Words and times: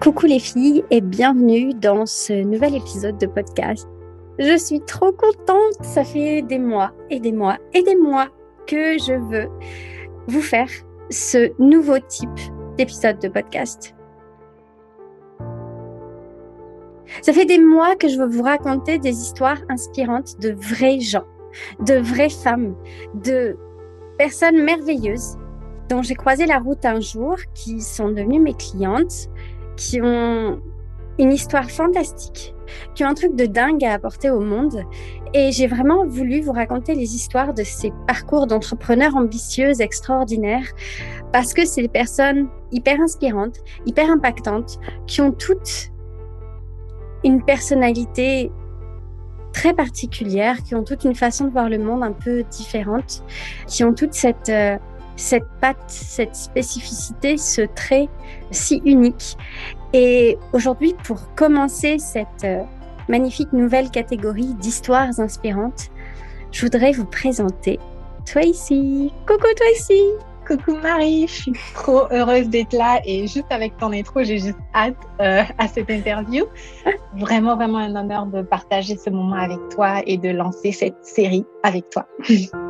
Coucou 0.00 0.24
les 0.24 0.38
filles 0.38 0.82
et 0.90 1.02
bienvenue 1.02 1.74
dans 1.74 2.06
ce 2.06 2.32
nouvel 2.32 2.74
épisode 2.74 3.18
de 3.18 3.26
podcast. 3.26 3.86
Je 4.38 4.56
suis 4.56 4.80
trop 4.80 5.12
contente, 5.12 5.74
ça 5.82 6.04
fait 6.04 6.40
des 6.40 6.58
mois 6.58 6.92
et 7.10 7.20
des 7.20 7.32
mois 7.32 7.58
et 7.74 7.82
des 7.82 7.96
mois 7.96 8.28
que 8.66 8.96
je 8.96 9.12
veux 9.12 9.50
vous 10.26 10.40
faire 10.40 10.70
ce 11.10 11.52
nouveau 11.62 11.98
type 11.98 12.30
d'épisode 12.78 13.18
de 13.18 13.28
podcast. 13.28 13.94
Ça 17.20 17.34
fait 17.34 17.44
des 17.44 17.58
mois 17.58 17.94
que 17.94 18.08
je 18.08 18.18
veux 18.18 18.28
vous 18.28 18.42
raconter 18.42 18.98
des 18.98 19.20
histoires 19.20 19.60
inspirantes 19.68 20.40
de 20.40 20.52
vrais 20.52 21.00
gens, 21.00 21.26
de 21.80 21.96
vraies 21.96 22.30
femmes, 22.30 22.74
de 23.22 23.54
personnes 24.16 24.62
merveilleuses 24.62 25.36
dont 25.90 26.00
j'ai 26.00 26.14
croisé 26.14 26.46
la 26.46 26.58
route 26.58 26.86
un 26.86 27.00
jour, 27.00 27.36
qui 27.52 27.82
sont 27.82 28.08
devenues 28.08 28.40
mes 28.40 28.54
clientes, 28.54 29.28
qui 29.80 30.00
ont 30.02 30.60
une 31.18 31.32
histoire 31.32 31.70
fantastique, 31.70 32.54
qui 32.94 33.02
ont 33.02 33.08
un 33.08 33.14
truc 33.14 33.34
de 33.34 33.46
dingue 33.46 33.82
à 33.84 33.94
apporter 33.94 34.30
au 34.30 34.40
monde. 34.40 34.84
Et 35.32 35.52
j'ai 35.52 35.66
vraiment 35.66 36.06
voulu 36.06 36.40
vous 36.42 36.52
raconter 36.52 36.94
les 36.94 37.14
histoires 37.14 37.54
de 37.54 37.62
ces 37.64 37.92
parcours 38.06 38.46
d'entrepreneurs 38.46 39.16
ambitieuses, 39.16 39.80
extraordinaires, 39.80 40.66
parce 41.32 41.54
que 41.54 41.64
c'est 41.64 41.82
des 41.82 41.88
personnes 41.88 42.48
hyper 42.72 43.00
inspirantes, 43.00 43.56
hyper 43.86 44.10
impactantes, 44.10 44.78
qui 45.06 45.22
ont 45.22 45.32
toutes 45.32 45.90
une 47.24 47.42
personnalité 47.42 48.50
très 49.52 49.72
particulière, 49.72 50.62
qui 50.62 50.74
ont 50.74 50.84
toute 50.84 51.04
une 51.04 51.14
façon 51.14 51.46
de 51.46 51.50
voir 51.50 51.68
le 51.68 51.78
monde 51.78 52.02
un 52.02 52.12
peu 52.12 52.44
différente, 52.44 53.24
qui 53.66 53.82
ont 53.82 53.94
toute 53.94 54.14
cette, 54.14 54.48
euh, 54.48 54.76
cette 55.20 55.46
patte, 55.60 55.84
cette 55.86 56.34
spécificité, 56.34 57.36
ce 57.36 57.62
trait 57.62 58.08
si 58.50 58.80
unique. 58.84 59.36
Et 59.92 60.38
aujourd'hui, 60.52 60.94
pour 61.04 61.34
commencer 61.34 61.98
cette 61.98 62.44
euh, 62.44 62.62
magnifique 63.08 63.52
nouvelle 63.52 63.90
catégorie 63.90 64.54
d'histoires 64.54 65.20
inspirantes, 65.20 65.90
je 66.52 66.62
voudrais 66.62 66.92
vous 66.92 67.04
présenter 67.04 67.78
Tracy. 68.24 69.12
Coucou 69.26 69.48
Tracy 69.56 70.02
Coucou 70.46 70.74
Marie, 70.82 71.26
je 71.28 71.32
suis 71.42 71.52
trop 71.74 72.10
heureuse 72.10 72.48
d'être 72.48 72.72
là 72.72 73.00
et 73.04 73.26
juste 73.28 73.46
avec 73.50 73.76
ton 73.76 73.92
intro, 73.92 74.24
j'ai 74.24 74.38
juste 74.38 74.58
hâte 74.74 74.96
euh, 75.20 75.42
à 75.58 75.68
cette 75.68 75.90
interview. 75.90 76.44
Vraiment, 77.16 77.56
vraiment 77.56 77.78
un 77.78 77.94
honneur 77.94 78.26
de 78.26 78.42
partager 78.42 78.96
ce 78.96 79.10
moment 79.10 79.36
avec 79.36 79.58
toi 79.70 80.00
et 80.06 80.16
de 80.16 80.30
lancer 80.30 80.72
cette 80.72 81.04
série 81.04 81.44
avec 81.62 81.88
toi. 81.90 82.06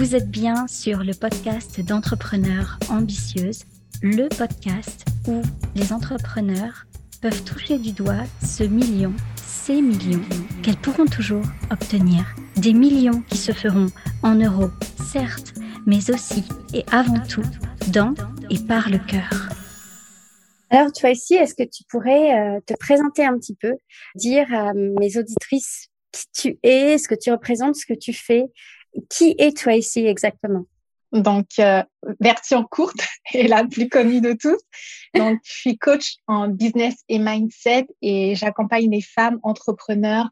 Vous 0.00 0.16
êtes 0.16 0.30
bien 0.30 0.66
sur 0.66 1.04
le 1.04 1.12
podcast 1.12 1.78
d'entrepreneurs 1.82 2.78
ambitieuses, 2.88 3.64
le 4.00 4.30
podcast 4.34 5.04
où 5.28 5.42
les 5.74 5.92
entrepreneurs 5.92 6.86
peuvent 7.20 7.44
toucher 7.44 7.76
du 7.76 7.92
doigt 7.92 8.24
ce 8.42 8.64
million, 8.64 9.12
ces 9.36 9.82
millions 9.82 10.24
qu'elles 10.62 10.78
pourront 10.78 11.04
toujours 11.04 11.44
obtenir. 11.70 12.24
Des 12.56 12.72
millions 12.72 13.20
qui 13.28 13.36
se 13.36 13.52
feront 13.52 13.88
en 14.22 14.36
euros, 14.36 14.70
certes, 15.12 15.52
mais 15.84 16.10
aussi 16.10 16.44
et 16.72 16.86
avant 16.90 17.20
tout 17.20 17.44
dans 17.92 18.14
et 18.48 18.58
par 18.58 18.88
le 18.88 19.00
cœur. 19.00 19.50
Alors, 20.70 20.92
toi 20.92 21.10
ici, 21.10 21.34
est-ce 21.34 21.54
que 21.54 21.68
tu 21.68 21.84
pourrais 21.90 22.40
euh, 22.40 22.60
te 22.64 22.72
présenter 22.80 23.26
un 23.26 23.36
petit 23.36 23.54
peu, 23.54 23.74
dire 24.14 24.46
à 24.54 24.72
mes 24.72 25.18
auditrices 25.18 25.88
qui 26.10 26.24
tu 26.32 26.58
es, 26.62 26.96
ce 26.96 27.06
que 27.06 27.14
tu 27.14 27.30
représentes, 27.30 27.76
ce 27.76 27.84
que 27.84 27.98
tu 27.98 28.14
fais 28.14 28.46
qui 29.08 29.34
est 29.38 29.56
Tracy 29.56 30.06
exactement? 30.06 30.64
Donc, 31.12 31.46
euh, 31.58 31.82
version 32.20 32.64
courte 32.64 33.00
et 33.34 33.48
la 33.48 33.64
plus 33.64 33.88
connue 33.88 34.20
de 34.20 34.32
tous. 34.32 34.58
Donc, 35.14 35.40
je 35.44 35.52
suis 35.52 35.78
coach 35.78 36.16
en 36.26 36.48
business 36.48 36.94
et 37.08 37.18
mindset 37.18 37.88
et 38.00 38.34
j'accompagne 38.36 38.90
les 38.90 39.00
femmes 39.00 39.40
entrepreneurs 39.42 40.28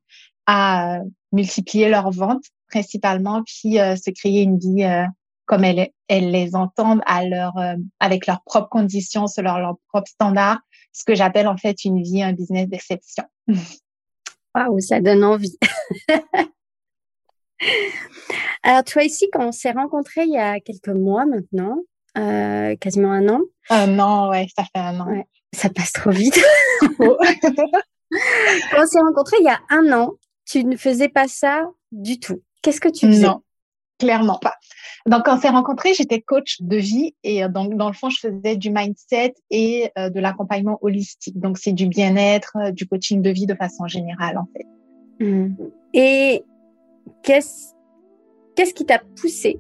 à 0.47 1.01
multiplier 1.33 1.89
leurs 1.89 2.11
ventes 2.11 2.45
principalement, 2.71 3.43
puis 3.45 3.81
euh, 3.81 3.97
se 3.97 4.11
créer 4.11 4.43
une 4.43 4.59
vie 4.59 4.85
euh, 4.85 5.05
comme 5.47 5.65
elles, 5.65 5.91
elles 6.09 6.31
les 6.31 6.55
entendent 6.55 7.03
à 7.07 7.25
leur, 7.25 7.55
avec 8.01 8.27
leurs 8.27 8.43
propres 8.43 8.69
conditions, 8.69 9.27
selon 9.27 9.57
leurs 9.57 9.77
propres 9.89 10.11
standards, 10.11 10.61
ce 10.93 11.05
que 11.05 11.15
j'appelle 11.15 11.49
en 11.49 11.57
fait 11.57 11.85
une 11.85 12.03
vie, 12.03 12.23
un 12.23 12.35
business 12.35 12.69
d'exception. 12.69 13.25
Waouh, 14.55 14.81
ça 14.81 15.01
donne 15.01 15.25
envie. 15.25 15.57
Alors, 18.63 18.85
toi 18.85 19.03
ici, 19.03 19.29
quand 19.33 19.47
on 19.47 19.53
s'est 19.53 19.73
rencontrés 19.73 20.25
il 20.25 20.33
y 20.33 20.39
a 20.39 20.61
quelques 20.61 20.89
mois 20.89 21.27
maintenant, 21.27 21.83
euh, 22.17 22.77
quasiment 22.77 23.13
un 23.13 23.29
an. 23.29 23.41
Un 23.71 23.99
an, 23.99 24.31
ouais, 24.31 24.47
ça 24.57 24.65
fait 24.65 24.81
un 24.81 25.01
an. 25.01 25.25
ça 25.53 25.69
passe 25.71 25.93
trop 25.93 26.11
vite. 26.11 26.39
quand 26.99 27.17
on 28.79 28.87
s'est 28.87 29.01
rencontrés 29.01 29.37
il 29.41 29.45
y 29.45 29.51
a 29.51 29.61
un 29.71 29.93
an, 29.93 30.15
tu 30.47 30.65
ne 30.65 30.77
faisais 30.77 31.09
pas 31.09 31.29
ça 31.29 31.69
du 31.93 32.19
tout. 32.19 32.43
Qu'est-ce 32.63 32.81
que 32.81 32.89
tu 32.89 33.07
faisais? 33.07 33.27
Non, 33.27 33.43
clairement 33.99 34.39
pas. 34.39 34.55
Donc, 35.07 35.25
quand 35.25 35.37
on 35.37 35.41
s'est 35.41 35.49
rencontrés, 35.49 35.95
j'étais 35.95 36.21
coach 36.21 36.61
de 36.61 36.77
vie 36.77 37.15
et 37.23 37.45
euh, 37.45 37.49
donc, 37.49 37.77
dans 37.77 37.89
le 37.89 37.95
fond, 37.95 38.11
je 38.11 38.19
faisais 38.21 38.57
du 38.57 38.71
mindset 38.71 39.35
et 39.51 39.91
euh, 39.99 40.11
de 40.11 40.21
l'accompagnement 40.21 40.79
holistique. 40.83 41.39
Donc, 41.39 41.59
c'est 41.59 41.73
du 41.73 41.87
bien-être, 41.87 42.73
du 42.73 42.87
coaching 42.87 43.23
de 43.23 43.31
vie 43.31 43.47
de 43.47 43.55
façon 43.55 43.87
générale, 43.87 44.39
en 44.39 44.49
fait. 44.53 45.25
Mmh. 45.25 45.55
Et 45.95 46.45
qu'est-ce 47.23 48.75
qui 48.75 48.85
t'a 48.85 49.01
poussé 49.21 49.59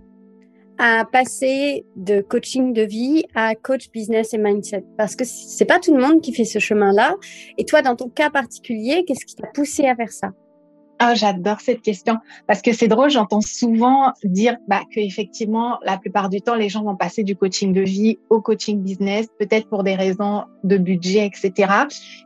à 0.78 1.04
passer 1.10 1.84
de 1.96 2.20
coaching 2.20 2.72
de 2.72 2.82
vie 2.82 3.24
à 3.34 3.54
coach 3.54 3.90
business 3.90 4.32
et 4.32 4.38
mindset? 4.38 4.84
Parce 4.96 5.16
que 5.16 5.24
c'est 5.24 5.64
pas 5.64 5.80
tout 5.80 5.94
le 5.94 6.00
monde 6.00 6.20
qui 6.20 6.32
fait 6.32 6.44
ce 6.44 6.58
chemin-là. 6.58 7.16
Et 7.56 7.64
toi, 7.64 7.82
dans 7.82 7.96
ton 7.96 8.08
cas 8.08 8.30
particulier, 8.30 9.04
qu'est-ce 9.06 9.26
qui 9.26 9.34
t'a 9.34 9.48
poussé 9.48 9.86
à 9.86 9.96
faire 9.96 10.12
ça? 10.12 10.30
Ah, 11.00 11.14
j'adore 11.14 11.60
cette 11.60 11.82
question 11.82 12.16
parce 12.46 12.60
que 12.60 12.72
c'est 12.72 12.88
drôle, 12.88 13.10
j'entends 13.10 13.40
souvent 13.40 14.12
dire 14.24 14.56
bah, 14.66 14.82
que 14.92 15.00
effectivement, 15.00 15.78
la 15.84 15.96
plupart 15.96 16.28
du 16.28 16.40
temps, 16.40 16.56
les 16.56 16.68
gens 16.68 16.82
vont 16.82 16.96
passer 16.96 17.22
du 17.22 17.36
coaching 17.36 17.72
de 17.72 17.82
vie 17.82 18.18
au 18.30 18.40
coaching 18.40 18.82
business, 18.82 19.28
peut-être 19.38 19.68
pour 19.68 19.84
des 19.84 19.94
raisons 19.94 20.44
de 20.64 20.76
budget, 20.76 21.26
etc. 21.26 21.72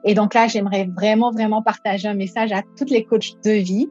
Et 0.05 0.15
donc 0.15 0.35
là, 0.35 0.49
j'aimerais 0.49 0.89
vraiment, 0.97 1.31
vraiment 1.31 1.63
partager 1.63 2.09
un 2.09 2.15
message 2.15 2.53
à 2.53 2.63
toutes 2.79 2.91
les 2.91 3.05
coachs 3.05 3.35
de 3.45 3.53
vie, 3.53 3.89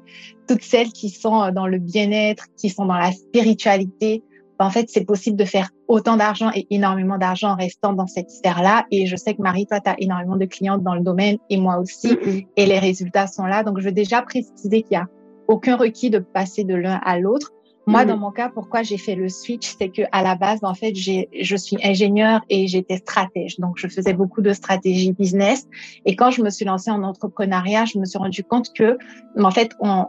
toutes 0.48 0.64
celles 0.64 0.92
qui 0.92 1.10
sont 1.10 1.52
dans 1.52 1.68
le 1.68 1.78
bien-être, 1.78 2.48
qui 2.58 2.70
sont 2.70 2.86
dans 2.86 2.98
la 2.98 3.12
spiritualité, 3.12 4.24
en 4.62 4.70
fait, 4.70 4.90
c'est 4.90 5.06
possible 5.06 5.38
de 5.38 5.46
faire 5.46 5.70
autant 5.88 6.18
d'argent 6.18 6.52
et 6.54 6.68
énormément 6.70 7.18
d'argent 7.18 7.52
en 7.52 7.56
restant 7.56 7.94
dans 7.94 8.08
cette 8.08 8.30
sphère-là. 8.30 8.86
Et 8.92 9.06
je 9.06 9.16
sais 9.16 9.34
que 9.34 9.42
Marie, 9.42 9.66
toi, 9.66 9.80
tu 9.80 9.90
as 9.90 9.96
énormément 10.00 10.36
de 10.36 10.46
clientes 10.46 10.84
dans 10.84 10.96
le 10.96 11.02
domaine 11.02 11.38
et 11.50 11.58
moi 11.58 11.80
aussi. 11.80 12.14
Mm-hmm. 12.14 12.48
Et 12.58 12.66
les 12.66 12.80
résultats 12.80 13.28
sont 13.28 13.46
là. 13.46 13.64
Donc, 13.64 13.80
je 13.80 13.86
veux 13.86 13.92
déjà 13.92 14.22
préciser 14.22 14.82
qu'il 14.84 14.98
n'y 14.98 15.04
a 15.04 15.08
aucun 15.48 15.76
requis 15.76 16.10
de 16.10 16.20
passer 16.20 16.64
de 16.64 16.76
l'un 16.76 17.00
à 17.04 17.20
l'autre. 17.20 17.52
Moi, 17.88 18.04
mm-hmm. 18.04 18.08
dans 18.08 18.18
mon 18.18 18.32
cas, 18.32 18.50
pourquoi 18.50 18.84
j'ai 18.84 18.98
fait 18.98 19.16
le 19.16 19.30
switch, 19.30 19.76
c'est 19.80 19.90
que 19.90 20.04
à 20.12 20.22
la 20.22 20.36
base, 20.36 20.60
en 20.64 20.76
fait, 20.76 20.94
j'ai, 20.94 21.30
je 21.40 21.56
suis 21.56 21.78
ingénieure 21.84 22.42
et 22.50 22.68
j'étais 22.68 22.98
stratège. 22.98 23.60
Donc, 23.60 23.78
je 23.78 23.88
faisais 23.88 24.14
beaucoup 24.14 24.42
de 24.42 24.54
stratégie 24.54 25.14
business. 25.14 25.68
Et 26.06 26.16
quand 26.16 26.30
je 26.30 26.44
me 26.44 26.50
suis 26.50 26.66
lancée 26.66 26.92
en 26.92 27.04
entrepreneuriat, 27.04 27.86
je 27.86 27.98
me 27.98 28.06
suis 28.06 28.20
rendu 28.20 28.44
compte 28.44 28.72
que, 28.74 28.98
en 29.40 29.52
fait, 29.52 29.72
on, 29.80 30.06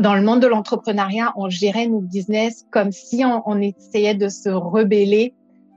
dans 0.00 0.14
le 0.14 0.22
monde 0.22 0.40
de 0.40 0.46
l'entrepreneuriat, 0.46 1.32
on 1.36 1.48
gérait 1.50 1.86
nos 1.86 2.00
business 2.00 2.66
comme 2.70 2.90
si 2.90 3.22
on, 3.24 3.60
essayait 3.60 4.14
de 4.14 4.28
se 4.28 4.48
rebeller 4.48 5.34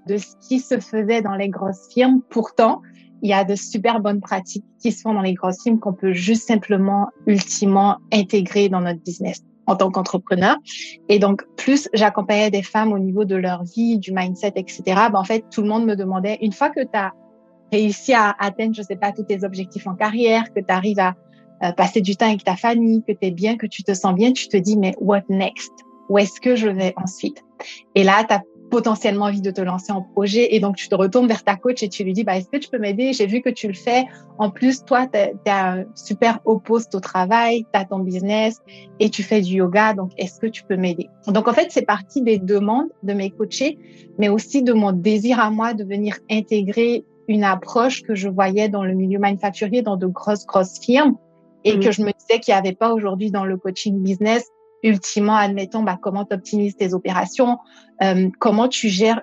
de 0.07 0.17
ce 0.17 0.35
qui 0.47 0.59
se 0.59 0.79
faisait 0.79 1.21
dans 1.21 1.35
les 1.35 1.49
grosses 1.49 1.87
firmes. 1.93 2.21
Pourtant, 2.29 2.81
il 3.21 3.29
y 3.29 3.33
a 3.33 3.43
de 3.43 3.55
super 3.55 3.99
bonnes 3.99 4.21
pratiques 4.21 4.65
qui 4.81 4.91
se 4.91 5.01
font 5.01 5.13
dans 5.13 5.21
les 5.21 5.33
grosses 5.33 5.61
firmes 5.61 5.79
qu'on 5.79 5.93
peut 5.93 6.13
juste 6.13 6.47
simplement, 6.47 7.09
ultimement, 7.27 7.97
intégrer 8.11 8.69
dans 8.69 8.81
notre 8.81 9.01
business 9.01 9.41
en 9.65 9.75
tant 9.75 9.91
qu'entrepreneur. 9.91 10.57
Et 11.07 11.19
donc, 11.19 11.43
plus 11.55 11.89
j'accompagnais 11.93 12.51
des 12.51 12.63
femmes 12.63 12.91
au 12.91 12.99
niveau 12.99 13.23
de 13.23 13.35
leur 13.35 13.63
vie, 13.63 13.97
du 13.97 14.11
mindset, 14.13 14.53
etc., 14.55 14.81
ben, 14.85 15.15
en 15.15 15.23
fait, 15.23 15.45
tout 15.51 15.61
le 15.61 15.69
monde 15.69 15.85
me 15.85 15.95
demandait, 15.95 16.37
une 16.41 16.51
fois 16.51 16.69
que 16.69 16.81
tu 16.81 16.97
as 16.97 17.13
réussi 17.71 18.13
à 18.13 18.35
atteindre, 18.39 18.75
je 18.75 18.81
sais 18.81 18.97
pas, 18.97 19.11
tous 19.13 19.23
tes 19.23 19.43
objectifs 19.45 19.87
en 19.87 19.95
carrière, 19.95 20.53
que 20.53 20.59
tu 20.59 20.69
arrives 20.69 20.99
à 20.99 21.15
euh, 21.63 21.71
passer 21.71 22.01
du 22.01 22.15
temps 22.15 22.27
avec 22.27 22.43
ta 22.43 22.55
famille, 22.55 23.03
que 23.07 23.13
tu 23.13 23.27
es 23.27 23.31
bien, 23.31 23.57
que 23.57 23.67
tu 23.67 23.83
te 23.83 23.93
sens 23.93 24.13
bien, 24.13 24.31
tu 24.33 24.47
te 24.47 24.57
dis, 24.57 24.77
mais 24.77 24.93
what 24.99 25.23
next? 25.29 25.71
Où 26.09 26.17
est-ce 26.17 26.41
que 26.41 26.55
je 26.55 26.67
vais 26.67 26.93
ensuite? 26.97 27.43
Et 27.95 28.03
là, 28.03 28.23
tu 28.27 28.33
as 28.33 28.41
potentiellement 28.73 29.25
envie 29.25 29.41
de 29.41 29.51
te 29.51 29.61
lancer 29.61 29.91
en 29.91 30.01
projet 30.01 30.55
et 30.55 30.59
donc 30.59 30.77
tu 30.77 30.89
te 30.89 30.95
retournes 30.95 31.27
vers 31.27 31.43
ta 31.43 31.55
coach 31.55 31.83
et 31.83 31.89
tu 31.89 32.03
lui 32.03 32.11
dis, 32.11 32.23
bah, 32.23 32.37
est-ce 32.37 32.49
que 32.49 32.57
tu 32.57 32.69
peux 32.69 32.79
m'aider? 32.79 33.13
J'ai 33.13 33.27
vu 33.27 33.41
que 33.41 33.49
tu 33.49 33.67
le 33.67 33.75
fais. 33.75 34.05
En 34.39 34.49
plus, 34.49 34.83
toi, 34.83 35.05
tu 35.07 35.19
un 35.49 35.85
super 35.93 36.39
haut 36.45 36.59
au 36.67 36.99
travail, 36.99 37.65
tu 37.71 37.79
as 37.79 37.85
ton 37.85 37.99
business 37.99 38.57
et 38.99 39.11
tu 39.11 39.21
fais 39.21 39.41
du 39.41 39.57
yoga. 39.57 39.93
Donc, 39.93 40.11
est-ce 40.17 40.39
que 40.39 40.47
tu 40.47 40.63
peux 40.63 40.75
m'aider? 40.75 41.07
Donc, 41.27 41.47
en 41.47 41.53
fait, 41.53 41.67
c'est 41.69 41.85
parti 41.85 42.23
des 42.23 42.39
demandes 42.39 42.89
de 43.03 43.13
mes 43.13 43.29
coachés, 43.29 43.77
mais 44.17 44.29
aussi 44.29 44.63
de 44.63 44.73
mon 44.73 44.91
désir 44.91 45.39
à 45.39 45.51
moi 45.51 45.75
de 45.75 45.83
venir 45.83 46.17
intégrer 46.31 47.05
une 47.27 47.43
approche 47.43 48.01
que 48.01 48.15
je 48.15 48.27
voyais 48.27 48.69
dans 48.69 48.83
le 48.83 48.95
milieu 48.95 49.19
manufacturier, 49.19 49.83
dans 49.83 49.97
de 49.97 50.07
grosses, 50.07 50.47
grosses 50.47 50.79
firmes 50.79 51.15
et 51.63 51.79
que 51.79 51.89
mm. 51.89 51.91
je 51.91 52.01
me 52.01 52.11
disais 52.11 52.39
qu'il 52.39 52.53
n'y 52.53 52.59
avait 52.59 52.75
pas 52.75 52.93
aujourd'hui 52.93 53.31
dans 53.31 53.45
le 53.45 53.57
coaching 53.57 54.01
business 54.01 54.45
ultimement, 54.83 55.35
admettons, 55.35 55.81
bah, 55.81 55.97
comment 56.01 56.25
tu 56.25 56.33
optimises 56.33 56.75
tes 56.75 56.93
opérations, 56.93 57.57
euh, 58.03 58.29
comment 58.39 58.67
tu 58.67 58.89
gères 58.89 59.21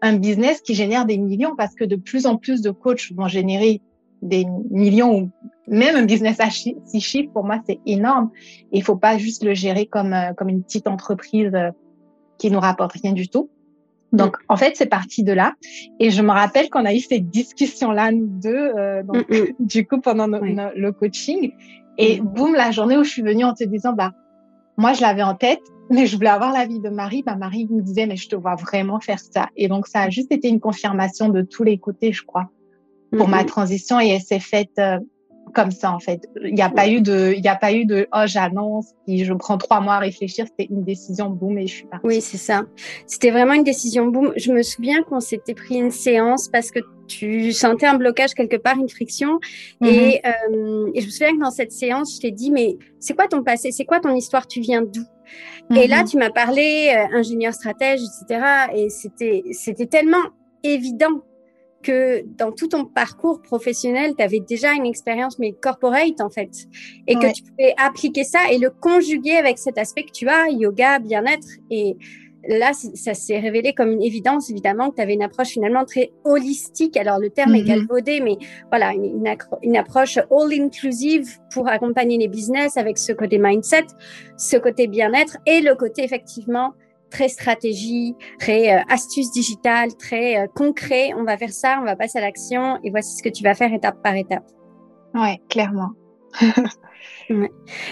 un 0.00 0.16
business 0.16 0.60
qui 0.60 0.74
génère 0.74 1.06
des 1.06 1.18
millions, 1.18 1.54
parce 1.56 1.74
que 1.74 1.84
de 1.84 1.96
plus 1.96 2.26
en 2.26 2.36
plus 2.36 2.62
de 2.62 2.70
coachs 2.70 3.12
vont 3.12 3.28
générer 3.28 3.80
des 4.22 4.46
millions 4.70 5.18
ou 5.18 5.30
même 5.66 5.96
un 5.96 6.04
business 6.04 6.40
à 6.40 6.50
six 6.50 7.00
chiffres, 7.00 7.30
pour 7.32 7.44
moi, 7.44 7.60
c'est 7.66 7.80
énorme. 7.86 8.30
Et 8.72 8.78
il 8.78 8.82
faut 8.82 8.96
pas 8.96 9.16
juste 9.16 9.44
le 9.44 9.54
gérer 9.54 9.86
comme, 9.86 10.12
euh, 10.12 10.32
comme 10.34 10.48
une 10.48 10.62
petite 10.62 10.88
entreprise 10.88 11.54
euh, 11.54 11.70
qui 12.38 12.50
nous 12.50 12.60
rapporte 12.60 12.92
rien 12.92 13.12
du 13.12 13.28
tout. 13.28 13.50
Donc, 14.14 14.36
en 14.48 14.56
fait, 14.56 14.76
c'est 14.76 14.86
parti 14.86 15.24
de 15.24 15.32
là. 15.32 15.54
Et 15.98 16.10
je 16.10 16.22
me 16.22 16.30
rappelle 16.30 16.70
qu'on 16.70 16.84
a 16.84 16.94
eu 16.94 17.00
cette 17.00 17.28
discussion-là, 17.30 18.12
nous 18.12 18.26
deux, 18.26 18.54
euh, 18.54 19.02
donc, 19.02 19.28
mm, 19.28 19.34
mm. 19.34 19.46
du 19.60 19.86
coup, 19.86 20.00
pendant 20.00 20.26
le 20.26 20.90
coaching. 20.92 21.52
Et 21.98 22.20
mm. 22.20 22.24
boum, 22.24 22.54
la 22.54 22.70
journée 22.70 22.96
où 22.96 23.04
je 23.04 23.10
suis 23.10 23.22
venue 23.22 23.44
en 23.44 23.54
te 23.54 23.64
disant, 23.64 23.92
bah, 23.92 24.12
moi, 24.76 24.92
je 24.92 25.02
l'avais 25.02 25.22
en 25.22 25.34
tête, 25.34 25.62
mais 25.90 26.06
je 26.06 26.16
voulais 26.16 26.30
avoir 26.30 26.52
l'avis 26.52 26.80
de 26.80 26.88
Marie. 26.88 27.22
Bah, 27.22 27.36
Marie 27.36 27.66
me 27.70 27.82
disait, 27.82 28.06
mais 28.06 28.16
je 28.16 28.28
te 28.28 28.36
vois 28.36 28.54
vraiment 28.54 29.00
faire 29.00 29.18
ça. 29.18 29.48
Et 29.56 29.68
donc, 29.68 29.86
ça 29.86 30.02
a 30.02 30.10
juste 30.10 30.32
été 30.32 30.48
une 30.48 30.60
confirmation 30.60 31.28
de 31.28 31.42
tous 31.42 31.64
les 31.64 31.78
côtés, 31.78 32.12
je 32.12 32.22
crois, 32.24 32.50
pour 33.16 33.28
ma 33.28 33.44
transition. 33.44 34.00
Et 34.00 34.08
elle 34.08 34.22
s'est 34.22 34.40
faite 34.40 34.78
euh, 34.78 34.98
comme 35.54 35.70
ça 35.70 35.92
en 35.92 36.00
fait. 36.00 36.28
Il 36.42 36.54
n'y 36.54 36.62
a 36.62 36.68
pas 36.68 36.88
eu 36.88 37.00
de, 37.00 37.32
il 37.36 37.44
y 37.44 37.48
a 37.48 37.56
pas 37.56 37.72
eu 37.72 37.86
de 37.86 38.06
oh 38.12 38.22
j'annonce, 38.26 38.88
puis 39.06 39.24
je 39.24 39.32
prends 39.32 39.56
trois 39.56 39.80
mois 39.80 39.94
à 39.94 39.98
réfléchir. 39.98 40.46
C'était 40.46 40.70
une 40.70 40.84
décision 40.84 41.30
boum 41.30 41.58
et 41.58 41.66
je 41.66 41.74
suis 41.74 41.86
partie. 41.86 42.06
Oui 42.06 42.20
c'est 42.20 42.36
ça. 42.36 42.64
C'était 43.06 43.30
vraiment 43.30 43.54
une 43.54 43.64
décision 43.64 44.06
boum. 44.06 44.32
Je 44.36 44.52
me 44.52 44.62
souviens 44.62 45.02
qu'on 45.04 45.20
s'était 45.20 45.54
pris 45.54 45.76
une 45.76 45.90
séance 45.90 46.48
parce 46.48 46.70
que 46.70 46.80
tu 47.06 47.52
sentais 47.52 47.86
un 47.86 47.96
blocage 47.96 48.34
quelque 48.34 48.56
part, 48.56 48.76
une 48.76 48.88
friction. 48.88 49.38
Mm-hmm. 49.80 49.88
et, 49.88 50.22
euh, 50.26 50.90
et, 50.94 51.00
je 51.00 51.06
me 51.06 51.10
souviens 51.10 51.36
que 51.36 51.40
dans 51.40 51.50
cette 51.50 51.72
séance, 51.72 52.16
je 52.16 52.20
t'ai 52.20 52.30
dit 52.30 52.50
mais 52.50 52.76
c'est 52.98 53.14
quoi 53.14 53.28
ton 53.28 53.42
passé, 53.42 53.72
c'est 53.72 53.84
quoi 53.84 54.00
ton 54.00 54.14
histoire, 54.14 54.46
tu 54.46 54.60
viens 54.60 54.82
d'où? 54.82 55.04
Et 55.74 55.86
là 55.86 56.02
mm-hmm. 56.02 56.10
tu 56.10 56.18
m'as 56.18 56.30
parlé 56.30 56.92
euh, 56.94 57.16
ingénieur 57.16 57.54
stratège, 57.54 58.00
etc. 58.00 58.44
Et 58.74 58.88
c'était 58.90 59.42
c'était 59.52 59.86
tellement 59.86 60.24
évident 60.62 61.22
que 61.84 62.24
dans 62.36 62.50
tout 62.50 62.68
ton 62.68 62.84
parcours 62.84 63.40
professionnel, 63.42 64.14
tu 64.16 64.24
avais 64.24 64.40
déjà 64.40 64.72
une 64.72 64.86
expérience, 64.86 65.38
mais 65.38 65.52
corporate 65.52 66.20
en 66.20 66.30
fait, 66.30 66.66
et 67.06 67.14
que 67.14 67.32
tu 67.32 67.42
pouvais 67.44 67.74
appliquer 67.76 68.24
ça 68.24 68.40
et 68.50 68.58
le 68.58 68.70
conjuguer 68.70 69.36
avec 69.36 69.58
cet 69.58 69.78
aspect 69.78 70.04
que 70.04 70.12
tu 70.12 70.28
as, 70.28 70.48
yoga, 70.50 70.98
bien-être. 70.98 71.46
Et 71.70 71.96
là, 72.48 72.72
ça 72.72 73.14
s'est 73.14 73.38
révélé 73.38 73.72
comme 73.72 73.92
une 73.92 74.02
évidence, 74.02 74.50
évidemment, 74.50 74.90
que 74.90 74.96
tu 74.96 75.02
avais 75.02 75.14
une 75.14 75.22
approche 75.22 75.48
finalement 75.48 75.84
très 75.84 76.12
holistique. 76.24 76.96
Alors, 76.96 77.18
le 77.18 77.30
terme 77.30 77.54
est 77.54 77.62
mm-hmm. 77.62 77.66
galvaudé, 77.66 78.20
mais 78.20 78.36
voilà, 78.70 78.92
une, 78.92 79.24
une 79.62 79.76
approche 79.76 80.18
all-inclusive 80.30 81.38
pour 81.52 81.68
accompagner 81.68 82.18
les 82.18 82.28
business 82.28 82.76
avec 82.76 82.98
ce 82.98 83.12
côté 83.12 83.38
mindset, 83.38 83.86
ce 84.36 84.56
côté 84.56 84.86
bien-être 84.86 85.36
et 85.46 85.60
le 85.60 85.74
côté 85.74 86.02
effectivement 86.02 86.72
très 87.14 87.28
stratégie, 87.28 88.16
très 88.40 88.74
euh, 88.74 88.82
astuce 88.88 89.30
digitale, 89.30 89.94
très 89.96 90.36
euh, 90.36 90.46
concret. 90.52 91.14
On 91.16 91.22
va 91.22 91.36
faire 91.36 91.52
ça, 91.52 91.78
on 91.80 91.84
va 91.84 91.94
passer 91.94 92.18
à 92.18 92.22
l'action 92.22 92.78
et 92.82 92.90
voici 92.90 93.16
ce 93.16 93.22
que 93.22 93.28
tu 93.28 93.44
vas 93.44 93.54
faire 93.54 93.72
étape 93.72 94.02
par 94.02 94.16
étape. 94.16 94.44
Ouais, 95.14 95.40
clairement. 95.48 95.90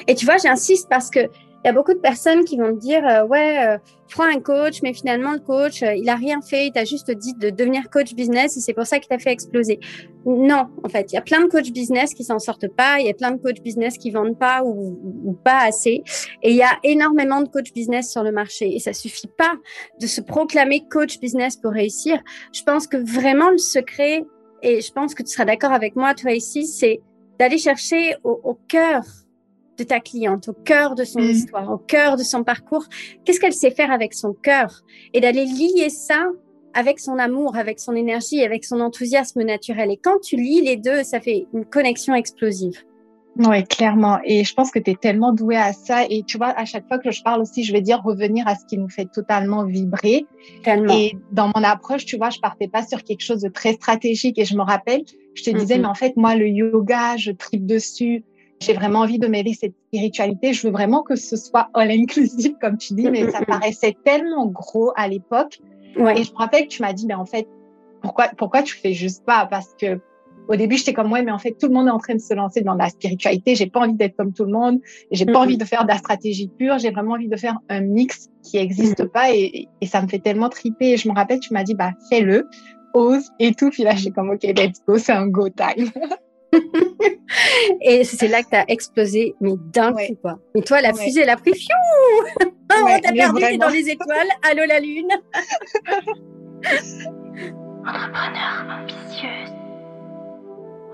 Et 0.09 0.15
tu 0.15 0.27
vois, 0.27 0.37
j'insiste 0.39 0.89
parce 0.89 1.09
que 1.09 1.21
il 1.65 1.69
y 1.69 1.71
a 1.71 1.73
beaucoup 1.73 1.95
de 1.95 1.99
personnes 1.99 2.45
qui 2.45 2.57
vont 2.57 2.75
te 2.75 2.81
dire 2.81 3.07
euh, 3.07 3.25
ouais 3.25 3.65
euh, 3.65 3.79
prends 4.11 4.25
un 4.25 4.41
coach 4.41 4.83
mais 4.83 4.93
finalement 4.93 5.33
le 5.33 5.39
coach 5.39 5.83
euh, 5.83 5.95
il 5.95 6.09
a 6.09 6.17
rien 6.17 6.41
fait 6.41 6.67
il 6.67 6.73
t'a 6.73 6.85
juste 6.85 7.11
dit 7.11 7.35
de 7.35 7.51
devenir 7.51 7.89
coach 7.91 8.15
business 8.15 8.57
et 8.57 8.61
c'est 8.61 8.75
pour 8.75 8.87
ça 8.87 8.99
qu'il 8.99 9.09
t'a 9.09 9.19
fait 9.19 9.31
exploser 9.31 9.79
non 10.25 10.69
en 10.85 10.89
fait 10.89 11.13
il 11.13 11.15
y 11.15 11.19
a 11.19 11.23
plein 11.23 11.43
de 11.43 11.49
coach 11.49 11.71
business 11.73 12.15
qui 12.15 12.25
s'en 12.25 12.39
sortent 12.39 12.69
pas 12.69 13.01
il 13.01 13.07
y 13.07 13.11
a 13.11 13.15
plein 13.15 13.33
de 13.33 13.41
coach 13.41 13.61
business 13.61 13.99
qui 13.99 14.11
vendent 14.11 14.39
pas 14.39 14.63
ou, 14.65 14.99
ou 15.25 15.33
pas 15.33 15.61
assez 15.61 16.03
et 16.43 16.51
il 16.51 16.57
y 16.57 16.63
a 16.63 16.79
énormément 16.85 17.41
de 17.43 17.49
coach 17.49 17.73
business 17.73 18.11
sur 18.11 18.23
le 18.23 18.33
marché 18.33 18.75
et 18.75 18.79
ça 18.79 18.93
suffit 18.93 19.27
pas 19.27 19.55
de 20.01 20.07
se 20.07 20.21
proclamer 20.21 20.85
coach 20.91 21.19
business 21.19 21.57
pour 21.57 21.73
réussir 21.73 22.21
je 22.53 22.63
pense 22.63 22.87
que 22.87 22.97
vraiment 22.97 23.51
le 23.51 23.59
secret 23.59 24.25
et 24.63 24.81
je 24.81 24.93
pense 24.93 25.15
que 25.15 25.23
tu 25.23 25.31
seras 25.31 25.45
d'accord 25.45 25.73
avec 25.73 25.97
moi 25.97 26.15
toi 26.15 26.33
ici 26.33 26.67
c'est 26.67 27.01
d'aller 27.39 27.59
chercher 27.59 28.17
au, 28.25 28.41
au 28.45 28.55
cœur 28.69 29.03
de 29.79 29.85
ta 29.85 30.01
cliente, 30.01 30.49
au 30.49 30.53
cœur 30.53 30.95
de 30.95 31.05
son 31.05 31.21
mm. 31.21 31.31
histoire, 31.31 31.71
au 31.71 31.79
cœur 31.79 32.17
de 32.17 32.23
son 32.23 32.45
parcours. 32.45 32.87
Qu'est-ce 33.25 33.41
qu'elle 33.41 33.53
sait 33.53 33.71
faire 33.71 33.91
avec 33.91 34.15
son 34.15 34.33
cœur? 34.33 34.83
Et 35.13 35.21
d'aller 35.21 35.45
lier 35.45 35.89
ça 35.89 36.27
avec 36.75 36.99
son 37.01 37.19
amour, 37.19 37.57
avec 37.57 37.81
son 37.81 37.95
énergie, 37.95 38.43
avec 38.43 38.65
son 38.65 38.81
enthousiasme 38.81 39.43
naturel. 39.43 39.91
Et 39.91 39.97
quand 39.97 40.21
tu 40.21 40.37
lis 40.37 40.61
les 40.61 40.77
deux, 40.77 41.03
ça 41.03 41.21
fait 41.21 41.47
une 41.53 41.65
connexion 41.65 42.15
explosive. 42.15 42.83
Oui, 43.37 43.65
clairement. 43.65 44.19
Et 44.25 44.45
je 44.45 44.55
pense 44.55 44.71
que 44.71 44.79
tu 44.79 44.91
es 44.91 44.95
tellement 44.95 45.33
douée 45.33 45.57
à 45.57 45.73
ça. 45.73 46.05
Et 46.11 46.23
tu 46.23 46.37
vois, 46.37 46.49
à 46.49 46.67
chaque 46.67 46.87
fois 46.87 46.99
que 46.99 47.11
je 47.11 47.23
parle 47.23 47.41
aussi, 47.41 47.65
je 47.65 47.73
vais 47.73 47.81
dire 47.81 48.03
revenir 48.03 48.47
à 48.47 48.57
ce 48.57 48.67
qui 48.67 48.77
nous 48.77 48.91
fait 48.91 49.07
totalement 49.07 49.65
vibrer. 49.65 50.27
Tellement. 50.63 50.93
Et 50.93 51.17
dans 51.31 51.51
mon 51.55 51.65
approche, 51.65 52.05
tu 52.05 52.19
vois, 52.19 52.29
je 52.29 52.41
partais 52.41 52.69
pas 52.69 52.87
sur 52.87 53.03
quelque 53.03 53.23
chose 53.23 53.41
de 53.41 53.49
très 53.49 53.73
stratégique. 53.73 54.39
Et 54.39 54.45
je 54.45 54.55
me 54.55 54.63
rappelle, 54.63 55.03
je 55.35 55.45
te 55.45 55.51
disais, 55.51 55.79
mais 55.79 55.87
en 55.87 55.95
fait, 55.95 56.15
moi, 56.17 56.37
le 56.37 56.47
yoga, 56.47 57.17
je 57.17 57.31
tripe 57.33 57.65
dessus 57.65 58.23
j'ai 58.63 58.73
vraiment 58.73 59.01
envie 59.01 59.19
de 59.19 59.27
mêler 59.27 59.55
cette 59.55 59.75
spiritualité. 59.89 60.53
Je 60.53 60.67
veux 60.67 60.73
vraiment 60.73 61.03
que 61.03 61.17
ce 61.17 61.37
soit 61.37 61.69
all 61.75 61.91
inclusive, 61.91 62.55
comme 62.61 62.79
tu 62.79 62.95
dis, 62.95 63.11
mais 63.11 63.31
ça 63.31 63.45
paraissait 63.45 63.97
tellement 64.05 64.47
gros 64.47 64.93
à 64.97 65.09
l'époque. 65.09 65.61
Ouais. 65.97 66.21
Et 66.21 66.25
je 66.25 66.33
me 66.33 66.39
rappelle 66.39 66.65
que 66.65 66.73
tu 66.73 66.83
m'as 66.83 66.93
dit, 66.93 67.07
mais 67.07 67.15
en 67.15 67.27
fait, 67.27 67.49
pourquoi, 68.01 68.29
pourquoi 68.37 68.63
tu 68.63 68.77
fais 68.77 68.93
juste 68.93 69.25
pas? 69.25 69.47
Parce 69.47 69.75
que 69.81 70.01
au 70.49 70.57
début, 70.57 70.77
j'étais 70.77 70.93
comme, 70.93 71.13
ouais, 71.13 71.23
mais 71.23 71.31
en 71.31 71.39
fait, 71.39 71.53
tout 71.53 71.69
le 71.69 71.73
monde 71.73 71.87
est 71.87 71.93
en 71.93 71.99
train 71.99 72.15
de 72.15 72.21
se 72.21 72.35
lancer 72.35 72.63
dans 72.63 72.75
la 72.75 72.89
spiritualité. 72.89 73.55
J'ai 73.55 73.67
pas 73.67 73.81
envie 73.81 73.95
d'être 73.95 74.17
comme 74.17 74.33
tout 74.33 74.45
le 74.45 74.53
monde. 74.53 74.81
J'ai 75.13 75.25
pas 75.25 75.39
envie 75.39 75.57
de 75.57 75.65
faire 75.65 75.85
de 75.85 75.89
la 75.89 75.99
stratégie 75.99 76.49
pure. 76.49 76.79
J'ai 76.79 76.91
vraiment 76.91 77.13
envie 77.13 77.29
de 77.29 77.37
faire 77.37 77.59
un 77.69 77.81
mix 77.81 78.29
qui 78.43 78.59
existe 78.59 79.05
pas 79.05 79.33
et, 79.33 79.69
et, 79.81 79.87
ça 79.87 80.03
me 80.03 80.09
fait 80.09 80.19
tellement 80.19 80.49
triper. 80.49 80.93
Et 80.93 80.97
je 80.97 81.09
me 81.09 81.15
rappelle, 81.15 81.39
tu 81.39 81.53
m'as 81.53 81.63
dit, 81.63 81.75
bah, 81.75 81.93
fais-le, 82.11 82.49
ose 82.93 83.31
et 83.39 83.55
tout. 83.55 83.71
Puis 83.71 83.85
là, 83.85 83.95
j'ai 83.95 84.11
comme, 84.11 84.31
OK, 84.31 84.43
let's 84.43 84.83
go, 84.87 84.99
c'est 84.99 85.13
un 85.13 85.29
go 85.29 85.49
time. 85.49 85.91
et 87.81 88.05
c'est 88.05 88.29
là 88.29 88.43
que 88.43 88.51
tu 88.51 88.57
as 88.57 88.65
explosé, 88.69 89.35
mais 89.41 89.53
d'un 89.73 89.93
coup, 89.93 90.17
quoi. 90.21 90.39
Et 90.55 90.63
toi, 90.63 90.81
la 90.81 90.93
fusée, 90.93 91.23
elle 91.23 91.31
a 91.31 91.37
pris 91.37 91.55
fiou 91.55 91.73
On 92.75 93.01
t'a 93.01 93.13
perdu, 93.13 93.59
dans 93.59 93.69
les 93.69 93.91
étoiles. 93.91 94.29
Allô, 94.43 94.63
la 94.67 94.81
lune 94.81 95.11
Entrepreneur 97.85 98.67
ambitieuse. 98.71 99.53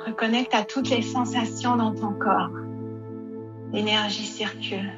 Reconnecte 0.06 0.54
à 0.54 0.64
toutes 0.64 0.90
les 0.90 1.02
sensations 1.02 1.76
dans 1.76 1.94
ton 1.94 2.12
corps. 2.14 2.50
L'énergie 3.72 4.24
circule. 4.24 4.90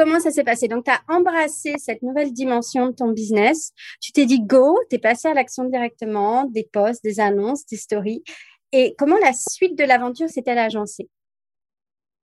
Comment 0.00 0.18
ça 0.18 0.30
s'est 0.30 0.44
passé? 0.44 0.66
Donc, 0.66 0.86
tu 0.86 0.90
as 0.90 1.02
embrassé 1.14 1.74
cette 1.76 2.00
nouvelle 2.00 2.32
dimension 2.32 2.86
de 2.86 2.92
ton 2.92 3.12
business. 3.12 3.72
Tu 4.00 4.12
t'es 4.12 4.24
dit 4.24 4.40
go, 4.40 4.78
tu 4.88 4.96
es 4.96 4.98
passé 4.98 5.28
à 5.28 5.34
l'action 5.34 5.64
directement, 5.64 6.46
des 6.46 6.66
posts, 6.72 7.04
des 7.04 7.20
annonces, 7.20 7.66
des 7.66 7.76
stories. 7.76 8.24
Et 8.72 8.94
comment 8.96 9.18
la 9.18 9.34
suite 9.34 9.76
de 9.76 9.84
l'aventure 9.84 10.30
s'est-elle 10.30 10.56
agencée? 10.56 11.10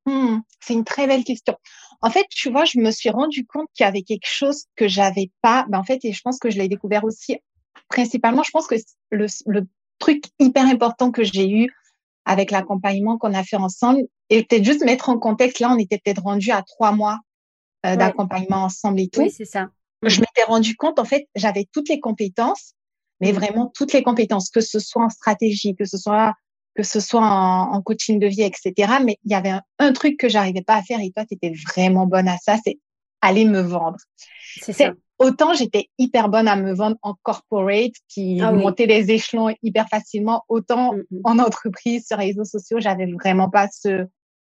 Hmm, 0.08 0.40
C'est 0.60 0.74
une 0.74 0.86
très 0.86 1.06
belle 1.06 1.24
question. 1.24 1.54
En 2.02 2.10
fait, 2.10 2.26
tu 2.32 2.50
vois, 2.50 2.66
je 2.66 2.80
me 2.80 2.90
suis 2.90 3.12
rendu 3.12 3.46
compte 3.46 3.68
qu'il 3.76 3.84
y 3.84 3.88
avait 3.88 4.02
quelque 4.02 4.26
chose 4.26 4.64
que 4.76 4.88
j'avais 4.88 5.30
pas. 5.44 5.68
Ben, 5.70 5.78
en 5.78 5.84
fait, 5.84 6.04
et 6.04 6.14
je 6.14 6.22
pense 6.24 6.40
que 6.40 6.50
je 6.50 6.58
l'ai 6.58 6.70
découvert 6.70 7.04
aussi 7.04 7.38
principalement. 7.90 8.42
Je 8.42 8.50
pense 8.50 8.66
que 8.66 8.74
le, 9.12 9.28
le 9.46 9.68
truc 10.00 10.24
hyper 10.40 10.66
important 10.66 11.12
que 11.12 11.24
j'ai 11.24 11.48
eu 11.48 11.72
avec 12.26 12.50
l'accompagnement 12.50 13.20
qu'on 13.20 13.36
a 13.36 13.44
fait 13.44 13.58
ensemble, 13.58 14.02
et 14.32 14.44
peut-être 14.44 14.66
juste 14.66 14.84
mettre 14.84 15.10
en 15.10 15.20
contexte, 15.20 15.60
là, 15.60 15.72
on 15.72 15.78
était 15.78 16.00
peut-être 16.04 16.24
rendu 16.24 16.50
à 16.50 16.64
trois 16.64 16.92
mois 16.92 17.20
euh, 17.86 17.96
d'accompagnement 17.96 18.64
ensemble 18.64 19.00
et 19.00 19.08
tout. 19.08 19.22
Oui, 19.22 19.32
c'est 19.32 19.46
ça. 19.46 19.70
Je 20.04 20.20
m'étais 20.20 20.44
rendu 20.48 20.76
compte, 20.76 21.00
en 21.00 21.06
fait, 21.06 21.28
j'avais 21.36 21.68
toutes 21.72 21.90
les 21.90 22.00
compétences, 22.00 22.74
mais 23.20 23.32
mm. 23.32 23.36
vraiment 23.36 23.72
toutes 23.74 23.94
les 23.94 24.04
compétences, 24.04 24.50
que 24.50 24.62
ce 24.62 24.80
soit 24.80 25.04
en 25.04 25.10
stratégie, 25.10 25.76
que 25.76 25.86
ce 25.86 25.98
soit 25.98 26.34
que 26.76 26.84
ce 26.84 27.00
soit 27.00 27.24
en, 27.24 27.82
coaching 27.82 28.20
de 28.20 28.28
vie, 28.28 28.44
etc. 28.44 29.00
Mais 29.04 29.18
il 29.24 29.32
y 29.32 29.36
avait 29.36 29.54
un, 29.80 29.94
truc 29.94 30.16
que 30.18 30.30
j'arrivais 30.30 30.62
pas 30.62 30.76
à 30.76 30.84
faire 30.84 31.00
et 31.00 31.10
toi, 31.10 31.26
tu 31.26 31.34
étais 31.34 31.52
vraiment 31.74 32.06
bonne 32.06 32.28
à 32.28 32.38
ça, 32.38 32.58
c'est 32.64 32.78
aller 33.20 33.46
me 33.46 33.62
vendre. 33.62 33.98
C'est 34.62 34.74
ça. 34.74 34.94
Autant 35.18 35.56
j'étais 35.56 35.90
hyper 35.98 36.30
bonne 36.30 36.48
à 36.48 36.56
me 36.56 36.76
vendre 36.76 36.98
en 37.02 37.16
corporate, 37.24 37.94
qui 38.08 38.40
ah 38.42 38.52
montait 38.52 38.86
les 38.86 39.10
échelons 39.10 39.50
hyper 39.64 39.88
facilement, 39.90 40.44
autant 40.50 40.94
mm, 40.94 41.04
mm. 41.10 41.22
en 41.24 41.40
entreprise, 41.40 42.06
sur 42.06 42.18
les 42.18 42.28
réseaux 42.28 42.46
sociaux, 42.46 42.80
j'avais 42.80 43.12
vraiment 43.12 43.50
pas 43.50 43.68
ce, 43.72 44.06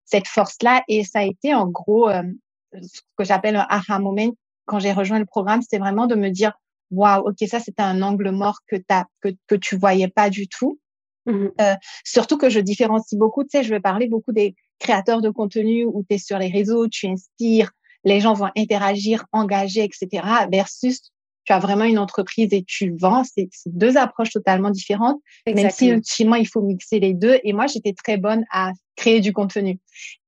cette 0.04 0.26
force-là. 0.26 0.82
Et 0.88 1.04
ça 1.04 1.20
a 1.20 1.24
été 1.24 1.54
en 1.54 1.68
gros 1.68 2.08
euh, 2.08 2.24
ce 2.72 3.00
que 3.16 3.24
j'appelle 3.24 3.56
un 3.56 3.66
aha 3.68 3.98
moment 3.98 4.32
quand 4.64 4.78
j'ai 4.78 4.92
rejoint 4.92 5.18
le 5.18 5.26
programme, 5.26 5.62
c'était 5.62 5.78
vraiment 5.78 6.06
de 6.06 6.14
me 6.14 6.30
dire 6.30 6.52
waouh, 6.90 7.28
ok, 7.28 7.48
ça 7.48 7.60
c'était 7.60 7.82
un 7.82 8.02
angle 8.02 8.30
mort 8.30 8.60
que 8.66 8.76
t'as 8.76 9.04
que 9.20 9.28
que 9.46 9.54
tu 9.54 9.76
voyais 9.76 10.08
pas 10.08 10.30
du 10.30 10.48
tout. 10.48 10.78
Mmh 11.26 11.48
euh, 11.60 11.74
surtout 12.04 12.38
que 12.38 12.48
je 12.48 12.60
différencie 12.60 13.18
beaucoup, 13.18 13.42
tu 13.42 13.50
sais, 13.52 13.64
je 13.64 13.70
vais 13.70 13.80
parler 13.80 14.08
beaucoup 14.08 14.32
des 14.32 14.54
créateurs 14.78 15.20
de 15.20 15.30
contenu 15.30 15.84
où 15.84 16.04
tu 16.08 16.16
es 16.16 16.18
sur 16.18 16.38
les 16.38 16.48
réseaux, 16.48 16.86
tu 16.88 17.08
inspires, 17.08 17.72
les 18.04 18.20
gens 18.20 18.34
vont 18.34 18.50
interagir, 18.56 19.24
engager, 19.32 19.82
etc. 19.82 20.24
versus 20.50 21.00
tu 21.46 21.52
as 21.52 21.58
vraiment 21.58 21.84
une 21.84 21.98
entreprise 21.98 22.48
et 22.52 22.64
tu 22.64 22.94
vends. 22.98 23.22
C'est 23.24 23.48
deux 23.66 23.96
approches 23.96 24.30
totalement 24.30 24.70
différentes. 24.70 25.20
Même 25.46 25.70
si 25.70 25.88
ultimement, 25.88 26.34
il 26.34 26.46
faut 26.46 26.60
mixer 26.60 26.98
les 26.98 27.14
deux. 27.14 27.38
Et 27.44 27.52
moi, 27.52 27.66
j'étais 27.66 27.92
très 27.92 28.16
bonne 28.16 28.44
à 28.50 28.72
créer 28.96 29.20
du 29.20 29.32
contenu. 29.32 29.78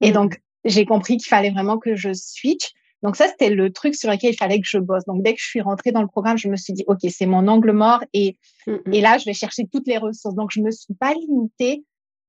Et 0.01 0.11
mm. 0.11 0.15
donc, 0.15 0.41
j'ai 0.65 0.85
compris 0.85 1.17
qu'il 1.17 1.29
fallait 1.29 1.51
vraiment 1.51 1.79
que 1.79 1.95
je 1.95 2.13
switch. 2.13 2.73
Donc 3.03 3.17
ça, 3.17 3.29
c'était 3.29 3.51
le 3.51 3.73
truc 3.73 3.95
sur 3.95 4.11
lequel 4.11 4.33
il 4.33 4.37
fallait 4.37 4.61
que 4.61 4.67
je 4.69 4.79
bosse. 4.79 5.05
Donc 5.07 5.23
dès 5.23 5.35
que 5.35 5.41
je 5.41 5.47
suis 5.47 5.61
rentrée 5.61 5.93
dans 5.93 6.03
le 6.03 6.09
programme, 6.09 6.37
je 6.37 6.49
me 6.49 6.57
suis 6.57 6.73
dit, 6.73 6.85
OK, 6.89 6.99
c'est 7.11 7.27
mon 7.27 7.47
angle 7.47 7.73
mort 7.73 8.03
et, 8.13 8.37
mm, 8.67 8.93
et 8.93 9.01
là, 9.01 9.19
je 9.19 9.25
vais 9.25 9.35
chercher 9.35 9.67
toutes 9.73 9.87
les 9.87 9.99
ressources. 9.99 10.35
Donc 10.35 10.51
je 10.53 10.61
me 10.61 10.71
suis 10.71 10.95
pas 10.95 11.15
limitée 11.15 11.85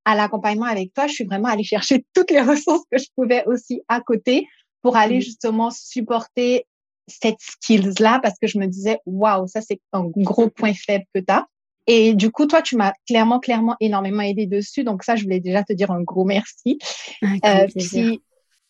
à 0.06 0.16
l'accompagnement 0.16 0.66
avec 0.66 0.94
toi. 0.94 1.08
Je 1.08 1.14
suis 1.14 1.24
vraiment 1.26 1.50
allée 1.50 1.64
chercher 1.64 2.06
toutes 2.14 2.32
les 2.32 2.42
ressources 2.42 2.84
que 2.92 3.00
je 3.00 3.08
pouvais 3.16 3.44
aussi 3.46 3.82
à 3.88 4.00
côté 4.02 4.48
pour 4.82 4.96
aller 4.96 5.18
mmh. 5.18 5.22
justement 5.22 5.72
supporter 5.72 6.66
cette 7.08 7.40
skills-là 7.40 8.20
parce 8.22 8.38
que 8.40 8.48
je 8.48 8.60
me 8.60 8.68
disais, 8.68 9.00
waouh, 9.06 9.48
ça 9.48 9.62
c'est 9.62 9.82
un 9.94 10.06
gros 10.06 10.50
point 10.50 10.74
faible 10.74 11.06
que 11.14 11.20
tu 11.20 11.34
as. 11.34 11.46
Et 11.92 12.14
du 12.14 12.30
coup, 12.30 12.46
toi, 12.46 12.62
tu 12.62 12.78
m'as 12.78 12.94
clairement, 13.08 13.40
clairement 13.40 13.76
énormément 13.80 14.22
aidé 14.22 14.46
dessus. 14.46 14.84
Donc 14.84 15.04
ça, 15.04 15.16
je 15.16 15.24
voulais 15.24 15.40
déjà 15.40 15.64
te 15.64 15.74
dire 15.74 15.90
un 15.90 16.04
gros 16.04 16.24
merci. 16.24 16.78
euh, 17.24 17.68
puis, 17.76 18.22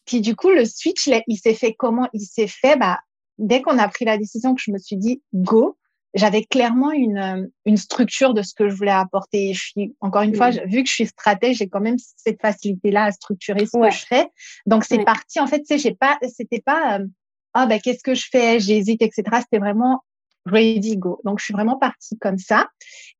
puis 0.05 0.21
du 0.21 0.37
coup, 0.37 0.49
le 0.49 0.63
switch, 0.63 1.09
il 1.27 1.37
s'est 1.37 1.53
fait 1.53 1.73
comment? 1.73 2.07
Il 2.13 2.21
s'est 2.21 2.47
fait, 2.47 2.77
bah, 2.77 2.97
dès 3.37 3.61
qu'on 3.61 3.77
a 3.77 3.89
pris 3.89 4.05
la 4.05 4.17
décision 4.17 4.55
que 4.55 4.61
je 4.63 4.71
me 4.71 4.77
suis 4.77 4.95
dit, 4.95 5.21
go, 5.33 5.77
j'avais 6.13 6.45
clairement 6.45 6.91
une, 6.91 7.17
euh, 7.17 7.45
une 7.65 7.75
structure 7.75 8.33
de 8.33 8.41
ce 8.41 8.53
que 8.53 8.69
je 8.69 8.75
voulais 8.75 8.91
apporter. 8.91 9.53
Je 9.53 9.67
suis, 9.67 9.95
encore 9.99 10.21
une 10.21 10.33
fois, 10.33 10.51
vu 10.51 10.83
que 10.83 10.89
je 10.89 10.93
suis 10.93 11.05
stratège, 11.05 11.57
j'ai 11.57 11.67
quand 11.67 11.81
même 11.81 11.97
cette 12.15 12.39
facilité-là 12.39 13.03
à 13.03 13.11
structurer 13.11 13.65
ce 13.65 13.77
que 13.77 13.91
je 13.91 14.05
fais. 14.05 14.27
Donc, 14.65 14.85
c'est 14.85 15.03
parti. 15.03 15.41
En 15.41 15.47
fait, 15.47 15.59
tu 15.59 15.65
sais, 15.65 15.77
j'ai 15.77 15.93
pas, 15.93 16.17
c'était 16.33 16.61
pas, 16.61 16.99
euh, 16.99 17.05
ah, 17.53 17.65
ben, 17.65 17.81
qu'est-ce 17.81 18.01
que 18.01 18.15
je 18.15 18.27
fais? 18.31 18.61
J'hésite, 18.61 19.01
etc. 19.01 19.23
C'était 19.41 19.59
vraiment 19.59 20.03
ready, 20.49 20.97
go. 20.97 21.19
Donc, 21.23 21.39
je 21.39 21.45
suis 21.45 21.53
vraiment 21.53 21.77
partie 21.77 22.17
comme 22.19 22.37
ça. 22.37 22.67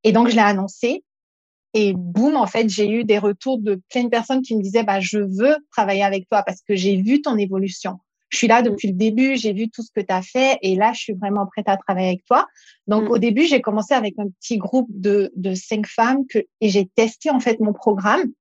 Et 0.04 0.12
donc, 0.12 0.28
je 0.28 0.34
l'ai 0.34 0.42
annoncé. 0.42 1.04
Et 1.72 1.94
boum, 1.94 2.36
en 2.36 2.46
fait, 2.46 2.68
j'ai 2.68 2.90
eu 2.90 3.04
des 3.04 3.18
retours 3.18 3.58
de 3.58 3.80
plein 3.90 4.04
de 4.04 4.08
personnes 4.08 4.42
qui 4.42 4.56
me 4.56 4.62
disaient, 4.62 4.82
bah, 4.82 5.00
je 5.00 5.18
veux 5.18 5.56
travailler 5.70 6.02
avec 6.02 6.28
toi 6.28 6.42
parce 6.42 6.62
que 6.62 6.74
j'ai 6.74 6.96
vu 6.96 7.22
ton 7.22 7.36
évolution 7.36 8.00
je 8.30 8.38
suis 8.38 8.46
là 8.46 8.62
mm. 8.62 8.64
depuis 8.64 8.88
le 8.88 8.94
début, 8.94 9.36
j'ai 9.36 9.52
vu 9.52 9.68
tout 9.68 9.82
ce 9.82 9.90
que 9.94 10.00
tu 10.00 10.12
as 10.12 10.22
fait 10.22 10.58
et 10.62 10.76
là, 10.76 10.92
je 10.94 11.00
suis 11.00 11.12
vraiment 11.12 11.46
prête 11.46 11.68
à 11.68 11.76
travailler 11.76 12.08
avec 12.08 12.24
toi. 12.24 12.46
Donc, 12.86 13.04
mm. 13.04 13.10
au 13.10 13.18
début, 13.18 13.44
j'ai 13.44 13.60
commencé 13.60 13.92
avec 13.92 14.14
un 14.18 14.28
petit 14.40 14.56
groupe 14.56 14.88
de, 14.90 15.30
de 15.36 15.54
cinq 15.54 15.86
femmes 15.86 16.26
que, 16.28 16.38
et 16.60 16.68
j'ai 16.68 16.86
testé 16.86 17.30
en 17.30 17.40
fait 17.40 17.60
mon 17.60 17.72
programme. 17.72 18.32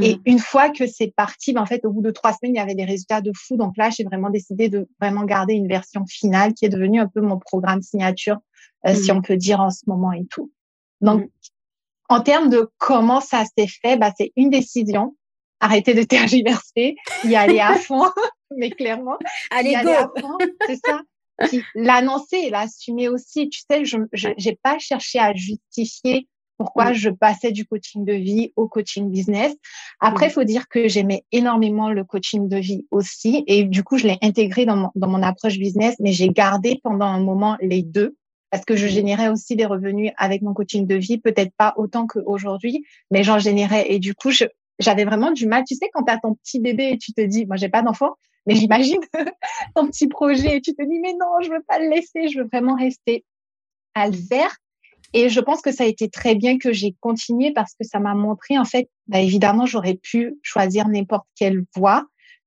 Et 0.00 0.16
mm. 0.16 0.20
une 0.24 0.38
fois 0.38 0.70
que 0.70 0.86
c'est 0.86 1.12
parti, 1.14 1.52
ben, 1.52 1.62
en 1.62 1.66
fait, 1.66 1.84
au 1.84 1.90
bout 1.90 2.02
de 2.02 2.10
trois 2.10 2.32
semaines, 2.32 2.54
il 2.54 2.58
y 2.58 2.60
avait 2.60 2.74
des 2.74 2.84
résultats 2.84 3.20
de 3.20 3.32
fou. 3.34 3.56
Donc 3.56 3.76
là, 3.76 3.90
j'ai 3.90 4.04
vraiment 4.04 4.30
décidé 4.30 4.68
de 4.68 4.88
vraiment 5.00 5.24
garder 5.24 5.54
une 5.54 5.68
version 5.68 6.06
finale 6.06 6.54
qui 6.54 6.64
est 6.64 6.70
devenue 6.70 7.00
un 7.00 7.08
peu 7.08 7.20
mon 7.20 7.38
programme 7.38 7.82
signature, 7.82 8.38
euh, 8.86 8.94
si 8.94 9.12
on 9.12 9.20
peut 9.20 9.36
dire 9.36 9.60
en 9.60 9.70
ce 9.70 9.82
moment 9.86 10.12
et 10.12 10.26
tout. 10.30 10.50
Donc, 11.00 11.30
en 12.08 12.20
termes 12.20 12.48
de 12.48 12.70
comment 12.78 13.20
ça 13.20 13.44
s'est 13.56 13.66
fait, 13.66 13.96
bah, 13.96 14.12
c'est 14.16 14.32
une 14.36 14.50
décision. 14.50 15.16
Arrêter 15.60 15.94
de 15.94 16.02
tergiverser, 16.02 16.96
y 17.24 17.36
aller 17.36 17.60
à 17.60 17.74
fond. 17.74 18.10
mais 18.56 18.70
clairement. 18.70 19.16
Allez, 19.50 19.76
go! 19.84 19.90
C'est 20.66 20.80
ça. 20.84 21.02
L'annoncer 21.74 22.36
et 22.36 22.50
l'assumer 22.50 23.08
aussi. 23.08 23.48
Tu 23.48 23.62
sais, 23.70 23.84
je 23.84 24.28
n'ai 24.28 24.58
pas 24.62 24.78
cherché 24.78 25.18
à 25.20 25.32
justifier 25.34 26.26
pourquoi 26.58 26.92
je 26.92 27.10
passais 27.10 27.50
du 27.52 27.66
coaching 27.66 28.04
de 28.04 28.12
vie 28.12 28.52
au 28.56 28.68
coaching 28.68 29.10
business. 29.10 29.54
Après, 30.00 30.26
il 30.26 30.32
faut 30.32 30.44
dire 30.44 30.68
que 30.68 30.88
j'aimais 30.88 31.24
énormément 31.32 31.90
le 31.90 32.04
coaching 32.04 32.48
de 32.48 32.56
vie 32.56 32.86
aussi. 32.90 33.44
Et 33.46 33.64
du 33.64 33.82
coup, 33.82 33.98
je 33.98 34.06
l'ai 34.06 34.18
intégré 34.22 34.64
dans 34.64 34.76
mon, 34.76 34.90
dans 34.94 35.08
mon 35.08 35.22
approche 35.22 35.58
business, 35.58 35.96
mais 35.98 36.12
j'ai 36.12 36.28
gardé 36.28 36.80
pendant 36.82 37.06
un 37.06 37.20
moment 37.20 37.56
les 37.60 37.82
deux 37.82 38.16
parce 38.52 38.66
que 38.66 38.76
je 38.76 38.86
générais 38.86 39.28
aussi 39.28 39.56
des 39.56 39.64
revenus 39.64 40.12
avec 40.18 40.42
mon 40.42 40.52
coaching 40.52 40.86
de 40.86 40.94
vie, 40.94 41.16
peut-être 41.16 41.54
pas 41.56 41.72
autant 41.78 42.06
qu'aujourd'hui, 42.06 42.84
mais 43.10 43.24
j'en 43.24 43.38
générais. 43.38 43.86
Et 43.90 43.98
du 43.98 44.14
coup, 44.14 44.30
j'avais 44.78 45.04
vraiment 45.06 45.30
du 45.30 45.46
mal. 45.46 45.64
Tu 45.66 45.74
sais, 45.74 45.88
quand 45.94 46.04
tu 46.04 46.12
as 46.12 46.18
ton 46.18 46.34
petit 46.34 46.60
bébé 46.60 46.90
et 46.90 46.98
tu 46.98 47.14
te 47.14 47.22
dis, 47.22 47.46
moi, 47.46 47.56
j'ai 47.56 47.70
pas 47.70 47.80
d'enfant, 47.80 48.10
mais 48.46 48.54
j'imagine 48.54 49.00
ton 49.74 49.86
petit 49.86 50.06
projet 50.06 50.58
et 50.58 50.60
tu 50.60 50.74
te 50.74 50.82
dis, 50.82 51.00
mais 51.00 51.14
non, 51.14 51.40
je 51.42 51.48
veux 51.48 51.62
pas 51.66 51.78
le 51.78 51.88
laisser, 51.88 52.28
je 52.28 52.40
veux 52.40 52.48
vraiment 52.52 52.76
rester 52.76 53.24
à 53.94 54.06
le 54.06 54.16
faire. 54.16 54.54
Et 55.12 55.28
je 55.28 55.40
pense 55.40 55.60
que 55.60 55.72
ça 55.72 55.84
a 55.84 55.86
été 55.86 56.08
très 56.08 56.34
bien 56.34 56.58
que 56.58 56.72
j'ai 56.72 56.94
continué 57.00 57.52
parce 57.52 57.72
que 57.72 57.86
ça 57.86 57.98
m'a 57.98 58.14
montré, 58.14 58.58
en 58.58 58.64
fait, 58.64 58.88
bah, 59.08 59.20
évidemment, 59.20 59.66
j'aurais 59.66 59.94
pu 59.94 60.38
choisir 60.42 60.88
n'importe 60.88 61.26
quelle 61.36 61.64
voie. 61.76 62.06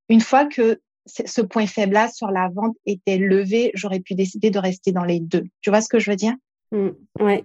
Une 0.09 0.21
fois 0.21 0.45
que 0.45 0.81
ce 1.07 1.41
point 1.41 1.67
faible-là 1.67 2.09
sur 2.11 2.31
la 2.31 2.49
vente 2.49 2.75
était 2.85 3.17
levé, 3.17 3.71
j'aurais 3.75 3.99
pu 3.99 4.15
décider 4.15 4.49
de 4.49 4.59
rester 4.59 4.91
dans 4.91 5.03
les 5.03 5.19
deux. 5.19 5.43
Tu 5.61 5.69
vois 5.69 5.81
ce 5.81 5.89
que 5.89 5.99
je 5.99 6.09
veux 6.09 6.15
dire? 6.15 6.33
Mmh, 6.71 6.89
ouais. 7.19 7.43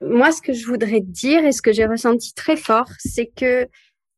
Moi, 0.00 0.32
ce 0.32 0.40
que 0.40 0.54
je 0.54 0.66
voudrais 0.66 1.00
dire 1.00 1.44
et 1.44 1.52
ce 1.52 1.60
que 1.60 1.72
j'ai 1.72 1.84
ressenti 1.86 2.32
très 2.32 2.56
fort, 2.56 2.88
c'est 2.98 3.26
que 3.26 3.68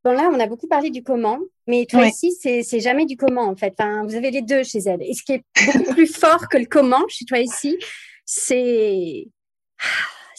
Bon, 0.06 0.12
là, 0.12 0.30
on 0.32 0.38
a 0.38 0.46
beaucoup 0.46 0.68
parlé 0.68 0.90
du 0.90 1.02
comment, 1.02 1.40
mais 1.66 1.84
toi 1.84 2.06
ici, 2.06 2.30
c'est 2.40 2.78
jamais 2.78 3.06
du 3.06 3.16
comment, 3.16 3.42
en 3.42 3.56
fait. 3.56 3.74
Enfin, 3.76 4.04
vous 4.04 4.14
avez 4.14 4.30
les 4.30 4.42
deux 4.42 4.62
chez 4.62 4.78
elle. 4.86 5.02
Et 5.02 5.14
ce 5.14 5.24
qui 5.24 5.32
est 5.32 5.42
beaucoup 5.66 5.94
plus 5.94 6.06
fort 6.06 6.46
que 6.48 6.58
le 6.58 6.66
comment 6.66 7.02
chez 7.08 7.24
toi 7.24 7.40
ici, 7.40 7.76
c'est 8.24 9.26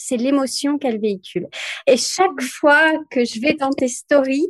c'est 0.08 0.16
l'émotion 0.16 0.78
qu'elle 0.78 1.00
véhicule. 1.00 1.48
Et 1.86 1.96
chaque 1.96 2.40
fois 2.40 2.92
que 3.10 3.24
je 3.24 3.40
vais 3.40 3.54
dans 3.54 3.70
tes 3.70 3.88
stories, 3.88 4.48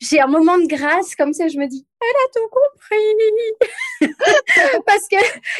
j'ai 0.00 0.20
un 0.20 0.26
moment 0.26 0.58
de 0.58 0.66
grâce 0.66 1.16
comme 1.16 1.32
ça, 1.32 1.48
je 1.48 1.58
me 1.58 1.66
dis, 1.66 1.84
elle 2.00 2.06
a 2.06 2.28
tout 2.32 2.48
compris. 2.50 4.12
Parce 4.86 5.08
que 5.08 5.16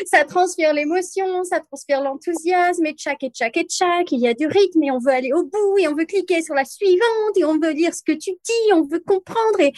ça 0.06 0.24
transpire 0.24 0.72
l'émotion, 0.72 1.42
ça 1.44 1.60
transpire 1.60 2.02
l'enthousiasme, 2.02 2.86
et 2.86 2.92
tchac, 2.92 3.22
et 3.24 3.30
tchac, 3.30 3.56
et 3.56 3.64
tchac, 3.64 4.12
il 4.12 4.20
y 4.20 4.28
a 4.28 4.34
du 4.34 4.46
rythme, 4.46 4.82
et 4.82 4.90
on 4.90 4.98
veut 4.98 5.12
aller 5.12 5.32
au 5.32 5.44
bout, 5.44 5.78
et 5.78 5.88
on 5.88 5.94
veut 5.94 6.04
cliquer 6.04 6.42
sur 6.42 6.54
la 6.54 6.64
suivante, 6.64 7.36
et 7.36 7.44
on 7.44 7.58
veut 7.58 7.72
lire 7.72 7.94
ce 7.94 8.02
que 8.02 8.12
tu 8.12 8.30
dis, 8.30 8.72
on 8.72 8.82
veut 8.82 9.02
comprendre, 9.04 9.60
et 9.60 9.72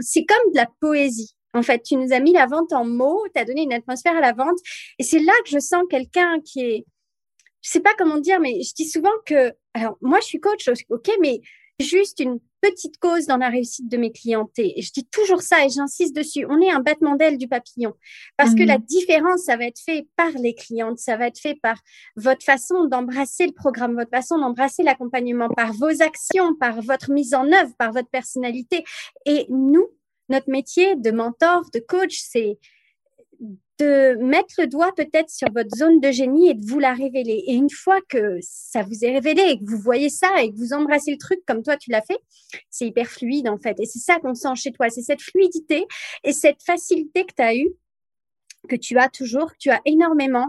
c'est 0.00 0.24
comme 0.24 0.52
de 0.52 0.56
la 0.56 0.66
poésie. 0.80 1.34
En 1.54 1.62
fait, 1.62 1.82
tu 1.82 1.96
nous 1.96 2.12
as 2.12 2.20
mis 2.20 2.32
la 2.32 2.46
vente 2.46 2.72
en 2.72 2.84
mots, 2.84 3.24
tu 3.34 3.40
as 3.40 3.44
donné 3.44 3.62
une 3.62 3.72
atmosphère 3.72 4.16
à 4.16 4.20
la 4.20 4.32
vente, 4.32 4.58
et 4.98 5.02
c'est 5.02 5.20
là 5.20 5.32
que 5.44 5.50
je 5.50 5.58
sens 5.58 5.82
quelqu'un 5.88 6.40
qui 6.44 6.60
est, 6.60 6.84
je 7.62 7.70
sais 7.70 7.80
pas 7.80 7.94
comment 7.96 8.18
dire, 8.18 8.40
mais 8.40 8.60
je 8.62 8.74
dis 8.74 8.88
souvent 8.88 9.12
que, 9.24 9.52
alors 9.74 9.96
moi 10.00 10.18
je 10.20 10.26
suis 10.26 10.40
coach, 10.40 10.68
ok, 10.90 11.10
mais 11.20 11.40
juste 11.80 12.20
une 12.20 12.38
petite 12.60 12.98
cause 12.98 13.26
dans 13.26 13.36
la 13.36 13.48
réussite 13.48 13.88
de 13.88 13.96
mes 13.96 14.12
clientés. 14.12 14.78
Et 14.78 14.82
je 14.82 14.92
dis 14.92 15.04
toujours 15.06 15.42
ça 15.42 15.64
et 15.64 15.68
j'insiste 15.68 16.14
dessus. 16.14 16.46
On 16.48 16.60
est 16.60 16.70
un 16.70 16.80
battement 16.80 17.16
d'aile 17.16 17.36
du 17.36 17.48
papillon. 17.48 17.94
Parce 18.36 18.54
que 18.54 18.62
la 18.62 18.78
mhm. 18.78 18.84
différence, 18.84 19.44
ça 19.44 19.56
va 19.56 19.64
être 19.64 19.80
fait 19.80 20.06
par 20.16 20.30
les 20.30 20.54
clientes, 20.54 20.98
ça 20.98 21.16
va 21.16 21.26
être 21.26 21.40
fait 21.40 21.56
par 21.60 21.76
votre 22.16 22.44
façon 22.44 22.84
d'embrasser 22.84 23.46
le 23.46 23.52
programme, 23.52 23.94
votre 23.94 24.10
façon 24.10 24.38
d'embrasser 24.38 24.84
l'accompagnement, 24.84 25.48
par 25.48 25.72
vos 25.72 26.02
actions, 26.02 26.54
par 26.54 26.80
votre 26.82 27.10
mise 27.10 27.34
en 27.34 27.46
œuvre, 27.46 27.72
par 27.78 27.92
votre 27.92 28.08
personnalité. 28.08 28.84
Et 29.26 29.46
nous, 29.48 29.88
notre 30.28 30.50
métier 30.50 30.94
de 30.94 31.10
mentor, 31.10 31.68
de 31.74 31.80
coach, 31.80 32.20
c'est 32.20 32.58
de 33.82 34.16
mettre 34.22 34.54
le 34.58 34.66
doigt 34.66 34.92
peut-être 34.96 35.30
sur 35.30 35.48
votre 35.52 35.74
zone 35.76 36.00
de 36.00 36.10
génie 36.10 36.48
et 36.48 36.54
de 36.54 36.64
vous 36.64 36.78
la 36.78 36.94
révéler. 36.94 37.44
Et 37.46 37.54
une 37.54 37.70
fois 37.70 37.98
que 38.08 38.38
ça 38.40 38.82
vous 38.82 39.04
est 39.04 39.12
révélé 39.12 39.42
et 39.42 39.58
que 39.58 39.64
vous 39.64 39.78
voyez 39.78 40.08
ça 40.08 40.28
et 40.42 40.50
que 40.50 40.56
vous 40.56 40.72
embrassez 40.72 41.10
le 41.10 41.18
truc 41.18 41.40
comme 41.46 41.62
toi 41.62 41.76
tu 41.76 41.90
l'as 41.90 42.02
fait, 42.02 42.18
c'est 42.70 42.86
hyper 42.86 43.06
fluide 43.06 43.48
en 43.48 43.58
fait. 43.58 43.78
Et 43.80 43.86
c'est 43.86 43.98
ça 43.98 44.18
qu'on 44.18 44.34
sent 44.34 44.54
chez 44.56 44.72
toi, 44.72 44.88
c'est 44.90 45.02
cette 45.02 45.22
fluidité 45.22 45.86
et 46.24 46.32
cette 46.32 46.62
facilité 46.62 47.24
que 47.24 47.34
tu 47.34 47.42
as 47.42 47.56
eue 47.56 47.72
que 48.68 48.76
tu 48.76 48.96
as 48.96 49.08
toujours, 49.08 49.50
que 49.50 49.58
tu 49.58 49.70
as 49.70 49.80
énormément 49.86 50.46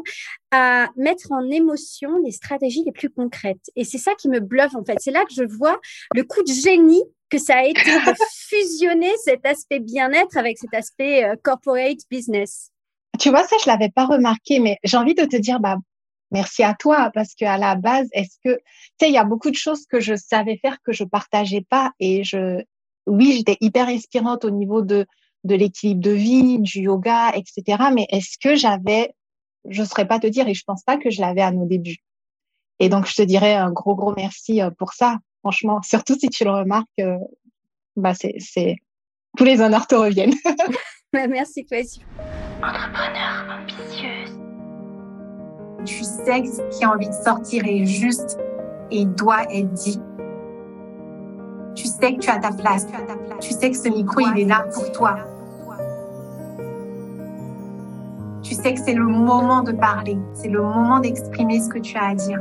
à 0.51 0.89
mettre 0.95 1.31
en 1.31 1.49
émotion 1.49 2.17
les 2.23 2.31
stratégies 2.31 2.83
les 2.85 2.91
plus 2.91 3.09
concrètes. 3.09 3.71
Et 3.75 3.83
c'est 3.83 3.97
ça 3.97 4.13
qui 4.15 4.29
me 4.29 4.39
bluffe 4.39 4.75
en 4.75 4.83
fait. 4.83 4.97
C'est 4.99 5.11
là 5.11 5.25
que 5.25 5.33
je 5.33 5.43
vois 5.43 5.79
le 6.15 6.23
coup 6.23 6.43
de 6.43 6.53
génie 6.53 7.03
que 7.29 7.39
ça 7.39 7.57
a 7.57 7.63
été 7.63 7.81
de 7.81 8.13
fusionner 8.49 9.11
cet 9.23 9.45
aspect 9.47 9.79
bien-être 9.79 10.37
avec 10.37 10.59
cet 10.59 10.73
aspect 10.75 11.23
euh, 11.23 11.35
corporate 11.43 11.97
business. 12.11 12.73
Tu 13.20 13.29
vois, 13.29 13.43
ça, 13.43 13.55
je 13.63 13.70
l'avais 13.70 13.89
pas 13.89 14.05
remarqué, 14.05 14.60
mais 14.60 14.77
j'ai 14.84 14.98
envie 14.98 15.13
de 15.13 15.25
te 15.25 15.36
dire, 15.36 15.60
bah, 15.60 15.77
merci 16.32 16.63
à 16.63 16.74
toi, 16.74 17.12
parce 17.13 17.36
qu'à 17.36 17.58
la 17.58 17.75
base, 17.75 18.08
est-ce 18.12 18.38
que, 18.43 18.55
tu 18.55 18.62
sais, 19.00 19.10
il 19.10 19.13
y 19.13 19.17
a 19.17 19.24
beaucoup 19.24 19.51
de 19.51 19.55
choses 19.55 19.86
que 19.86 20.00
je 20.00 20.15
savais 20.15 20.58
faire 20.58 20.77
que 20.84 20.91
je 20.91 21.03
partageais 21.03 21.65
pas 21.70 21.91
et 22.00 22.24
je, 22.24 22.62
oui, 23.05 23.34
j'étais 23.38 23.58
hyper 23.62 23.88
inspirante 23.88 24.46
au 24.46 24.50
niveau 24.50 24.82
de, 24.82 25.05
de 25.43 25.55
l'équilibre 25.55 26.01
de 26.01 26.12
vie, 26.12 26.60
du 26.60 26.82
yoga, 26.82 27.32
etc. 27.36 27.84
Mais 27.93 28.08
est-ce 28.10 28.38
que 28.41 28.55
j'avais, 28.55 29.13
je 29.70 29.84
saurais 29.84 30.08
pas 30.08 30.20
te 30.20 30.27
dire 30.27 30.48
et 30.48 30.53
je 30.53 30.63
pense 30.65 30.84
pas 30.84 30.98
que 30.98 31.10
je 31.10 31.22
l'avais 31.22 31.41
à 31.41 31.51
nos 31.51 31.65
débuts. 31.65 32.00
Et 32.79 32.89
donc, 32.89 33.08
je 33.08 33.15
te 33.15 33.22
dirais 33.22 33.53
un 33.53 33.72
gros, 33.72 33.96
gros 33.96 34.13
merci 34.15 34.62
euh, 34.62 34.72
pour 34.72 34.93
ça. 34.93 35.17
Franchement, 35.41 35.82
surtout 35.84 36.17
si 36.17 36.29
tu 36.29 36.43
le 36.43 36.51
remarques, 36.51 36.88
euh, 37.00 37.17
bah, 37.96 38.13
c'est, 38.13 38.75
tous 39.38 39.43
les 39.43 39.62
honneurs 39.62 39.88
te 39.88 39.96
reviennent. 39.96 40.34
merci, 41.13 41.65
toi 41.65 41.79
aussi 41.79 42.01
entrepreneur 42.63 43.46
ambitieuse. 43.60 44.39
Tu 45.86 46.03
sais 46.03 46.43
ce 46.46 46.77
qui 46.77 46.86
a 46.86 46.91
envie 46.91 47.10
de 47.10 47.13
sortir 47.13 47.63
est 47.65 47.86
juste 47.86 48.39
et 48.91 49.05
doit 49.05 49.43
être 49.51 49.72
dit. 49.74 50.00
Tu 51.75 51.88
sais 51.88 52.15
que 52.15 52.20
tu 52.20 52.29
as 52.29 52.39
ta 52.39 52.51
place. 52.51 52.88
Tu 53.41 53.51
sais 53.51 53.72
que 53.72 53.77
ce 53.77 53.89
micro, 53.89 54.22
il 54.22 54.41
est 54.41 54.46
là 54.46 54.65
pour 54.74 54.91
toi. 54.91 55.17
Tu 58.41 58.53
sais 58.53 58.74
que 58.74 58.79
c'est 58.79 58.93
le 58.93 59.05
moment 59.05 59.63
de 59.63 59.72
parler, 59.72 60.17
c'est 60.34 60.50
le 60.50 60.62
moment 60.62 61.00
d'exprimer 61.00 61.60
ce 61.60 61.70
que 61.70 61.79
tu 61.79 61.98
as 61.98 62.10
à 62.10 62.15
dire. 62.15 62.39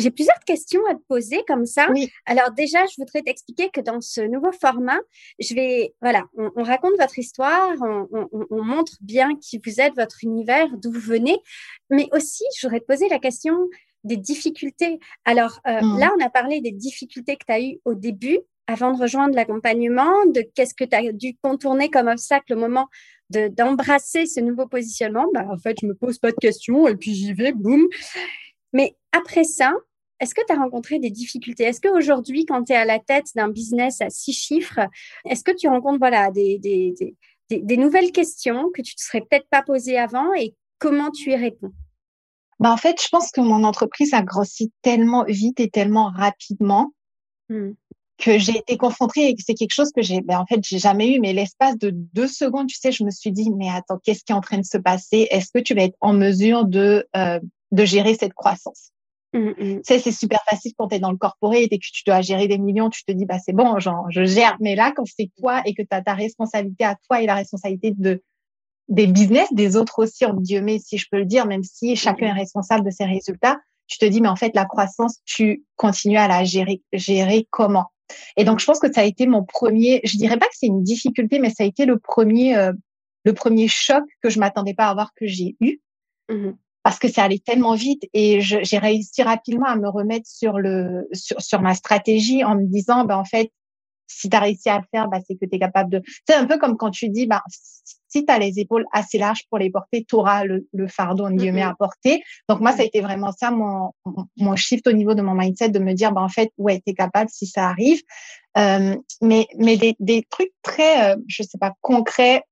J'ai 0.00 0.10
plusieurs 0.10 0.38
questions 0.46 0.80
à 0.90 0.94
te 0.94 1.02
poser 1.08 1.42
comme 1.46 1.66
ça. 1.66 1.88
Alors 2.26 2.50
déjà, 2.52 2.84
je 2.86 2.94
voudrais 2.98 3.22
t'expliquer 3.22 3.70
que 3.70 3.80
dans 3.80 4.00
ce 4.00 4.20
nouveau 4.20 4.52
format, 4.52 4.98
je 5.38 5.54
vais, 5.54 5.94
voilà, 6.00 6.24
on, 6.36 6.62
raconte 6.62 6.92
votre 6.98 7.18
histoire, 7.18 7.74
on, 7.80 8.64
montre 8.64 8.94
bien 9.00 9.36
qui 9.36 9.60
vous 9.64 9.80
êtes, 9.80 9.94
votre 9.94 10.24
univers, 10.24 10.68
d'où 10.76 10.92
vous 10.92 11.00
venez, 11.00 11.36
mais 11.90 12.08
aussi, 12.12 12.44
je 12.56 12.66
voudrais 12.66 12.80
te 12.80 12.86
poser 12.86 13.08
la 13.08 13.18
question 13.18 13.56
des 14.04 14.16
difficultés. 14.16 14.98
Alors 15.24 15.60
euh, 15.66 15.80
mmh. 15.80 15.98
là, 15.98 16.10
on 16.18 16.24
a 16.24 16.30
parlé 16.30 16.60
des 16.60 16.72
difficultés 16.72 17.36
que 17.36 17.44
tu 17.46 17.52
as 17.52 17.60
eues 17.60 17.80
au 17.84 17.94
début, 17.94 18.38
avant 18.66 18.92
de 18.92 19.00
rejoindre 19.00 19.34
l'accompagnement, 19.34 20.24
de 20.26 20.42
qu'est-ce 20.54 20.74
que 20.74 20.84
tu 20.84 20.94
as 20.94 21.12
dû 21.12 21.36
contourner 21.42 21.90
comme 21.90 22.06
obstacle 22.06 22.54
au 22.54 22.56
moment 22.56 22.88
d'embrasser 23.30 24.26
ce 24.26 24.40
nouveau 24.40 24.66
positionnement. 24.66 25.26
Bah, 25.32 25.46
en 25.50 25.58
fait, 25.58 25.76
je 25.80 25.86
me 25.86 25.94
pose 25.94 26.18
pas 26.18 26.30
de 26.30 26.36
questions 26.36 26.88
et 26.88 26.96
puis 26.96 27.14
j'y 27.14 27.32
vais, 27.32 27.52
boum. 27.52 27.86
Mais 28.72 28.96
après 29.12 29.44
ça, 29.44 29.72
est-ce 30.20 30.34
que 30.34 30.42
tu 30.46 30.52
as 30.52 30.58
rencontré 30.58 30.98
des 30.98 31.10
difficultés? 31.10 31.64
Est-ce 31.64 31.80
qu'aujourd'hui, 31.80 32.44
quand 32.44 32.64
tu 32.64 32.72
es 32.72 32.76
à 32.76 32.84
la 32.84 32.98
tête 32.98 33.26
d'un 33.34 33.48
business 33.48 34.00
à 34.00 34.10
six 34.10 34.32
chiffres, 34.32 34.80
est-ce 35.24 35.42
que 35.42 35.56
tu 35.56 35.68
rencontres 35.68 35.98
voilà, 35.98 36.30
des, 36.30 36.58
des, 36.58 36.94
des, 37.48 37.60
des 37.60 37.76
nouvelles 37.76 38.12
questions 38.12 38.70
que 38.74 38.82
tu 38.82 38.92
ne 38.94 38.96
te 38.96 39.02
serais 39.02 39.20
peut-être 39.22 39.48
pas 39.50 39.62
posées 39.62 39.98
avant 39.98 40.32
et 40.34 40.54
comment 40.78 41.10
tu 41.10 41.30
y 41.30 41.36
réponds? 41.36 41.72
Bah 42.58 42.70
en 42.70 42.76
fait, 42.76 43.00
je 43.02 43.08
pense 43.08 43.30
que 43.32 43.40
mon 43.40 43.64
entreprise 43.64 44.12
a 44.12 44.22
grossi 44.22 44.70
tellement 44.82 45.24
vite 45.24 45.60
et 45.60 45.70
tellement 45.70 46.10
rapidement 46.10 46.92
mmh. 47.48 47.70
que 48.18 48.38
j'ai 48.38 48.58
été 48.58 48.76
confrontée 48.76 49.30
et 49.30 49.36
c'est 49.38 49.54
quelque 49.54 49.72
chose 49.72 49.90
que 49.96 50.02
j'ai, 50.02 50.20
ben 50.20 50.38
en 50.38 50.44
fait, 50.44 50.60
j'ai 50.62 50.78
jamais 50.78 51.14
eu. 51.14 51.20
Mais 51.20 51.32
l'espace 51.32 51.78
de 51.78 51.90
deux 51.90 52.28
secondes, 52.28 52.66
tu 52.66 52.76
sais, 52.76 52.92
je 52.92 53.02
me 53.02 53.10
suis 53.10 53.32
dit, 53.32 53.50
mais 53.50 53.70
attends, 53.70 53.98
qu'est-ce 54.04 54.24
qui 54.24 54.32
est 54.32 54.34
en 54.34 54.42
train 54.42 54.58
de 54.58 54.66
se 54.66 54.76
passer? 54.76 55.26
Est-ce 55.30 55.50
que 55.54 55.58
tu 55.58 55.74
vas 55.74 55.84
être 55.84 55.96
en 56.00 56.12
mesure 56.12 56.66
de 56.66 57.06
euh, 57.16 57.40
de 57.72 57.84
gérer 57.86 58.14
cette 58.14 58.34
croissance? 58.34 58.90
Mmh, 59.32 59.38
mmh. 59.38 59.80
c'est 59.84 60.10
super 60.10 60.40
facile 60.48 60.72
quand 60.76 60.88
tu 60.88 60.96
es 60.96 60.98
dans 60.98 61.12
le 61.12 61.16
corporate 61.16 61.68
et 61.70 61.78
que 61.78 61.86
tu 61.92 62.02
dois 62.04 62.20
gérer 62.20 62.48
des 62.48 62.58
millions, 62.58 62.90
tu 62.90 63.04
te 63.04 63.12
dis, 63.12 63.26
bah, 63.26 63.38
c'est 63.38 63.52
bon, 63.52 63.78
genre, 63.78 64.06
je 64.10 64.24
gère. 64.24 64.56
Mais 64.60 64.74
là, 64.74 64.92
quand 64.94 65.04
c'est 65.06 65.30
toi 65.38 65.62
et 65.66 65.74
que 65.74 65.82
tu 65.82 65.88
as 65.92 66.02
ta 66.02 66.14
responsabilité 66.14 66.84
à 66.84 66.96
toi 67.06 67.22
et 67.22 67.26
la 67.26 67.36
responsabilité 67.36 67.94
de, 67.96 68.22
des 68.88 69.06
business, 69.06 69.48
des 69.52 69.76
autres 69.76 70.00
aussi, 70.02 70.24
en 70.24 70.34
Dieu 70.34 70.60
mais 70.60 70.78
si 70.80 70.98
je 70.98 71.06
peux 71.10 71.18
le 71.18 71.24
dire, 71.24 71.46
même 71.46 71.62
si 71.62 71.94
chacun 71.94 72.26
est 72.26 72.32
responsable 72.32 72.84
de 72.84 72.90
ses 72.90 73.04
résultats, 73.04 73.58
tu 73.86 73.98
te 73.98 74.04
dis, 74.04 74.20
mais 74.20 74.28
en 74.28 74.36
fait, 74.36 74.52
la 74.54 74.64
croissance, 74.64 75.20
tu 75.24 75.64
continues 75.76 76.18
à 76.18 76.28
la 76.28 76.44
gérer, 76.44 76.82
gérer 76.92 77.46
comment? 77.50 77.86
Et 78.36 78.44
donc, 78.44 78.58
je 78.58 78.66
pense 78.66 78.80
que 78.80 78.92
ça 78.92 79.02
a 79.02 79.04
été 79.04 79.26
mon 79.26 79.44
premier, 79.44 80.00
je 80.04 80.16
dirais 80.16 80.38
pas 80.38 80.46
que 80.46 80.54
c'est 80.54 80.66
une 80.66 80.82
difficulté, 80.82 81.38
mais 81.38 81.50
ça 81.50 81.62
a 81.62 81.66
été 81.66 81.86
le 81.86 81.98
premier, 81.98 82.56
euh, 82.56 82.72
le 83.24 83.32
premier 83.32 83.68
choc 83.68 84.04
que 84.22 84.28
je 84.28 84.40
m'attendais 84.40 84.74
pas 84.74 84.86
à 84.86 84.90
avoir 84.90 85.14
que 85.14 85.26
j'ai 85.26 85.56
eu. 85.60 85.80
Mmh 86.28 86.50
parce 86.90 86.98
que 86.98 87.06
ça 87.06 87.22
allait 87.22 87.38
tellement 87.38 87.74
vite 87.74 88.08
et 88.14 88.40
j'ai 88.40 88.78
réussi 88.78 89.22
rapidement 89.22 89.66
à 89.66 89.76
me 89.76 89.88
remettre 89.88 90.28
sur 90.28 90.58
le 90.58 91.08
sur, 91.12 91.40
sur 91.40 91.60
ma 91.60 91.76
stratégie 91.76 92.42
en 92.42 92.56
me 92.56 92.66
disant 92.66 93.04
ben 93.04 93.16
en 93.16 93.24
fait 93.24 93.52
si 94.08 94.28
tu 94.28 94.36
as 94.36 94.40
réussi 94.40 94.68
à 94.68 94.78
le 94.78 94.84
faire 94.90 95.06
bah 95.06 95.18
c'est 95.24 95.36
que 95.36 95.44
tu 95.44 95.54
es 95.54 95.60
capable 95.60 95.88
de 95.88 96.02
c'est 96.26 96.34
un 96.34 96.46
peu 96.46 96.58
comme 96.58 96.76
quand 96.76 96.90
tu 96.90 97.08
dis 97.08 97.28
bah 97.28 97.44
si 98.08 98.26
tu 98.26 98.32
as 98.32 98.40
les 98.40 98.58
épaules 98.58 98.86
assez 98.90 99.18
larges 99.18 99.44
pour 99.48 99.58
les 99.58 99.70
porter 99.70 100.04
tu 100.04 100.16
auras 100.16 100.42
le, 100.42 100.66
le 100.72 100.88
fardeau 100.88 101.26
en 101.26 101.30
guillemets 101.30 101.62
à 101.62 101.76
porter. 101.78 102.24
Donc 102.48 102.58
moi 102.58 102.72
ça 102.72 102.82
a 102.82 102.86
été 102.86 103.00
vraiment 103.00 103.30
ça 103.30 103.52
mon 103.52 103.92
mon 104.36 104.56
shift 104.56 104.88
au 104.88 104.92
niveau 104.92 105.14
de 105.14 105.22
mon 105.22 105.34
mindset 105.34 105.68
de 105.68 105.78
me 105.78 105.92
dire 105.92 106.10
bah 106.10 106.22
en 106.22 106.28
fait 106.28 106.50
ouais 106.58 106.82
tu 106.84 106.90
es 106.90 106.94
capable 106.94 107.30
si 107.30 107.46
ça 107.46 107.68
arrive. 107.68 108.02
Euh, 108.58 108.96
mais 109.22 109.46
mais 109.58 109.76
des, 109.76 109.94
des 110.00 110.26
trucs 110.28 110.50
très 110.62 111.12
euh, 111.12 111.16
je 111.28 111.44
sais 111.44 111.56
pas 111.56 111.72
concrets 111.82 112.42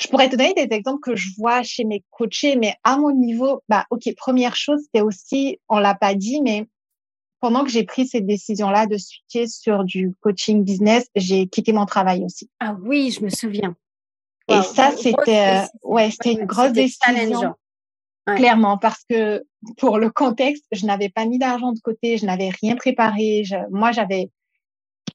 je 0.00 0.08
pourrais 0.08 0.28
te 0.28 0.36
donner 0.36 0.54
des 0.54 0.74
exemples 0.74 1.00
que 1.00 1.16
je 1.16 1.30
vois 1.36 1.62
chez 1.62 1.84
mes 1.84 2.04
coachés, 2.10 2.56
mais 2.56 2.74
à 2.84 2.96
mon 2.96 3.12
niveau, 3.12 3.62
bah, 3.68 3.84
ok, 3.90 4.14
première 4.16 4.54
chose, 4.54 4.80
c'était 4.84 5.00
aussi, 5.00 5.58
on 5.68 5.78
l'a 5.78 5.94
pas 5.94 6.14
dit, 6.14 6.40
mais 6.40 6.66
pendant 7.40 7.64
que 7.64 7.70
j'ai 7.70 7.84
pris 7.84 8.06
cette 8.06 8.26
décision-là 8.26 8.86
de 8.86 8.96
switcher 8.96 9.46
sur 9.46 9.84
du 9.84 10.14
coaching 10.20 10.64
business, 10.64 11.06
j'ai 11.14 11.46
quitté 11.48 11.72
mon 11.72 11.86
travail 11.86 12.24
aussi. 12.24 12.48
Ah 12.60 12.76
oui, 12.82 13.10
je 13.10 13.24
me 13.24 13.28
souviens. 13.28 13.76
Et 14.48 14.62
ça, 14.62 14.92
c'était, 14.96 15.64
euh, 15.64 15.66
ouais, 15.82 16.10
c'était 16.10 16.32
une 16.32 16.46
grosse 16.46 16.72
décision. 16.72 17.54
Clairement, 18.26 18.76
parce 18.78 19.04
que 19.08 19.44
pour 19.78 19.98
le 19.98 20.10
contexte, 20.10 20.64
je 20.70 20.84
n'avais 20.86 21.08
pas 21.08 21.24
mis 21.24 21.38
d'argent 21.38 21.72
de 21.72 21.80
côté, 21.80 22.18
je 22.18 22.26
n'avais 22.26 22.50
rien 22.50 22.76
préparé. 22.76 23.42
moi, 23.70 23.90
j'avais, 23.90 24.30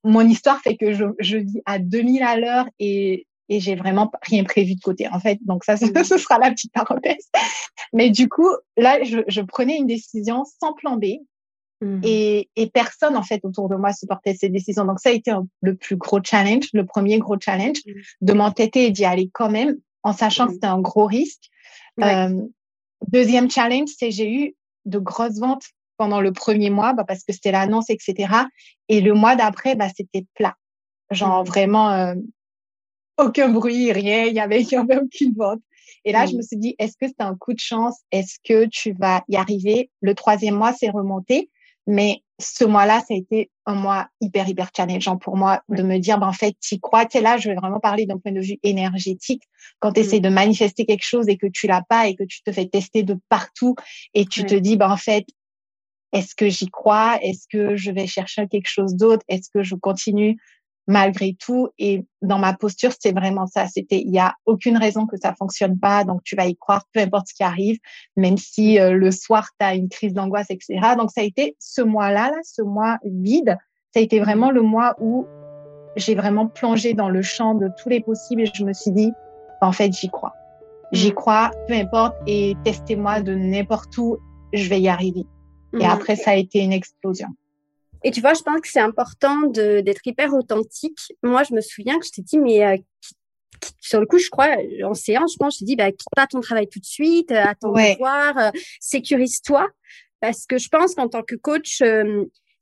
mon 0.03 0.21
histoire 0.21 0.59
fait 0.61 0.77
que 0.77 0.93
je, 0.93 1.05
je 1.19 1.37
vis 1.37 1.61
à 1.65 1.79
2000 1.79 2.23
à 2.23 2.37
l'heure 2.37 2.65
et 2.79 3.27
et 3.49 3.59
j'ai 3.59 3.75
vraiment 3.75 4.11
rien 4.21 4.43
prévu 4.43 4.75
de 4.75 4.81
côté 4.81 5.07
en 5.09 5.19
fait. 5.19 5.39
Donc 5.45 5.63
ça, 5.63 5.75
mmh. 5.75 6.03
ce 6.03 6.17
sera 6.17 6.37
la 6.39 6.51
petite 6.51 6.71
parenthèse. 6.71 7.29
Mais 7.93 8.09
du 8.09 8.29
coup, 8.29 8.49
là, 8.77 9.03
je, 9.03 9.19
je 9.27 9.41
prenais 9.41 9.77
une 9.77 9.87
décision 9.87 10.43
sans 10.59 10.73
plan 10.73 10.97
B. 10.97 11.05
Mmh. 11.81 11.99
Et, 12.03 12.49
et, 12.55 12.69
personne 12.69 13.17
en 13.17 13.23
fait 13.23 13.43
autour 13.43 13.67
de 13.67 13.75
moi 13.75 13.91
supportait 13.91 14.35
ces 14.35 14.47
décisions. 14.47 14.85
Donc 14.85 14.99
ça 15.01 15.09
a 15.09 15.11
été 15.11 15.33
le 15.61 15.75
plus 15.75 15.97
gros 15.97 16.19
challenge, 16.23 16.69
le 16.73 16.85
premier 16.85 17.19
gros 17.19 17.37
challenge, 17.39 17.79
mmh. 17.85 17.91
de 18.21 18.33
m'entêter 18.33 18.85
et 18.85 18.91
d'y 18.91 19.03
aller 19.03 19.29
quand 19.33 19.49
même, 19.49 19.77
en 20.03 20.13
sachant 20.13 20.47
que 20.47 20.53
c'était 20.53 20.67
un 20.67 20.79
gros 20.79 21.05
risque. 21.05 21.49
Euh, 22.01 22.41
deuxième 23.07 23.49
challenge, 23.51 23.89
c'est 23.97 24.11
j'ai 24.11 24.31
eu 24.31 24.55
de 24.85 24.99
grosses 24.99 25.39
ventes 25.39 25.65
pendant 25.97 26.21
le 26.21 26.31
premier 26.31 26.69
mois, 26.69 26.93
bah, 26.93 27.03
parce 27.07 27.23
que 27.23 27.33
c'était 27.33 27.51
l'annonce, 27.51 27.89
etc. 27.89 28.33
Et 28.89 29.01
le 29.01 29.13
mois 29.13 29.35
d'après, 29.35 29.75
bah, 29.75 29.89
c'était 29.95 30.25
plat. 30.35 30.55
Genre 31.11 31.43
vraiment, 31.43 31.91
euh, 31.91 32.15
aucun 33.17 33.49
bruit, 33.49 33.91
rien, 33.91 34.25
il 34.25 34.33
y 34.33 34.39
avait, 34.39 34.61
il 34.61 34.75
avait 34.75 34.97
aucune 34.97 35.33
vente. 35.33 35.61
Et 36.05 36.11
là, 36.11 36.25
je 36.25 36.35
me 36.35 36.41
suis 36.41 36.57
dit, 36.57 36.75
est-ce 36.79 36.97
que 36.99 37.07
c'est 37.07 37.21
un 37.21 37.35
coup 37.35 37.53
de 37.53 37.59
chance? 37.59 37.99
Est-ce 38.11 38.37
que 38.43 38.65
tu 38.65 38.93
vas 38.93 39.23
y 39.29 39.37
arriver? 39.37 39.89
Le 40.01 40.15
troisième 40.15 40.55
mois, 40.55 40.73
c'est 40.73 40.89
remonté. 40.89 41.49
Mais 41.87 42.23
ce 42.39 42.63
mois-là, 42.63 42.99
ça 42.99 43.13
a 43.13 43.17
été 43.17 43.51
un 43.65 43.75
mois 43.75 44.07
hyper, 44.21 44.47
hyper 44.47 44.69
challengeant 44.75 45.17
pour 45.17 45.37
moi 45.37 45.61
de 45.69 45.83
me 45.83 45.97
dire, 45.97 46.17
ben, 46.17 46.27
en 46.27 46.33
fait, 46.33 46.55
tu 46.61 46.79
crois, 46.79 47.05
tu 47.05 47.21
là, 47.21 47.37
je 47.37 47.49
vais 47.49 47.55
vraiment 47.55 47.79
parler 47.79 48.05
d'un 48.05 48.17
point 48.17 48.31
de 48.31 48.39
vue 48.41 48.57
énergétique. 48.63 49.43
Quand 49.79 49.93
tu 49.93 50.01
essaies 50.01 50.19
de 50.19 50.29
manifester 50.29 50.85
quelque 50.85 51.05
chose 51.05 51.27
et 51.29 51.37
que 51.37 51.47
tu 51.47 51.67
l'as 51.67 51.83
pas 51.87 52.07
et 52.07 52.15
que 52.15 52.23
tu 52.23 52.41
te 52.41 52.51
fais 52.51 52.67
tester 52.67 53.03
de 53.03 53.17
partout 53.29 53.75
et 54.13 54.25
tu 54.25 54.45
te 54.45 54.55
dis, 54.55 54.77
ben, 54.77 54.91
en 54.91 54.97
fait, 54.97 55.25
est-ce 56.13 56.35
que 56.35 56.47
j'y 56.49 56.69
crois? 56.69 57.17
Est-ce 57.21 57.47
que 57.49 57.75
je 57.75 57.91
vais 57.91 58.07
chercher 58.07 58.47
quelque 58.47 58.69
chose 58.69 58.95
d'autre? 58.95 59.25
Est-ce 59.27 59.49
que 59.53 59.63
je 59.63 59.75
continue 59.75 60.37
malgré 60.87 61.33
tout. 61.33 61.69
Et 61.77 62.05
dans 62.21 62.39
ma 62.39 62.53
posture, 62.53 62.91
c'est 62.99 63.13
vraiment 63.13 63.47
ça. 63.47 63.67
C'était, 63.67 63.99
il 63.99 64.11
y 64.13 64.19
a 64.19 64.35
aucune 64.45 64.77
raison 64.77 65.05
que 65.05 65.17
ça 65.17 65.33
fonctionne 65.33 65.79
pas. 65.79 66.03
Donc, 66.03 66.23
tu 66.23 66.35
vas 66.35 66.45
y 66.45 66.55
croire, 66.55 66.83
peu 66.93 66.99
importe 66.99 67.27
ce 67.29 67.33
qui 67.33 67.43
arrive, 67.43 67.77
même 68.15 68.37
si 68.37 68.79
euh, 68.79 68.91
le 68.91 69.11
soir, 69.11 69.49
tu 69.59 69.65
as 69.65 69.75
une 69.75 69.89
crise 69.89 70.13
d'angoisse, 70.13 70.47
etc. 70.49 70.79
Donc, 70.97 71.11
ça 71.11 71.21
a 71.21 71.23
été 71.23 71.55
ce 71.59 71.81
mois-là, 71.81 72.29
là, 72.29 72.37
ce 72.43 72.61
mois 72.61 72.97
vide. 73.05 73.57
Ça 73.93 73.99
a 73.99 74.03
été 74.03 74.19
vraiment 74.19 74.51
le 74.51 74.61
mois 74.61 74.95
où 74.99 75.25
j'ai 75.95 76.15
vraiment 76.15 76.47
plongé 76.47 76.93
dans 76.93 77.09
le 77.09 77.21
champ 77.21 77.53
de 77.53 77.69
tous 77.81 77.89
les 77.89 78.01
possibles 78.01 78.41
et 78.41 78.51
je 78.51 78.63
me 78.63 78.73
suis 78.73 78.91
dit, 78.91 79.11
en 79.61 79.71
fait, 79.71 79.93
j'y 79.93 80.09
crois. 80.09 80.33
J'y 80.91 81.11
mmh. 81.11 81.15
crois, 81.15 81.51
peu 81.67 81.73
importe, 81.73 82.15
et 82.27 82.55
testez-moi 82.63 83.21
de 83.21 83.33
n'importe 83.33 83.97
où, 83.97 84.17
je 84.53 84.69
vais 84.69 84.81
y 84.81 84.89
arriver. 84.89 85.25
Et 85.73 85.85
mmh. 85.85 85.89
après, 85.89 86.15
ça 86.15 86.31
a 86.31 86.35
été 86.35 86.59
une 86.59 86.73
explosion. 86.73 87.27
Et 88.03 88.11
tu 88.11 88.21
vois, 88.21 88.33
je 88.33 88.41
pense 88.41 88.59
que 88.61 88.67
c'est 88.67 88.79
important 88.79 89.47
d'être 89.47 90.05
hyper 90.05 90.33
authentique. 90.33 90.99
Moi, 91.23 91.43
je 91.43 91.53
me 91.53 91.61
souviens 91.61 91.99
que 91.99 92.05
je 92.05 92.11
t'ai 92.11 92.21
dit, 92.21 92.37
mais 92.37 92.65
euh, 92.65 92.77
sur 93.79 93.99
le 93.99 94.05
coup, 94.05 94.17
je 94.17 94.29
crois, 94.29 94.49
en 94.83 94.93
séance, 94.93 95.33
je 95.33 95.37
pense, 95.37 95.55
je 95.55 95.59
t'ai 95.59 95.65
dit, 95.65 95.75
bah, 95.75 95.91
quitte 95.91 96.07
pas 96.15 96.27
ton 96.27 96.41
travail 96.41 96.67
tout 96.67 96.79
de 96.79 96.85
suite, 96.85 97.31
euh, 97.31 97.43
attends 97.43 97.71
de 97.71 97.97
voir, 97.97 98.37
euh, 98.37 98.51
sécurise-toi. 98.79 99.67
Parce 100.19 100.45
que 100.45 100.57
je 100.57 100.69
pense 100.69 100.95
qu'en 100.95 101.09
tant 101.09 101.23
que 101.23 101.35
coach, 101.35 101.81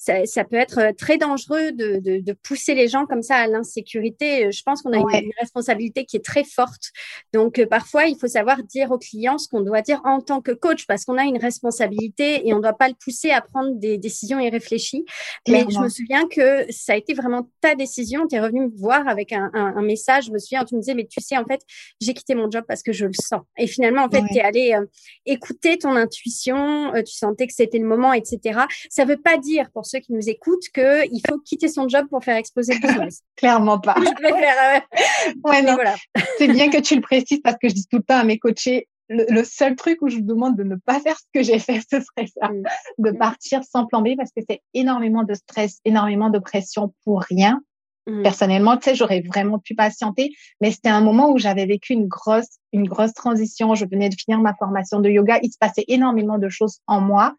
ça, 0.02 0.44
peut 0.44 0.56
être 0.56 0.80
euh, 0.80 0.92
très 0.98 1.18
dangereux 1.18 1.72
de, 1.72 2.00
de, 2.00 2.34
pousser 2.34 2.74
les 2.74 2.88
gens 2.88 3.06
comme 3.06 3.22
ça 3.22 3.36
à 3.36 3.48
l'insécurité. 3.48 4.48
Euh, 4.48 4.52
je 4.52 4.64
pense 4.64 4.82
qu'on 4.82 4.94
a 4.94 4.98
une, 4.98 5.32
responsabilité 5.40 6.06
qui 6.06 6.18
est 6.18 6.26
très 6.26 6.44
forte. 6.44 6.90
Donc, 7.34 7.60
euh, 7.60 7.68
parfois, 7.68 8.06
il 8.06 8.18
faut 8.18 8.28
savoir 8.28 8.64
dire 8.64 8.90
aux 8.92 8.98
clients 8.98 9.38
ce 9.38 9.48
qu'on 9.48 9.62
doit 9.62 9.82
dire 9.82 10.02
en 10.04 10.20
tant 10.20 10.42
que 10.42 10.52
coach 10.52 10.88
parce 10.88 11.06
qu'on 11.06 11.20
a 11.20 11.24
une 11.24 11.38
responsabilité 11.38 12.48
et 12.48 12.54
on 12.54 12.58
ne 12.58 12.64
doit 12.64 12.74
pas 12.74 12.88
le 12.88 12.96
pousser 12.96 13.30
à 13.30 13.42
prendre 13.42 13.76
des 13.76 14.00
décisions 14.00 14.40
irréfléchies. 14.40 15.06
Mais 15.48 15.66
je 15.70 15.80
me 15.80 15.90
souviens 15.90 16.28
que 16.28 16.66
ça 16.72 16.94
a 16.94 16.96
été 16.96 17.14
vraiment 17.14 17.48
ta 17.62 17.76
décision. 17.76 18.28
Tu 18.28 18.36
es 18.36 18.40
revenu 18.40 18.62
me 18.62 18.72
voir 18.76 19.08
avec 19.08 19.32
un, 19.32 19.52
un, 19.54 19.82
message. 19.84 20.26
Je 20.26 20.32
me 20.32 20.40
souviens, 20.40 20.66
tu 20.66 20.76
me 20.76 20.80
disais, 20.80 20.96
mais 20.96 21.06
tu 21.06 21.22
sais, 21.22 21.38
en 21.38 21.46
fait, 21.46 21.62
j'ai 22.00 22.14
quitté 22.16 22.34
mon 22.34 22.50
job 22.50 22.64
parce 22.68 22.82
que 22.82 22.92
je 22.92 23.06
le 23.06 23.14
sens. 23.14 23.42
Et 23.58 23.68
finalement, 23.68 24.04
en 24.04 24.10
fait, 24.10 24.24
tu 24.32 24.38
es 24.38 24.42
allé 24.42 24.76
écouter 25.28 25.78
ton 25.78 25.96
intuition. 25.96 26.92
tu 27.06 27.14
sentais 27.14 27.46
que 27.46 27.54
c'était 27.54 27.80
le 27.80 27.88
moment, 27.88 28.14
etc. 28.14 28.62
Ça 28.90 29.06
ne 29.06 29.10
veut 29.10 29.22
pas 29.22 29.38
dire 29.38 29.70
pour 29.72 29.86
ceux 29.92 30.00
qui 30.00 30.14
nous 30.14 30.30
écoutent 30.30 30.68
qu'il 30.74 31.22
faut 31.28 31.40
quitter 31.40 31.68
son 31.68 31.88
job 31.88 32.08
pour 32.10 32.24
faire 32.24 32.38
exploser 32.38 32.74
le 32.76 32.80
business. 32.88 33.22
Clairement 33.36 33.80
pas. 33.80 33.96
ouais, 35.44 35.62
non. 35.62 35.76
Voilà. 35.76 35.96
C'est 36.38 36.48
bien 36.48 36.70
que 36.70 36.80
tu 36.80 36.96
le 36.96 37.02
précises 37.02 37.42
parce 37.44 37.58
que 37.62 37.70
je 37.70 37.74
dis 37.74 37.88
tout 37.90 37.98
le 37.98 38.04
temps 38.04 38.18
à 38.18 38.24
mes 38.24 38.40
coachés, 38.40 38.88
le, 39.10 39.44
seul 39.44 39.76
truc 39.76 40.02
où 40.02 40.08
je 40.08 40.16
vous 40.16 40.22
demande 40.22 40.56
de 40.56 40.64
ne 40.64 40.76
pas 40.76 41.00
faire 41.00 41.18
ce 41.18 41.26
que 41.34 41.44
j'ai 41.44 41.60
fait, 41.60 41.82
ce 41.82 42.00
serait 42.00 42.28
ça, 42.28 42.48
mm. 42.48 42.64
de 43.00 43.12
partir 43.12 43.62
sans 43.64 43.86
plan 43.86 44.02
B 44.02 44.16
parce 44.18 44.32
que 44.32 44.42
c'est 44.50 44.62
énormément 44.74 45.24
de 45.24 45.34
stress, 45.34 45.80
énormément 45.86 46.30
de 46.30 46.40
pression 46.40 46.94
pour 47.04 47.22
rien. 47.22 47.62
Mmh. 48.08 48.24
Personnellement, 48.24 48.78
tu 48.78 48.90
sais, 48.90 48.96
j'aurais 48.96 49.22
vraiment 49.22 49.60
pu 49.60 49.76
patienter, 49.76 50.32
mais 50.60 50.72
c'était 50.72 50.90
un 50.90 51.02
moment 51.02 51.30
où 51.32 51.38
j'avais 51.38 51.68
vécu 51.68 51.94
une 51.94 52.08
grosse, 52.08 52.58
une 52.74 52.88
grosse 52.88 53.14
transition. 53.14 53.76
Je 53.76 53.86
venais 53.86 54.10
de 54.10 54.16
finir 54.16 54.40
ma 54.40 54.56
formation 54.56 55.00
de 55.02 55.10
yoga. 55.10 55.40
Il 55.44 55.52
se 55.52 55.58
passait 55.60 55.86
énormément 55.88 56.40
de 56.40 56.50
choses 56.50 56.80
en 56.88 57.00
moi 57.00 57.36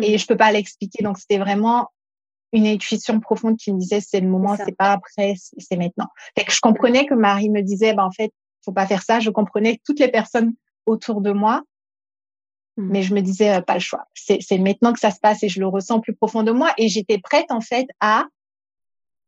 et 0.00 0.16
je 0.16 0.26
peux 0.26 0.36
pas 0.36 0.52
l'expliquer. 0.52 1.02
Donc, 1.02 1.18
c'était 1.18 1.38
vraiment 1.38 1.90
une 2.52 2.66
intuition 2.66 3.20
profonde 3.20 3.56
qui 3.56 3.72
me 3.72 3.78
disait 3.78 4.00
c'est 4.00 4.20
le 4.20 4.28
moment, 4.28 4.56
c'est 4.56 4.76
pas 4.76 4.92
après, 4.92 5.34
c'est 5.58 5.76
maintenant. 5.76 6.08
Fait 6.36 6.44
que 6.44 6.52
je 6.52 6.60
comprenais 6.60 7.06
que 7.06 7.14
Marie 7.14 7.50
me 7.50 7.62
disait, 7.62 7.94
ben, 7.94 8.04
en 8.04 8.10
fait, 8.10 8.32
faut 8.64 8.72
pas 8.72 8.86
faire 8.86 9.02
ça. 9.02 9.20
Je 9.20 9.30
comprenais 9.30 9.80
toutes 9.84 10.00
les 10.00 10.08
personnes 10.08 10.54
autour 10.86 11.20
de 11.20 11.32
moi. 11.32 11.62
Mmh. 12.76 12.88
Mais 12.90 13.02
je 13.02 13.14
me 13.14 13.20
disais, 13.20 13.54
euh, 13.54 13.60
pas 13.60 13.74
le 13.74 13.80
choix. 13.80 14.04
C'est 14.14 14.58
maintenant 14.58 14.92
que 14.92 15.00
ça 15.00 15.10
se 15.10 15.20
passe 15.20 15.42
et 15.42 15.48
je 15.48 15.60
le 15.60 15.66
ressens 15.66 16.00
plus 16.00 16.14
profond 16.14 16.42
de 16.42 16.52
moi. 16.52 16.72
Et 16.78 16.88
j'étais 16.88 17.18
prête, 17.18 17.50
en 17.50 17.60
fait, 17.60 17.86
à 18.00 18.26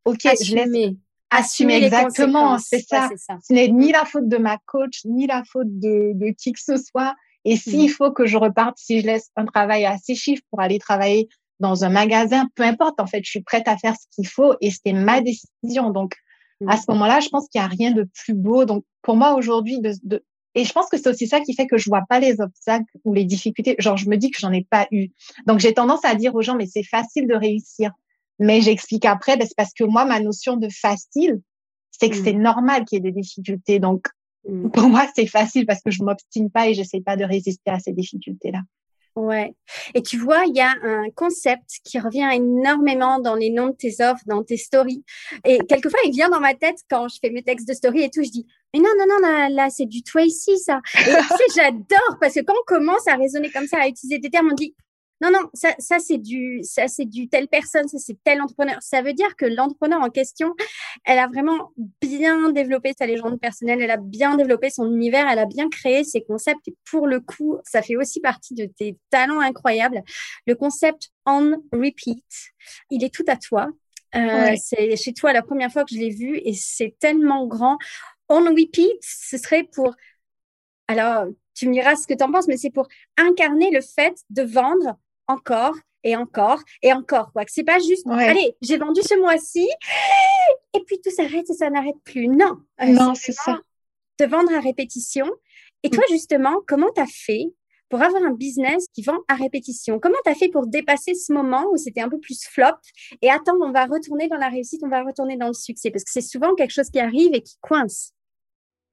Ok, 0.05 0.27
assumer. 0.27 0.65
je 0.65 0.71
laisse 0.71 0.95
assumer 1.31 1.85
exactement, 1.85 2.59
c'est 2.59 2.81
ça. 2.81 3.11
Ce 3.43 3.53
n'est 3.53 3.69
ni 3.69 3.93
la 3.93 4.05
faute 4.05 4.29
de 4.29 4.39
ma 4.39 4.57
coach, 4.67 5.03
ni 5.05 5.27
la 5.27 5.43
faute 5.45 5.79
de, 5.79 6.13
de 6.15 6.31
qui 6.31 6.53
que 6.53 6.61
ce 6.61 6.77
soit. 6.77 7.15
Et 7.45 7.57
s'il 7.57 7.91
mmh. 7.91 7.95
faut 7.95 8.11
que 8.11 8.27
je 8.27 8.37
reparte, 8.37 8.79
si 8.79 9.01
je 9.01 9.07
laisse 9.07 9.31
un 9.37 9.45
travail 9.45 9.85
à 9.85 9.97
six 9.99 10.17
chiffres 10.17 10.43
pour 10.51 10.61
aller 10.61 10.79
travailler 10.79 11.29
dans 11.61 11.85
un 11.85 11.89
magasin, 11.89 12.49
peu 12.55 12.63
importe, 12.63 13.01
en 13.01 13.07
fait, 13.07 13.25
je 13.25 13.31
suis 13.31 13.43
prête 13.43 13.67
à 13.69 13.77
faire 13.77 13.95
ce 13.95 14.07
qu'il 14.15 14.27
faut 14.27 14.55
et 14.61 14.71
c'était 14.71 14.93
ma 14.93 15.21
décision. 15.21 15.91
Donc, 15.91 16.15
à 16.67 16.77
ce 16.77 16.85
moment-là, 16.89 17.21
je 17.21 17.29
pense 17.29 17.49
qu'il 17.49 17.61
n'y 17.61 17.65
a 17.65 17.69
rien 17.69 17.93
de 17.93 18.09
plus 18.15 18.35
beau. 18.35 18.65
Donc, 18.65 18.85
pour 19.03 19.17
moi, 19.17 19.35
aujourd'hui, 19.35 19.81
de, 19.81 19.93
de, 20.03 20.25
et 20.55 20.65
je 20.65 20.73
pense 20.73 20.89
que 20.89 20.97
c'est 20.97 21.09
aussi 21.09 21.27
ça 21.27 21.41
qui 21.41 21.55
fait 21.55 21.67
que 21.67 21.79
je 21.79 21.89
vois 21.89 22.03
pas 22.09 22.19
les 22.19 22.41
obstacles 22.41 22.91
ou 23.05 23.15
les 23.15 23.25
difficultés. 23.25 23.77
Genre, 23.79 23.97
je 23.97 24.09
me 24.09 24.17
dis 24.17 24.31
que 24.31 24.41
j'en 24.41 24.53
ai 24.53 24.67
pas 24.69 24.89
eu. 24.91 25.09
Donc, 25.47 25.61
j'ai 25.61 25.73
tendance 25.73 26.05
à 26.05 26.15
dire 26.15 26.35
aux 26.35 26.43
gens, 26.43 26.57
mais 26.57 26.67
c'est 26.67 26.83
facile 26.83 27.29
de 27.29 27.35
réussir. 27.35 27.93
Mais 28.41 28.61
j'explique 28.61 29.05
après, 29.05 29.37
ben, 29.37 29.47
c'est 29.47 29.57
parce 29.57 29.73
que 29.73 29.85
moi, 29.85 30.05
ma 30.05 30.21
notion 30.21 30.57
de 30.57 30.69
facile, 30.69 31.41
c'est 31.91 32.11
que 32.11 32.17
c'est 32.17 32.33
mmh. 32.33 32.43
normal 32.43 32.85
qu'il 32.85 32.97
y 32.97 32.99
ait 32.99 33.13
des 33.13 33.21
difficultés. 33.21 33.79
Donc, 33.79 34.07
mmh. 34.49 34.71
pour 34.71 34.89
moi, 34.89 35.07
c'est 35.15 35.27
facile 35.27 35.67
parce 35.67 35.83
que 35.83 35.91
je 35.91 36.03
m'obstine 36.03 36.51
pas 36.51 36.69
et 36.69 36.75
j'essaie 36.75 37.01
pas 37.01 37.17
de 37.17 37.25
résister 37.25 37.71
à 37.71 37.79
ces 37.79 37.93
difficultés-là. 37.93 38.61
Ouais. 39.19 39.53
Et 39.95 40.03
tu 40.03 40.17
vois, 40.17 40.45
il 40.47 40.55
y 40.55 40.61
a 40.61 40.73
un 40.83 41.11
concept 41.11 41.81
qui 41.83 41.99
revient 41.99 42.29
énormément 42.33 43.19
dans 43.19 43.35
les 43.35 43.51
noms 43.51 43.67
de 43.67 43.73
tes 43.73 43.97
offres, 44.01 44.23
dans 44.27 44.45
tes 44.45 44.57
stories. 44.57 45.03
Et 45.45 45.59
quelquefois, 45.59 45.99
il 46.05 46.13
vient 46.13 46.29
dans 46.29 46.39
ma 46.39 46.55
tête 46.55 46.77
quand 46.89 47.09
je 47.09 47.17
fais 47.21 47.31
mes 47.31 47.43
textes 47.43 47.67
de 47.67 47.73
story 47.75 48.03
et 48.05 48.11
tout. 48.11 48.23
Je 48.23 48.31
dis, 48.31 48.47
mais 48.73 48.79
non, 48.79 48.91
non, 48.97 49.07
non, 49.09 49.29
là, 49.29 49.49
là 49.49 49.71
c'est 49.71 49.87
du 49.87 50.05
Tracy, 50.05 50.57
ça. 50.59 50.81
Et 51.01 51.05
tu 51.05 51.11
sais, 51.11 51.45
j'adore 51.57 52.19
parce 52.21 52.35
que 52.35 52.41
quand 52.41 52.55
on 52.55 52.65
commence 52.65 53.09
à 53.09 53.17
raisonner 53.17 53.51
comme 53.51 53.67
ça, 53.67 53.79
à 53.81 53.89
utiliser 53.89 54.21
des 54.21 54.31
termes, 54.31 54.51
on 54.53 54.55
dit, 54.55 54.77
non, 55.21 55.31
non, 55.33 55.49
ça, 55.53 55.75
ça 55.79 55.99
c'est 55.99 56.19
du, 56.19 56.61
ça 56.63 56.87
c'est 56.87 57.05
du 57.05 57.29
telle 57.29 57.49
personne, 57.49 57.89
ça 57.89 57.99
c'est 57.99 58.17
tel 58.23 58.41
entrepreneur. 58.41 58.77
Ça 58.81 59.03
veut 59.03 59.13
dire 59.13 59.35
que 59.37 59.47
l'entrepreneur 59.47 60.01
en 60.01 60.11
question, 60.11 60.55
elle 61.05 61.19
a 61.19 61.27
vraiment 61.27 61.73
bien 62.01 62.51
développé 62.53 62.93
sa 62.97 63.07
légende 63.07 63.41
personnelle, 63.41 63.81
elle 63.83 63.91
a 63.91 63.97
bien 63.97 64.37
développé 64.37 64.71
son 64.71 64.87
univers, 64.87 65.29
elle 65.29 65.41
a 65.41 65.47
bien 65.47 65.69
créé 65.69 66.05
ses 66.05 66.23
concepts. 66.23 66.69
Et 66.69 66.77
pour 66.91 67.07
le 67.07 67.21
coup, 67.21 67.59
ça 67.65 67.83
fait 67.83 67.97
aussi 67.97 68.21
partie 68.21 68.55
de 68.55 68.67
tes 68.67 68.97
talents 69.11 69.41
incroyables. 69.41 70.03
Le 70.47 70.55
concept 70.55 71.11
on 71.27 71.57
repeat, 71.73 72.25
il 72.91 73.05
est 73.05 73.13
tout 73.13 73.25
à 73.27 73.37
toi. 73.37 73.69
Euh, 74.15 74.55
C'est 74.57 74.97
chez 74.97 75.13
toi 75.13 75.33
la 75.33 75.43
première 75.43 75.71
fois 75.71 75.85
que 75.85 75.95
je 75.95 76.01
l'ai 76.01 76.11
vu 76.11 76.39
et 76.45 76.55
c'est 76.55 76.95
tellement 77.01 77.47
grand. 77.47 77.77
On 78.29 78.45
repeat, 78.45 78.99
ce 79.03 79.37
serait 79.37 79.65
pour 79.65 79.95
alors, 80.89 81.27
tu 81.55 81.69
me 81.69 81.75
diras 81.75 81.97
ce 81.97 82.07
que 82.07 82.15
tu 82.15 82.25
en 82.25 82.33
penses, 82.33 82.49
mais 82.49 82.57
c'est 82.57 82.71
pour 82.71 82.89
incarner 83.19 83.71
le 83.71 83.81
fait 83.81 84.15
de 84.31 84.43
vendre 84.43 84.97
encore 85.29 85.75
et 86.05 86.17
encore 86.17 86.63
et 86.83 86.93
encore. 86.93 87.33
Quoi. 87.33 87.45
C'est 87.47 87.65
pas 87.65 87.79
juste, 87.79 88.07
allez, 88.11 88.57
j'ai 88.63 88.79
vendu 88.79 89.01
ce 89.03 89.19
mois-ci 89.21 89.69
et 90.75 90.81
puis 90.87 91.01
tout 91.03 91.11
s'arrête 91.11 91.49
et 91.49 91.55
ça 91.55 91.71
n'arrête 91.71 91.97
plus. 92.05 92.29
Non. 92.29 92.59
Euh, 92.81 92.87
non, 92.87 93.15
c'est 93.15 93.33
ça. 93.33 93.61
De 94.19 94.27
vendre 94.27 94.53
à 94.55 94.61
répétition. 94.61 95.27
Et 95.83 95.91
toi, 95.91 96.03
justement, 96.11 96.57
comment 96.67 96.91
tu 96.95 97.01
as 97.01 97.07
fait 97.07 97.45
pour 97.89 98.03
avoir 98.03 98.23
un 98.23 98.33
business 98.33 98.87
qui 98.93 99.03
vend 99.03 99.19
à 99.29 99.35
répétition? 99.35 99.99
Comment 100.01 100.19
tu 100.25 100.31
as 100.31 100.35
fait 100.35 100.49
pour 100.49 100.67
dépasser 100.67 101.15
ce 101.15 101.33
moment 101.33 101.65
où 101.73 101.77
c'était 101.77 102.01
un 102.01 102.09
peu 102.09 102.19
plus 102.19 102.45
flop 102.45 102.77
et 103.23 103.31
attendre, 103.31 103.61
on 103.63 103.71
va 103.71 103.87
retourner 103.87 104.29
dans 104.29 104.37
la 104.37 104.49
réussite, 104.49 104.83
on 104.85 104.89
va 104.89 105.03
retourner 105.03 105.37
dans 105.37 105.49
le 105.49 105.55
succès? 105.55 105.91
Parce 105.91 106.05
que 106.05 106.11
c'est 106.11 106.21
souvent 106.21 106.55
quelque 106.55 106.73
chose 106.73 106.91
qui 106.91 106.99
arrive 106.99 107.33
et 107.33 107.43
qui 107.43 107.57
coince. 107.61 108.13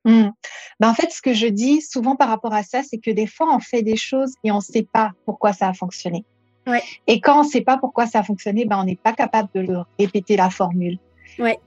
Hmm. 0.06 0.30
Ben 0.80 0.89
en 0.89 0.94
fait, 0.94 1.12
ce 1.12 1.22
que 1.22 1.34
je 1.34 1.48
dis 1.48 1.82
souvent 1.82 2.15
par 2.15 2.30
rapport 2.30 2.54
à 2.54 2.63
ça, 2.63 2.84
c'est 2.84 3.00
que 3.00 3.12
des 3.12 3.28
fois, 3.28 3.54
on 3.54 3.60
fait 3.60 3.82
des 3.82 3.98
choses 3.98 4.34
et 4.44 4.52
on 4.52 4.58
ne 4.58 4.62
sait 4.62 4.88
pas 4.91 5.12
pourquoi 5.26 5.52
ça 5.52 5.68
a 5.68 5.74
fonctionné. 5.74 6.24
Ouais. 6.68 6.82
Et 7.08 7.20
quand 7.20 7.39
on 7.39 7.44
ne 7.44 7.50
sait 7.50 7.62
pas 7.62 7.78
pourquoi 7.78 8.06
ça 8.08 8.20
a 8.20 8.24
fonctionné, 8.24 8.65
ben 8.65 8.80
on 8.80 8.84
n'est 8.84 8.96
pas 8.96 9.13
capable 9.13 9.50
de 9.56 9.62
le 9.62 9.80
répéter 10.00 10.38
la 10.38 10.50
formule. 10.50 11.00
Ouais. 11.39 11.60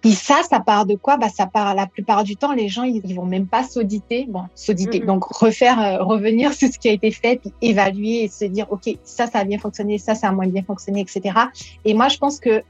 Puis 0.00 0.12
ça, 0.12 0.40
ça 0.48 0.60
part 0.60 0.86
de 0.86 0.94
quoi? 0.94 1.16
Bah, 1.16 1.28
Ça 1.28 1.46
part 1.46 1.74
la 1.74 1.86
plupart 1.86 2.24
du 2.24 2.36
temps, 2.36 2.52
les 2.52 2.68
gens, 2.68 2.84
ils, 2.84 3.02
ils 3.04 3.14
vont 3.14 3.26
même 3.26 3.46
pas 3.46 3.64
s'auditer. 3.64 4.26
Bon, 4.28 4.44
s'auditer, 4.54 5.00
donc 5.00 5.24
refaire, 5.24 5.78
euh, 5.80 6.02
revenir 6.02 6.52
sur 6.54 6.68
ce 6.72 6.78
qui 6.78 6.88
a 6.88 6.92
été 6.92 7.10
fait, 7.10 7.40
puis 7.40 7.52
évaluer 7.60 8.24
et 8.24 8.28
se 8.28 8.44
dire, 8.46 8.66
OK, 8.70 8.88
ça, 9.04 9.26
ça 9.26 9.40
a 9.40 9.44
bien 9.44 9.58
fonctionné, 9.58 9.98
ça, 9.98 10.14
ça 10.14 10.28
a 10.28 10.32
moins 10.32 10.46
bien 10.46 10.62
fonctionné, 10.62 11.00
etc. 11.00 11.38
Et 11.84 11.92
moi, 11.94 12.08
je 12.08 12.18
pense 12.18 12.40
que 12.40 12.62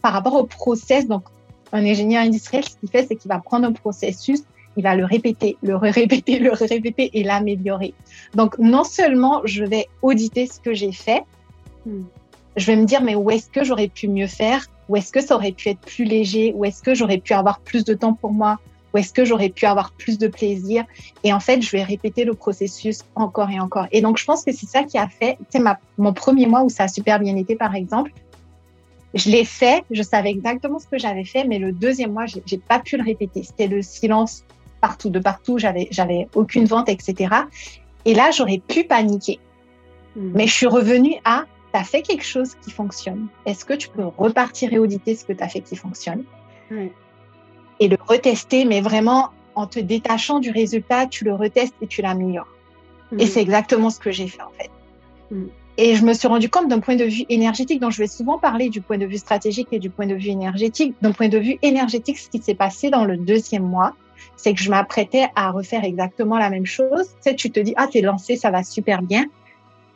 par 0.00 0.12
rapport 0.12 0.34
au 0.34 0.44
process, 0.44 1.06
donc 1.06 1.24
un 1.72 1.84
ingénieur 1.84 2.22
industriel, 2.22 2.64
ce 2.64 2.76
qu'il 2.76 2.88
fait, 2.88 3.06
c'est 3.06 3.16
qu'il 3.16 3.28
va 3.28 3.38
prendre 3.38 3.66
un 3.66 3.72
processus, 3.72 4.42
il 4.76 4.82
va 4.82 4.94
le 4.94 5.04
répéter, 5.04 5.56
le 5.62 5.76
répéter, 5.76 6.38
le 6.38 6.52
répéter 6.52 7.10
et 7.14 7.22
l'améliorer. 7.22 7.94
Donc, 8.34 8.58
non 8.58 8.84
seulement 8.84 9.42
je 9.44 9.64
vais 9.64 9.88
auditer 10.02 10.46
ce 10.46 10.60
que 10.60 10.74
j'ai 10.74 10.92
fait, 10.92 11.24
hmm. 11.86 12.02
je 12.56 12.66
vais 12.66 12.76
me 12.76 12.84
dire, 12.84 13.02
mais 13.02 13.14
où 13.14 13.30
est-ce 13.30 13.50
que 13.50 13.64
j'aurais 13.64 13.88
pu 13.88 14.08
mieux 14.08 14.26
faire? 14.26 14.66
Où 14.88 14.96
est-ce 14.96 15.12
que 15.12 15.20
ça 15.20 15.34
aurait 15.34 15.52
pu 15.52 15.68
être 15.68 15.80
plus 15.80 16.04
léger? 16.04 16.52
Où 16.54 16.64
est-ce 16.64 16.82
que 16.82 16.94
j'aurais 16.94 17.18
pu 17.18 17.32
avoir 17.32 17.60
plus 17.60 17.84
de 17.84 17.94
temps 17.94 18.14
pour 18.14 18.32
moi? 18.32 18.58
Où 18.92 18.98
est-ce 18.98 19.12
que 19.12 19.24
j'aurais 19.24 19.48
pu 19.48 19.64
avoir 19.64 19.92
plus 19.92 20.18
de 20.18 20.28
plaisir? 20.28 20.84
Et 21.24 21.32
en 21.32 21.40
fait, 21.40 21.62
je 21.62 21.70
vais 21.70 21.82
répéter 21.82 22.24
le 22.24 22.34
processus 22.34 23.00
encore 23.14 23.50
et 23.50 23.58
encore. 23.58 23.86
Et 23.90 24.02
donc, 24.02 24.18
je 24.18 24.24
pense 24.24 24.44
que 24.44 24.52
c'est 24.52 24.66
ça 24.66 24.82
qui 24.82 24.98
a 24.98 25.08
fait, 25.08 25.38
tu 25.50 25.58
sais, 25.58 25.64
mon 25.96 26.12
premier 26.12 26.46
mois 26.46 26.62
où 26.62 26.68
ça 26.68 26.84
a 26.84 26.88
super 26.88 27.18
bien 27.18 27.36
été, 27.36 27.56
par 27.56 27.74
exemple, 27.74 28.12
je 29.14 29.30
l'ai 29.30 29.44
fait, 29.44 29.84
je 29.90 30.02
savais 30.02 30.30
exactement 30.30 30.78
ce 30.78 30.86
que 30.86 30.98
j'avais 30.98 31.24
fait, 31.24 31.44
mais 31.44 31.58
le 31.58 31.72
deuxième 31.72 32.12
mois, 32.12 32.26
j'ai 32.26 32.58
pas 32.58 32.78
pu 32.78 32.96
le 32.96 33.04
répéter. 33.04 33.42
C'était 33.42 33.68
le 33.68 33.82
silence 33.82 34.44
partout, 34.82 35.08
de 35.08 35.20
partout, 35.20 35.58
j'avais, 35.58 35.88
j'avais 35.90 36.28
aucune 36.34 36.66
vente, 36.66 36.90
etc. 36.90 37.34
Et 38.04 38.14
là, 38.14 38.30
j'aurais 38.36 38.58
pu 38.58 38.84
paniquer. 38.84 39.38
Hmm. 40.16 40.32
Mais 40.34 40.46
je 40.46 40.52
suis 40.52 40.66
revenue 40.66 41.14
à, 41.24 41.44
tu 41.72 41.80
as 41.80 41.84
fait 41.84 42.02
quelque 42.02 42.24
chose 42.24 42.54
qui 42.62 42.70
fonctionne. 42.70 43.28
Est-ce 43.46 43.64
que 43.64 43.74
tu 43.74 43.88
peux 43.88 44.04
repartir 44.04 44.72
et 44.74 44.78
auditer 44.78 45.14
ce 45.14 45.24
que 45.24 45.32
tu 45.32 45.42
as 45.42 45.48
fait 45.48 45.60
qui 45.60 45.76
fonctionne? 45.76 46.24
Et 47.80 47.88
le 47.88 47.96
retester, 48.06 48.64
mais 48.64 48.80
vraiment 48.80 49.30
en 49.54 49.66
te 49.66 49.78
détachant 49.78 50.40
du 50.40 50.50
résultat, 50.50 51.06
tu 51.06 51.24
le 51.24 51.34
retestes 51.34 51.74
et 51.80 51.86
tu 51.86 52.02
l'améliores. 52.02 52.48
Et 53.18 53.24
hmm. 53.24 53.28
c'est 53.28 53.40
exactement 53.40 53.90
ce 53.90 54.00
que 54.00 54.10
j'ai 54.10 54.26
fait 54.26 54.42
en 54.42 54.50
fait. 54.58 54.70
Hmm. 55.30 55.46
Et 55.78 55.94
je 55.94 56.04
me 56.04 56.12
suis 56.12 56.28
rendu 56.28 56.50
compte 56.50 56.68
d'un 56.68 56.80
point 56.80 56.96
de 56.96 57.04
vue 57.04 57.24
énergétique, 57.28 57.80
dont 57.80 57.90
je 57.90 57.98
vais 57.98 58.06
souvent 58.06 58.38
parler 58.38 58.68
du 58.68 58.80
point 58.80 58.98
de 58.98 59.06
vue 59.06 59.16
stratégique 59.18 59.68
et 59.72 59.78
du 59.78 59.90
point 59.90 60.06
de 60.06 60.14
vue 60.14 60.28
énergétique. 60.28 60.94
D'un 61.00 61.12
point 61.12 61.28
de 61.28 61.38
vue 61.38 61.58
énergétique, 61.62 62.18
ce 62.18 62.28
qui 62.28 62.42
s'est 62.42 62.54
passé 62.54 62.90
dans 62.90 63.04
le 63.04 63.16
deuxième 63.16 63.62
mois, 63.62 63.94
c'est 64.36 64.54
que 64.54 64.60
je 64.60 64.70
m'apprêtais 64.70 65.28
à 65.36 65.50
refaire 65.50 65.84
exactement 65.84 66.38
la 66.38 66.50
même 66.50 66.66
chose. 66.66 67.08
Tu 67.16 67.30
sais, 67.30 67.34
tu 67.34 67.50
te 67.50 67.60
dis, 67.60 67.74
ah, 67.76 67.86
t'es 67.86 68.00
lancé, 68.00 68.36
ça 68.36 68.50
va 68.50 68.62
super 68.62 69.02
bien. 69.02 69.26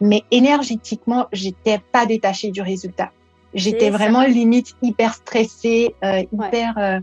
Mais 0.01 0.23
énergétiquement, 0.31 1.27
j'étais 1.33 1.81
pas 1.93 2.07
détachée 2.07 2.51
du 2.51 2.63
résultat. 2.63 3.11
J'étais 3.55 3.91
vraiment 3.91 4.23
limite 4.23 4.75
hyper 4.83 5.15
stressée, 5.15 5.95
euh, 6.05 6.23
hyper, 6.33 6.77
euh, 6.77 7.01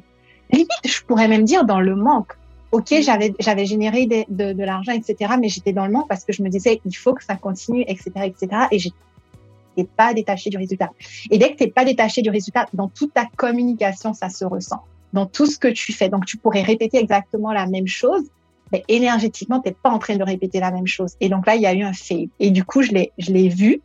limite, 0.52 0.70
je 0.86 1.02
pourrais 1.02 1.28
même 1.28 1.44
dire 1.44 1.66
dans 1.66 1.80
le 1.80 1.96
manque. 1.96 2.34
Ok, 2.72 2.92
mm. 2.92 3.02
j'avais 3.02 3.34
j'avais 3.40 3.66
généré 3.66 4.06
de 4.06 4.64
l'argent, 4.64 4.92
etc. 4.92 5.34
Mais 5.40 5.50
j'étais 5.50 5.74
dans 5.74 5.86
le 5.86 5.92
manque 5.92 6.08
parce 6.08 6.24
que 6.24 6.34
je 6.34 6.44
me 6.44 6.50
disais, 6.50 6.80
il 6.86 6.96
faut 6.96 7.14
que 7.14 7.24
ça 7.24 7.36
continue, 7.36 7.84
etc., 7.88 8.12
etc. 8.26 8.48
Et 8.72 8.78
j'étais 8.78 9.90
pas 9.98 10.14
détachée 10.14 10.52
du 10.52 10.58
résultat. 10.58 10.92
Et 11.32 11.40
dès 11.40 11.52
que 11.52 11.58
t'es 11.58 11.68
pas 11.68 11.86
détaché 11.86 12.22
du 12.22 12.30
résultat, 12.30 12.68
dans 12.74 12.88
toute 12.88 13.14
ta 13.14 13.26
communication, 13.36 14.14
ça 14.14 14.30
se 14.30 14.46
ressent 14.46 14.84
dans 15.14 15.26
tout 15.26 15.46
ce 15.46 15.58
que 15.58 15.68
tu 15.68 15.94
fais. 15.94 16.10
Donc, 16.10 16.26
tu 16.26 16.38
pourrais 16.38 16.64
répéter 16.64 16.98
exactement 16.98 17.54
la 17.54 17.68
même 17.68 17.88
chose, 17.88 18.24
mais 18.72 18.84
énergétiquement, 18.88 19.62
tu 19.62 19.70
n'es 19.70 19.76
pas 19.82 19.92
en 19.92 20.00
train 20.00 20.18
de 20.18 20.24
répéter 20.24 20.60
la 20.60 20.72
même 20.72 20.88
chose. 20.88 21.14
Et 21.22 21.30
donc 21.30 21.46
là, 21.46 21.56
il 21.56 21.62
y 21.62 21.68
a 21.68 21.74
eu 21.74 21.84
un 21.84 21.94
fail. 21.94 22.30
Et 22.40 22.50
du 22.50 22.64
coup, 22.64 22.82
je 22.82 22.92
l'ai, 22.92 23.12
je 23.20 23.32
l'ai 23.32 23.48
vu. 23.48 23.82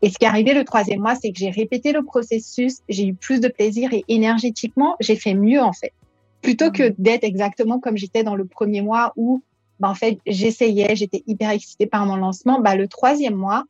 Et 0.00 0.10
ce 0.10 0.18
qui 0.18 0.24
est 0.24 0.28
arrivé 0.28 0.54
le 0.54 0.64
troisième 0.64 1.00
mois, 1.00 1.14
c'est 1.14 1.30
que 1.32 1.38
j'ai 1.38 1.50
répété 1.50 1.92
le 1.92 2.02
processus, 2.02 2.78
j'ai 2.88 3.06
eu 3.06 3.14
plus 3.14 3.40
de 3.40 3.48
plaisir 3.48 3.92
et 3.92 4.04
énergétiquement, 4.08 4.96
j'ai 5.00 5.16
fait 5.16 5.34
mieux 5.34 5.60
en 5.60 5.72
fait. 5.72 5.92
Plutôt 6.40 6.70
que 6.70 6.90
mmh. 6.90 6.94
d'être 6.98 7.24
exactement 7.24 7.80
comme 7.80 7.96
j'étais 7.96 8.22
dans 8.22 8.36
le 8.36 8.46
premier 8.46 8.80
mois 8.80 9.12
où, 9.16 9.42
bah, 9.80 9.90
en 9.90 9.94
fait, 9.94 10.18
j'essayais, 10.26 10.94
j'étais 10.96 11.24
hyper 11.26 11.50
excitée 11.50 11.86
par 11.86 12.06
mon 12.06 12.16
lancement. 12.16 12.60
Bah, 12.60 12.76
le 12.76 12.86
troisième 12.86 13.34
mois, 13.34 13.64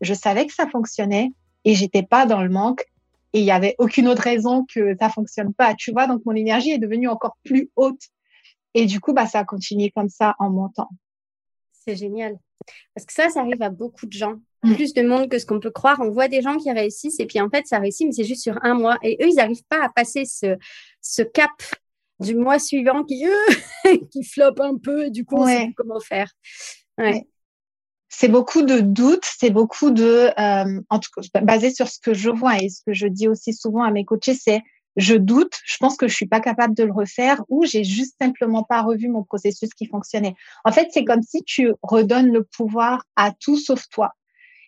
je 0.00 0.14
savais 0.14 0.46
que 0.46 0.54
ça 0.54 0.66
fonctionnait 0.66 1.30
et 1.64 1.74
j'étais 1.74 2.02
pas 2.02 2.26
dans 2.26 2.42
le 2.42 2.48
manque 2.48 2.86
et 3.36 3.40
il 3.40 3.44
y 3.44 3.50
avait 3.50 3.74
aucune 3.78 4.08
autre 4.08 4.22
raison 4.22 4.64
que 4.64 4.96
ça 4.98 5.10
fonctionne 5.10 5.52
pas, 5.52 5.74
tu 5.74 5.92
vois. 5.92 6.06
Donc 6.06 6.24
mon 6.24 6.34
énergie 6.34 6.70
est 6.70 6.78
devenue 6.78 7.06
encore 7.06 7.36
plus 7.44 7.70
haute 7.76 8.00
et 8.72 8.86
du 8.86 8.98
coup 8.98 9.12
bah 9.12 9.26
ça 9.26 9.40
a 9.40 9.44
continué 9.44 9.92
comme 9.94 10.08
ça 10.08 10.34
en 10.38 10.48
montant. 10.48 10.88
C'est 11.84 11.96
génial 11.96 12.38
parce 12.94 13.04
que 13.04 13.12
ça 13.12 13.28
ça 13.28 13.40
arrive 13.40 13.60
à 13.60 13.68
beaucoup 13.68 14.06
de 14.06 14.12
gens. 14.14 14.36
mm. 14.62 14.74
plus 14.74 14.94
de 14.94 15.02
monde 15.02 15.28
que 15.28 15.38
ce 15.38 15.44
qu'on 15.44 15.60
peut 15.60 15.70
croire. 15.70 15.98
On 16.00 16.08
voit 16.08 16.28
des 16.28 16.40
gens 16.40 16.56
qui 16.56 16.72
réussissent 16.72 17.20
et 17.20 17.26
puis 17.26 17.38
en 17.42 17.50
fait, 17.50 17.66
ça 17.66 17.78
réussit, 17.78 18.06
mais 18.06 18.12
c'est 18.12 18.24
juste 18.24 18.42
sur 18.42 18.58
un 18.62 18.72
mois. 18.72 18.96
Et 19.02 19.18
eux, 19.22 19.28
ils 19.28 19.34
n'arrivent 19.34 19.66
pas 19.68 19.84
à 19.84 19.90
passer 19.90 20.24
ce, 20.24 20.56
ce 21.02 21.20
cap 21.20 21.50
du 22.20 22.34
mois 22.36 22.58
suivant 22.58 23.04
qui, 23.04 23.22
qui 24.10 24.24
floppe 24.24 24.60
un 24.60 24.78
peu 24.78 25.04
et 25.04 25.10
du 25.10 25.26
coup, 25.26 25.36
on 25.36 25.46
sait 25.46 25.74
comment 25.76 26.00
faire. 26.00 26.32
Ouais. 26.96 27.26
C'est 28.18 28.28
beaucoup 28.28 28.62
de 28.62 28.80
doutes, 28.80 29.26
c'est 29.38 29.50
beaucoup 29.50 29.90
de, 29.90 30.30
euh, 30.38 30.80
en 30.88 30.98
tout 30.98 31.10
cas, 31.14 31.40
basé 31.42 31.68
sur 31.70 31.86
ce 31.86 31.98
que 32.00 32.14
je 32.14 32.30
vois 32.30 32.56
et 32.56 32.70
ce 32.70 32.80
que 32.86 32.94
je 32.94 33.06
dis 33.06 33.28
aussi 33.28 33.52
souvent 33.52 33.82
à 33.82 33.90
mes 33.90 34.06
coachés, 34.06 34.32
c'est 34.32 34.62
je 34.96 35.14
doute, 35.14 35.52
je 35.66 35.76
pense 35.76 35.98
que 35.98 36.08
je 36.08 36.14
suis 36.14 36.26
pas 36.26 36.40
capable 36.40 36.74
de 36.74 36.82
le 36.84 36.92
refaire 36.92 37.44
ou 37.50 37.66
j'ai 37.66 37.84
juste 37.84 38.14
simplement 38.18 38.62
pas 38.62 38.80
revu 38.80 39.08
mon 39.08 39.22
processus 39.22 39.68
qui 39.74 39.84
fonctionnait. 39.84 40.34
En 40.64 40.72
fait, 40.72 40.88
c'est 40.92 41.04
comme 41.04 41.20
si 41.20 41.44
tu 41.44 41.74
redonnes 41.82 42.32
le 42.32 42.42
pouvoir 42.42 43.04
à 43.16 43.32
tout 43.32 43.58
sauf 43.58 43.86
toi. 43.90 44.12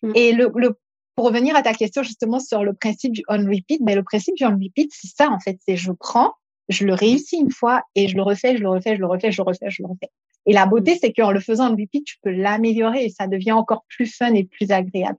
Mm. 0.03 0.13
Et 0.15 0.33
le, 0.33 0.53
le, 0.55 0.79
pour 1.17 1.25
revenir 1.25 1.57
à 1.57 1.63
ta 1.63 1.73
question 1.73 2.03
justement 2.03 2.41
sur 2.41 2.63
le 2.65 2.75
principe 2.75 3.13
du 3.13 3.23
on 3.29 3.39
repeat, 3.39 3.81
mais 3.81 3.93
ben, 3.93 3.97
le 3.97 4.05
principe 4.05 4.35
du 4.37 4.45
on 4.45 4.59
repeat, 4.59 4.93
c'est 4.93 5.17
ça 5.17 5.31
en 5.31 5.41
fait, 5.41 5.59
c'est 5.67 5.79
je 5.79 5.93
prends, 5.93 6.35
je 6.69 6.85
le 6.85 6.93
réussis 6.93 7.39
une 7.39 7.51
fois 7.51 7.81
et 7.95 8.09
je 8.09 8.15
le 8.15 8.21
refais, 8.23 8.59
je 8.59 8.63
le 8.63 8.69
refais, 8.69 8.95
je 8.95 9.01
le 9.01 9.07
refais, 9.07 9.33
je 9.33 9.41
le 9.41 9.47
refais, 9.47 9.71
je 9.71 9.83
le 9.83 9.89
refais. 9.89 10.11
Et 10.49 10.55
la 10.55 10.65
beauté, 10.65 10.95
mm. 10.95 10.99
c'est 11.03 11.13
qu'en 11.13 11.31
le 11.31 11.41
faisant 11.41 11.69
en 11.69 11.77
repeat, 11.77 12.05
tu 12.07 12.17
peux 12.23 12.31
l'améliorer 12.31 13.05
et 13.05 13.11
ça 13.11 13.27
devient 13.27 13.53
encore 13.53 13.85
plus 13.87 14.07
fun 14.07 14.33
et 14.33 14.45
plus 14.45 14.71
agréable. 14.71 15.19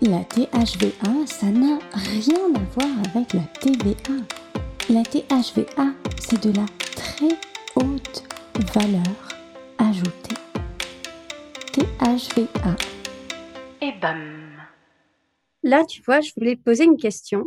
La 0.00 0.20
THV1, 0.20 1.26
ça 1.26 1.46
n'a 1.46 1.80
rien 1.92 2.54
à 2.54 2.60
voir 2.78 2.88
avec 3.12 3.32
la 3.34 3.42
TVA. 3.60 4.14
La 4.88 5.02
THVA, 5.02 5.92
c'est 6.20 6.40
de 6.44 6.56
la 6.56 6.64
très 6.94 7.36
haute 7.74 8.22
valeur 8.72 9.28
ajoutée. 9.78 10.36
THVA. 11.72 12.76
Et 13.82 13.92
bam. 14.00 14.48
Là, 15.64 15.84
tu 15.86 16.02
vois, 16.02 16.20
je 16.20 16.30
voulais 16.36 16.54
te 16.54 16.62
poser 16.62 16.84
une 16.84 16.96
question 16.96 17.46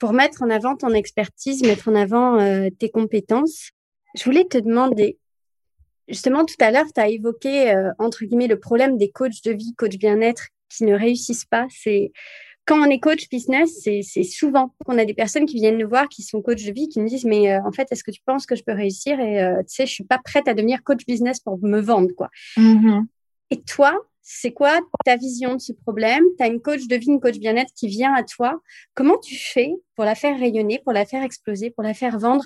pour 0.00 0.12
mettre 0.12 0.42
en 0.42 0.50
avant 0.50 0.74
ton 0.74 0.90
expertise, 0.90 1.62
mettre 1.62 1.88
en 1.88 1.94
avant 1.94 2.40
euh, 2.40 2.70
tes 2.76 2.90
compétences. 2.90 3.70
Je 4.16 4.24
voulais 4.24 4.44
te 4.44 4.58
demander, 4.58 5.16
justement, 6.12 6.44
tout 6.44 6.54
à 6.60 6.70
l'heure, 6.70 6.86
tu 6.94 7.00
as 7.00 7.08
évoqué, 7.08 7.74
euh, 7.74 7.90
entre 7.98 8.24
guillemets, 8.24 8.46
le 8.46 8.60
problème 8.60 8.96
des 8.98 9.10
coachs 9.10 9.42
de 9.44 9.52
vie, 9.52 9.74
coachs 9.76 9.96
bien-être 9.96 10.48
qui 10.68 10.84
ne 10.84 10.94
réussissent 10.94 11.46
pas. 11.46 11.66
C'est 11.70 12.12
quand 12.64 12.80
on 12.80 12.90
est 12.90 13.00
coach 13.00 13.28
business, 13.28 13.80
c'est 13.82 14.22
souvent 14.22 14.72
qu'on 14.84 14.96
a 14.96 15.04
des 15.04 15.14
personnes 15.14 15.46
qui 15.46 15.56
viennent 15.56 15.78
nous 15.78 15.88
voir, 15.88 16.08
qui 16.08 16.22
sont 16.22 16.40
coach 16.42 16.64
de 16.64 16.72
vie, 16.72 16.88
qui 16.88 17.00
nous 17.00 17.08
disent 17.08 17.24
mais 17.24 17.52
euh, 17.52 17.60
en 17.64 17.72
fait, 17.72 17.88
est-ce 17.90 18.04
que 18.04 18.12
tu 18.12 18.20
penses 18.24 18.46
que 18.46 18.54
je 18.54 18.62
peux 18.62 18.72
réussir? 18.72 19.18
Et 19.18 19.42
euh, 19.42 19.58
tu 19.62 19.74
sais, 19.74 19.86
je 19.86 19.92
suis 19.92 20.04
pas 20.04 20.18
prête 20.24 20.46
à 20.46 20.54
devenir 20.54 20.84
coach 20.84 21.04
business 21.06 21.40
pour 21.40 21.58
me 21.60 21.80
vendre, 21.80 22.12
quoi. 22.16 22.28
Mm-hmm. 22.56 23.06
Et 23.50 23.62
toi, 23.62 23.98
c'est 24.22 24.52
quoi 24.52 24.78
ta 25.04 25.16
vision 25.16 25.54
de 25.56 25.60
ce 25.60 25.72
problème? 25.72 26.22
Tu 26.38 26.44
as 26.44 26.46
une 26.46 26.60
coach 26.60 26.86
de 26.86 26.96
vie, 26.96 27.08
une 27.08 27.20
coach 27.20 27.38
bien-être 27.38 27.72
qui 27.74 27.88
vient 27.88 28.14
à 28.14 28.22
toi. 28.22 28.60
Comment 28.94 29.18
tu 29.18 29.34
fais 29.34 29.72
pour 29.96 30.04
la 30.04 30.14
faire 30.14 30.38
rayonner, 30.38 30.80
pour 30.84 30.92
la 30.92 31.04
faire 31.04 31.24
exploser, 31.24 31.70
pour 31.70 31.82
la 31.82 31.94
faire 31.94 32.18
vendre 32.18 32.44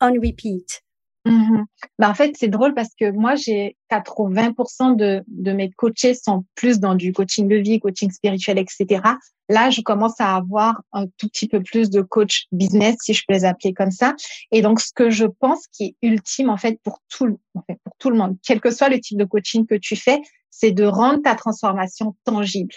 on 0.00 0.12
repeat? 0.12 0.82
Mmh 1.24 1.64
bah, 1.98 2.08
en 2.08 2.14
fait, 2.14 2.36
c'est 2.38 2.48
drôle 2.48 2.74
parce 2.74 2.90
que 2.98 3.10
moi, 3.10 3.34
j'ai 3.34 3.76
80% 3.90 4.96
de, 4.96 5.22
de 5.26 5.52
mes 5.52 5.70
coachés 5.70 6.14
sont 6.14 6.44
plus 6.54 6.78
dans 6.78 6.94
du 6.94 7.12
coaching 7.12 7.48
de 7.48 7.56
vie, 7.56 7.80
coaching 7.80 8.10
spirituel, 8.10 8.58
etc. 8.58 9.02
Là, 9.48 9.70
je 9.70 9.80
commence 9.80 10.20
à 10.20 10.36
avoir 10.36 10.80
un 10.92 11.06
tout 11.16 11.28
petit 11.28 11.48
peu 11.48 11.62
plus 11.62 11.90
de 11.90 12.02
coach 12.02 12.46
business, 12.52 12.96
si 13.02 13.14
je 13.14 13.24
peux 13.26 13.34
les 13.34 13.44
appeler 13.44 13.74
comme 13.74 13.90
ça. 13.90 14.14
Et 14.52 14.62
donc, 14.62 14.80
ce 14.80 14.92
que 14.94 15.10
je 15.10 15.26
pense 15.26 15.66
qui 15.72 15.96
est 16.02 16.06
ultime, 16.06 16.50
en 16.50 16.56
fait, 16.56 16.78
pour 16.84 17.00
tout, 17.08 17.38
en 17.54 17.62
fait, 17.62 17.78
pour 17.82 17.94
tout 17.98 18.10
le 18.10 18.16
monde, 18.16 18.36
quel 18.46 18.60
que 18.60 18.70
soit 18.70 18.88
le 18.88 19.00
type 19.00 19.18
de 19.18 19.24
coaching 19.24 19.66
que 19.66 19.74
tu 19.74 19.96
fais, 19.96 20.20
c'est 20.50 20.72
de 20.72 20.84
rendre 20.84 21.22
ta 21.22 21.34
transformation 21.34 22.14
tangible. 22.24 22.74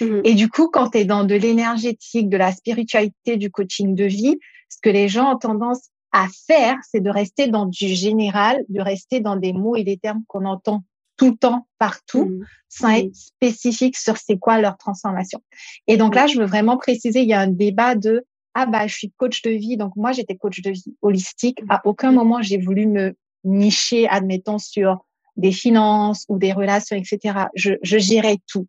Mmh 0.00 0.20
Et 0.24 0.34
du 0.34 0.48
coup, 0.48 0.68
quand 0.68 0.90
tu 0.90 0.98
es 0.98 1.04
dans 1.04 1.24
de 1.24 1.34
l'énergétique, 1.34 2.28
de 2.28 2.36
la 2.36 2.52
spiritualité, 2.52 3.36
du 3.36 3.50
coaching 3.50 3.94
de 3.94 4.04
vie, 4.04 4.38
ce 4.68 4.78
que 4.82 4.90
les 4.90 5.08
gens 5.08 5.34
ont 5.34 5.38
tendance 5.38 5.90
à 6.12 6.26
faire, 6.46 6.76
c'est 6.88 7.00
de 7.00 7.10
rester 7.10 7.48
dans 7.48 7.66
du 7.66 7.88
général, 7.88 8.64
de 8.68 8.80
rester 8.80 9.20
dans 9.20 9.36
des 9.36 9.52
mots 9.52 9.76
et 9.76 9.84
des 9.84 9.98
termes 9.98 10.22
qu'on 10.26 10.44
entend 10.44 10.82
tout 11.16 11.30
le 11.30 11.36
temps, 11.36 11.66
partout, 11.78 12.26
mmh. 12.26 12.44
sans 12.68 12.88
être 12.90 13.14
spécifique 13.14 13.96
sur 13.96 14.16
c'est 14.16 14.38
quoi 14.38 14.60
leur 14.60 14.76
transformation. 14.78 15.42
Et 15.86 15.96
donc 15.96 16.14
là, 16.14 16.26
je 16.26 16.38
veux 16.38 16.46
vraiment 16.46 16.76
préciser, 16.76 17.22
il 17.22 17.28
y 17.28 17.34
a 17.34 17.40
un 17.40 17.48
débat 17.48 17.94
de 17.94 18.24
ah 18.54 18.66
bah 18.66 18.86
je 18.86 18.94
suis 18.94 19.12
coach 19.16 19.42
de 19.42 19.50
vie, 19.50 19.76
donc 19.76 19.94
moi 19.94 20.12
j'étais 20.12 20.36
coach 20.36 20.62
de 20.62 20.70
vie 20.70 20.96
holistique. 21.02 21.60
À 21.68 21.80
aucun 21.84 22.12
moment 22.12 22.40
j'ai 22.42 22.58
voulu 22.58 22.86
me 22.86 23.14
nicher, 23.44 24.08
admettons 24.08 24.58
sur 24.58 25.04
des 25.36 25.52
finances 25.52 26.24
ou 26.28 26.38
des 26.38 26.52
relations, 26.52 26.96
etc. 26.96 27.46
Je, 27.54 27.74
je 27.82 27.98
gérais 27.98 28.38
tout. 28.46 28.66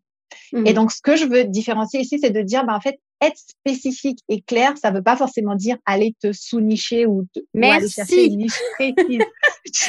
Et 0.64 0.72
donc, 0.72 0.92
ce 0.92 1.00
que 1.02 1.16
je 1.16 1.24
veux 1.24 1.44
différencier 1.44 2.00
ici, 2.00 2.18
c'est 2.20 2.30
de 2.30 2.42
dire, 2.42 2.64
bah, 2.64 2.74
en 2.74 2.80
fait, 2.80 3.00
être 3.20 3.36
spécifique 3.36 4.20
et 4.28 4.40
clair, 4.40 4.74
ça 4.80 4.90
veut 4.90 5.02
pas 5.02 5.16
forcément 5.16 5.54
dire 5.54 5.76
aller 5.84 6.14
te 6.20 6.32
sous-nicher 6.32 7.06
ou, 7.06 7.26
aller 7.62 7.88
chercher 7.88 8.26
une 8.26 8.38
niche 8.38 8.60
précise. 8.74 9.22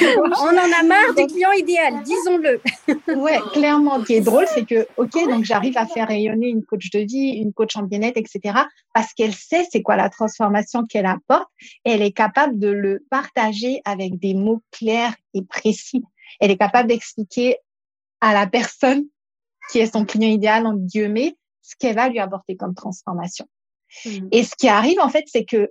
On 0.00 0.48
en 0.48 0.80
a 0.80 0.82
marre 0.84 1.14
du 1.16 1.26
client 1.26 1.52
idéal, 1.52 2.02
disons-le. 2.02 2.60
ouais, 3.20 3.38
clairement. 3.52 4.00
Ce 4.00 4.06
qui 4.06 4.14
est 4.14 4.20
drôle, 4.20 4.46
c'est 4.46 4.66
que, 4.66 4.86
OK, 4.96 5.12
donc 5.28 5.44
j'arrive 5.44 5.78
à 5.78 5.86
faire 5.86 6.08
rayonner 6.08 6.48
une 6.48 6.64
coach 6.64 6.90
de 6.90 7.00
vie, 7.00 7.40
une 7.42 7.52
coach 7.52 7.76
en 7.76 7.82
bien-être, 7.82 8.18
etc. 8.18 8.54
parce 8.92 9.12
qu'elle 9.14 9.34
sait 9.34 9.66
c'est 9.70 9.82
quoi 9.82 9.96
la 9.96 10.10
transformation 10.10 10.84
qu'elle 10.84 11.06
apporte 11.06 11.48
et 11.84 11.92
elle 11.92 12.02
est 12.02 12.12
capable 12.12 12.58
de 12.58 12.68
le 12.68 13.04
partager 13.10 13.80
avec 13.84 14.18
des 14.18 14.34
mots 14.34 14.60
clairs 14.70 15.14
et 15.34 15.42
précis. 15.42 16.02
Elle 16.40 16.50
est 16.50 16.58
capable 16.58 16.88
d'expliquer 16.88 17.56
à 18.20 18.34
la 18.34 18.46
personne 18.46 19.04
qui 19.70 19.78
est 19.78 19.92
son 19.92 20.04
client 20.04 20.28
idéal, 20.28 20.66
en 20.66 20.74
guillemets, 20.74 21.36
ce 21.72 21.76
qu'elle 21.78 21.96
va 21.96 22.08
lui 22.08 22.18
apporter 22.18 22.56
comme 22.56 22.74
transformation. 22.74 23.46
Mmh. 24.04 24.28
Et 24.30 24.44
ce 24.44 24.54
qui 24.56 24.68
arrive, 24.68 25.00
en 25.00 25.08
fait, 25.08 25.24
c'est 25.26 25.44
que 25.44 25.70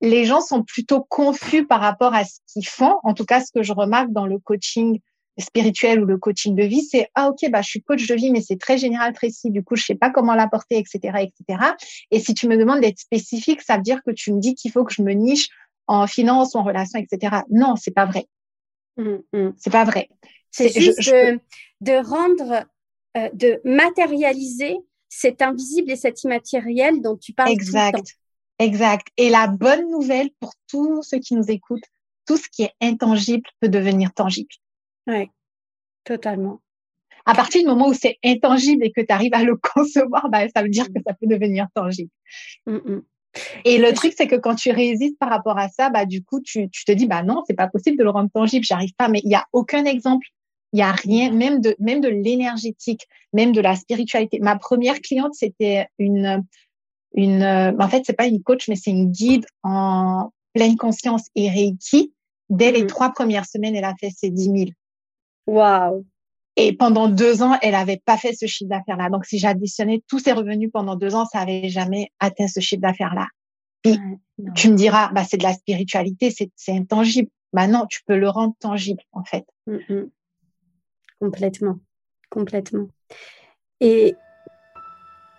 les 0.00 0.24
gens 0.24 0.40
sont 0.40 0.62
plutôt 0.62 1.02
confus 1.02 1.66
par 1.66 1.80
rapport 1.80 2.14
à 2.14 2.24
ce 2.24 2.38
qu'ils 2.46 2.66
font. 2.66 2.96
En 3.02 3.14
tout 3.14 3.24
cas, 3.24 3.40
ce 3.40 3.52
que 3.52 3.62
je 3.62 3.72
remarque 3.72 4.10
dans 4.10 4.26
le 4.26 4.38
coaching 4.38 5.00
spirituel 5.38 6.02
ou 6.02 6.06
le 6.06 6.18
coaching 6.18 6.54
de 6.54 6.64
vie, 6.64 6.82
c'est 6.82 7.08
ah 7.14 7.28
ok 7.28 7.50
bah 7.50 7.62
je 7.62 7.68
suis 7.68 7.82
coach 7.82 8.06
de 8.06 8.14
vie 8.14 8.30
mais 8.30 8.42
c'est 8.42 8.58
très 8.58 8.76
général 8.76 9.12
précis 9.12 9.50
du 9.50 9.62
coup 9.62 9.76
je 9.76 9.84
sais 9.84 9.94
pas 9.94 10.10
comment 10.10 10.34
l'apporter 10.34 10.76
etc 10.76 10.98
etc 11.22 11.60
et 12.10 12.18
si 12.18 12.34
tu 12.34 12.46
me 12.48 12.58
demandes 12.58 12.80
d'être 12.80 12.98
spécifique 12.98 13.62
ça 13.62 13.76
veut 13.76 13.82
dire 13.82 14.02
que 14.04 14.10
tu 14.10 14.32
me 14.32 14.40
dis 14.40 14.54
qu'il 14.54 14.70
faut 14.70 14.84
que 14.84 14.92
je 14.92 15.02
me 15.02 15.12
niche 15.12 15.48
en 15.86 16.06
finance 16.06 16.54
ou 16.54 16.58
en 16.58 16.62
relation 16.62 16.98
etc 16.98 17.38
non 17.48 17.76
c'est 17.76 17.92
pas 17.92 18.04
vrai 18.04 18.26
mmh, 18.96 19.16
mmh. 19.32 19.52
c'est 19.56 19.70
pas 19.70 19.84
vrai 19.84 20.10
c'est 20.50 20.68
juste 20.68 21.08
de, 21.08 21.40
de, 21.80 21.92
rendre 22.06 22.66
euh, 23.16 23.30
de 23.32 23.60
matérialiser 23.64 24.76
cet 25.10 25.42
invisible 25.42 25.90
et 25.90 25.96
cet 25.96 26.22
immatériel 26.22 27.02
dont 27.02 27.16
tu 27.16 27.34
parles. 27.34 27.50
Exact. 27.50 27.92
Tout 27.92 27.98
le 27.98 28.06
temps. 28.06 28.14
Exact. 28.60 29.08
Et 29.16 29.28
la 29.28 29.48
bonne 29.48 29.90
nouvelle 29.90 30.30
pour 30.38 30.52
tous 30.68 31.02
ceux 31.02 31.18
qui 31.18 31.34
nous 31.34 31.50
écoutent, 31.50 31.84
tout 32.26 32.36
ce 32.36 32.48
qui 32.48 32.62
est 32.62 32.72
intangible 32.80 33.48
peut 33.60 33.68
devenir 33.68 34.14
tangible. 34.14 34.54
Oui, 35.06 35.28
totalement. 36.04 36.60
À 37.26 37.34
partir 37.34 37.60
du 37.60 37.66
moment 37.66 37.88
où 37.88 37.94
c'est 37.94 38.18
intangible 38.24 38.84
et 38.84 38.92
que 38.92 39.00
tu 39.00 39.12
arrives 39.12 39.34
à 39.34 39.42
le 39.42 39.56
concevoir, 39.74 40.28
bah, 40.30 40.48
ça 40.54 40.62
veut 40.62 40.68
dire 40.68 40.86
que 40.86 41.00
ça 41.06 41.12
peut 41.14 41.26
devenir 41.26 41.66
tangible. 41.74 42.10
Mm, 42.66 42.76
mm. 42.76 43.02
Et 43.64 43.78
le 43.78 43.92
truc, 43.92 44.14
c'est 44.16 44.26
que 44.26 44.36
quand 44.36 44.54
tu 44.54 44.70
résistes 44.70 45.18
par 45.18 45.28
rapport 45.28 45.58
à 45.58 45.68
ça, 45.68 45.90
bah, 45.90 46.04
du 46.04 46.22
coup, 46.22 46.40
tu, 46.40 46.68
tu 46.70 46.84
te 46.84 46.92
dis, 46.92 47.06
bah 47.06 47.22
non, 47.22 47.42
c'est 47.46 47.54
pas 47.54 47.68
possible 47.68 47.96
de 47.96 48.02
le 48.04 48.10
rendre 48.10 48.30
tangible, 48.32 48.64
j'arrive 48.64 48.92
pas. 48.96 49.08
Mais 49.08 49.20
il 49.24 49.28
n'y 49.28 49.34
a 49.34 49.46
aucun 49.52 49.84
exemple 49.84 50.26
il 50.72 50.78
y 50.78 50.82
a 50.82 50.92
rien, 50.92 51.32
même 51.32 51.60
de, 51.60 51.74
même 51.78 52.00
de 52.00 52.08
l'énergétique, 52.08 53.06
même 53.32 53.52
de 53.52 53.60
la 53.60 53.76
spiritualité. 53.76 54.38
Ma 54.40 54.56
première 54.56 55.00
cliente, 55.00 55.34
c'était 55.34 55.88
une, 55.98 56.44
une, 57.14 57.42
en 57.44 57.88
fait, 57.88 58.02
c'est 58.06 58.16
pas 58.16 58.26
une 58.26 58.42
coach, 58.42 58.68
mais 58.68 58.76
c'est 58.76 58.90
une 58.90 59.10
guide 59.10 59.46
en 59.62 60.30
pleine 60.54 60.76
conscience 60.76 61.26
et 61.34 61.50
Reiki. 61.50 62.12
Dès 62.48 62.72
les 62.72 62.82
mhm. 62.82 62.88
trois 62.88 63.10
premières 63.10 63.46
semaines, 63.46 63.74
elle 63.74 63.84
a 63.84 63.94
fait 64.00 64.10
ses 64.10 64.30
10 64.30 64.44
000. 64.44 64.56
Waouh! 65.46 66.04
Et 66.56 66.76
pendant 66.76 67.08
deux 67.08 67.42
ans, 67.42 67.56
elle 67.62 67.74
avait 67.74 68.02
pas 68.04 68.16
fait 68.16 68.32
ce 68.32 68.46
chiffre 68.46 68.68
d'affaires-là. 68.68 69.08
Donc, 69.08 69.24
si 69.24 69.38
j'additionnais 69.38 70.02
tous 70.08 70.18
ses 70.18 70.32
revenus 70.32 70.70
pendant 70.72 70.96
deux 70.96 71.14
ans, 71.14 71.24
ça 71.26 71.40
avait 71.40 71.68
jamais 71.68 72.10
atteint 72.18 72.48
ce 72.48 72.60
chiffre 72.60 72.82
d'affaires-là. 72.82 73.28
Puis, 73.82 73.98
tu 74.54 74.70
me 74.70 74.74
diras, 74.74 75.10
bah, 75.12 75.24
c'est 75.24 75.38
de 75.38 75.42
la 75.42 75.54
spiritualité, 75.54 76.30
c'est 76.30 76.72
intangible. 76.72 77.30
Bah 77.52 77.66
non, 77.66 77.86
tu 77.88 78.00
peux 78.06 78.16
le 78.16 78.28
rendre 78.28 78.54
tangible, 78.60 79.02
en 79.12 79.24
fait. 79.24 79.44
Mm, 79.66 79.78
mm. 79.88 80.10
Complètement, 81.20 81.78
complètement. 82.30 82.88
Et 83.80 84.14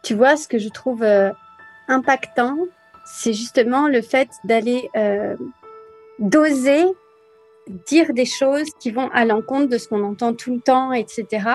tu 0.04 0.14
vois, 0.14 0.38
ce 0.38 0.48
que 0.48 0.58
je 0.58 0.70
trouve 0.70 1.04
euh, 1.04 1.32
impactant, 1.88 2.58
c'est 3.06 3.34
justement 3.34 3.88
le 3.88 4.02
fait 4.02 4.30
d'aller 4.44 4.90
euh, 4.96 5.36
d'oser 6.20 6.86
dire 7.88 8.14
des 8.14 8.26
choses 8.26 8.70
qui 8.80 8.92
vont 8.92 9.10
à 9.12 9.26
l'encontre 9.26 9.70
de 9.70 9.78
ce 9.78 9.88
qu'on 9.88 10.04
entend 10.04 10.34
tout 10.34 10.54
le 10.54 10.62
temps, 10.62 10.94
etc. 10.94 11.48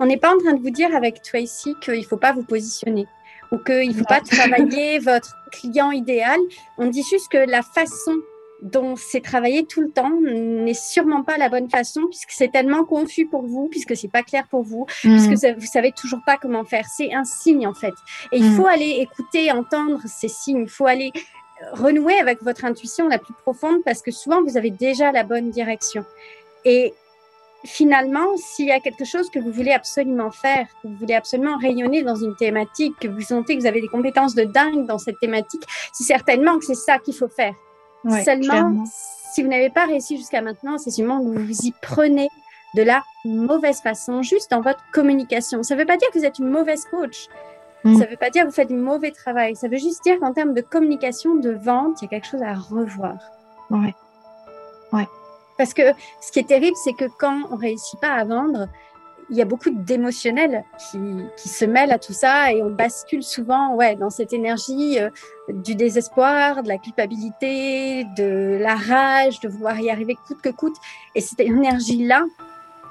On 0.00 0.06
n'est 0.06 0.18
pas 0.18 0.34
en 0.34 0.38
train 0.38 0.52
de 0.52 0.60
vous 0.60 0.70
dire 0.70 0.94
avec 0.94 1.22
Tracy 1.22 1.74
qu'il 1.80 2.00
ne 2.00 2.04
faut 2.04 2.16
pas 2.16 2.32
vous 2.32 2.44
positionner 2.44 3.06
ou 3.52 3.58
qu'il 3.58 3.88
ne 3.88 3.94
faut 3.94 4.04
pas 4.04 4.20
travailler 4.20 4.98
votre 5.00 5.34
client 5.52 5.90
idéal. 5.90 6.38
On 6.78 6.86
dit 6.86 7.02
juste 7.08 7.30
que 7.30 7.38
la 7.38 7.62
façon 7.62 8.16
dont 8.62 8.96
c'est 8.96 9.20
travaillé 9.20 9.66
tout 9.66 9.82
le 9.82 9.90
temps 9.90 10.12
n'est 10.20 10.74
sûrement 10.74 11.22
pas 11.22 11.36
la 11.36 11.48
bonne 11.48 11.68
façon 11.68 12.02
puisque 12.08 12.30
c'est 12.30 12.50
tellement 12.50 12.84
confus 12.84 13.26
pour 13.26 13.46
vous, 13.46 13.68
puisque 13.68 13.96
c'est 13.96 14.10
pas 14.10 14.22
clair 14.22 14.46
pour 14.48 14.62
vous, 14.62 14.86
puisque 15.02 15.44
mm. 15.44 15.58
vous 15.58 15.66
savez 15.66 15.92
toujours 15.92 16.20
pas 16.24 16.36
comment 16.36 16.64
faire. 16.64 16.86
C'est 16.86 17.12
un 17.12 17.24
signe 17.24 17.66
en 17.66 17.74
fait. 17.74 17.94
Et 18.32 18.38
il 18.38 18.50
mm. 18.50 18.56
faut 18.56 18.66
aller 18.66 18.98
écouter, 19.00 19.52
entendre 19.52 20.00
ces 20.06 20.28
signes. 20.28 20.62
Il 20.62 20.70
faut 20.70 20.86
aller 20.86 21.12
renouer 21.72 22.18
avec 22.18 22.42
votre 22.42 22.64
intuition 22.64 23.08
la 23.08 23.18
plus 23.18 23.34
profonde 23.34 23.82
parce 23.84 24.02
que 24.02 24.10
souvent 24.10 24.42
vous 24.42 24.56
avez 24.56 24.70
déjà 24.70 25.12
la 25.12 25.22
bonne 25.22 25.50
direction. 25.50 26.04
Et 26.64 26.94
finalement, 27.64 28.36
s'il 28.36 28.66
y 28.66 28.72
a 28.72 28.80
quelque 28.80 29.04
chose 29.04 29.28
que 29.30 29.38
vous 29.38 29.52
voulez 29.52 29.72
absolument 29.72 30.30
faire, 30.30 30.66
que 30.82 30.88
vous 30.88 30.96
voulez 30.96 31.14
absolument 31.14 31.58
rayonner 31.58 32.02
dans 32.02 32.16
une 32.16 32.36
thématique, 32.36 32.94
que 33.00 33.08
vous 33.08 33.20
sentez 33.20 33.56
que 33.56 33.60
vous 33.60 33.66
avez 33.66 33.80
des 33.80 33.88
compétences 33.88 34.34
de 34.34 34.44
dingue 34.44 34.86
dans 34.86 34.98
cette 34.98 35.18
thématique, 35.18 35.62
c'est 35.92 36.04
certainement 36.04 36.58
que 36.58 36.64
c'est 36.64 36.74
ça 36.74 36.98
qu'il 36.98 37.14
faut 37.14 37.28
faire. 37.28 37.54
Seulement, 38.24 38.84
si 39.32 39.42
vous 39.42 39.48
n'avez 39.48 39.70
pas 39.70 39.86
réussi 39.86 40.16
jusqu'à 40.16 40.40
maintenant, 40.40 40.78
c'est 40.78 40.90
sûrement 40.90 41.20
que 41.20 41.24
vous 41.24 41.46
vous 41.46 41.66
y 41.66 41.72
prenez 41.82 42.28
de 42.74 42.82
la 42.82 43.02
mauvaise 43.24 43.80
façon, 43.80 44.22
juste 44.22 44.50
dans 44.50 44.60
votre 44.60 44.82
communication. 44.92 45.62
Ça 45.62 45.74
ne 45.74 45.80
veut 45.80 45.86
pas 45.86 45.96
dire 45.96 46.08
que 46.12 46.18
vous 46.18 46.24
êtes 46.24 46.38
une 46.38 46.50
mauvaise 46.50 46.84
coach. 46.84 47.28
Mm. 47.84 47.94
Ça 47.98 48.04
ne 48.04 48.10
veut 48.10 48.16
pas 48.16 48.30
dire 48.30 48.42
que 48.42 48.48
vous 48.48 48.54
faites 48.54 48.68
du 48.68 48.74
mauvais 48.74 49.10
travail. 49.10 49.56
Ça 49.56 49.68
veut 49.68 49.78
juste 49.78 50.02
dire 50.04 50.18
qu'en 50.20 50.32
termes 50.32 50.54
de 50.54 50.60
communication, 50.60 51.34
de 51.34 51.50
vente, 51.50 52.00
il 52.00 52.04
y 52.04 52.06
a 52.06 52.08
quelque 52.08 52.26
chose 52.26 52.42
à 52.42 52.54
revoir. 52.54 53.16
Ouais. 53.70 53.94
Ouais. 54.92 55.06
Parce 55.56 55.72
que 55.72 55.82
ce 56.20 56.32
qui 56.32 56.38
est 56.38 56.48
terrible, 56.48 56.76
c'est 56.84 56.92
que 56.92 57.06
quand 57.18 57.42
on 57.50 57.56
réussit 57.56 57.98
pas 58.00 58.12
à 58.12 58.24
vendre, 58.24 58.68
il 59.30 59.36
y 59.36 59.42
a 59.42 59.44
beaucoup 59.44 59.70
d'émotionnel 59.70 60.64
qui, 60.78 60.98
qui, 61.36 61.48
se 61.48 61.64
mêlent 61.64 61.92
à 61.92 61.98
tout 61.98 62.12
ça 62.12 62.52
et 62.52 62.62
on 62.62 62.70
bascule 62.70 63.22
souvent 63.22 63.74
ouais, 63.74 63.96
dans 63.96 64.10
cette 64.10 64.32
énergie 64.32 64.98
euh, 65.00 65.10
du 65.48 65.74
désespoir, 65.74 66.62
de 66.62 66.68
la 66.68 66.78
culpabilité, 66.78 68.04
de 68.16 68.58
la 68.60 68.76
rage, 68.76 69.40
de 69.40 69.48
vouloir 69.48 69.78
y 69.80 69.90
arriver 69.90 70.16
coûte 70.26 70.40
que 70.40 70.50
coûte. 70.50 70.76
Et 71.14 71.20
cette 71.20 71.40
énergie-là, 71.40 72.24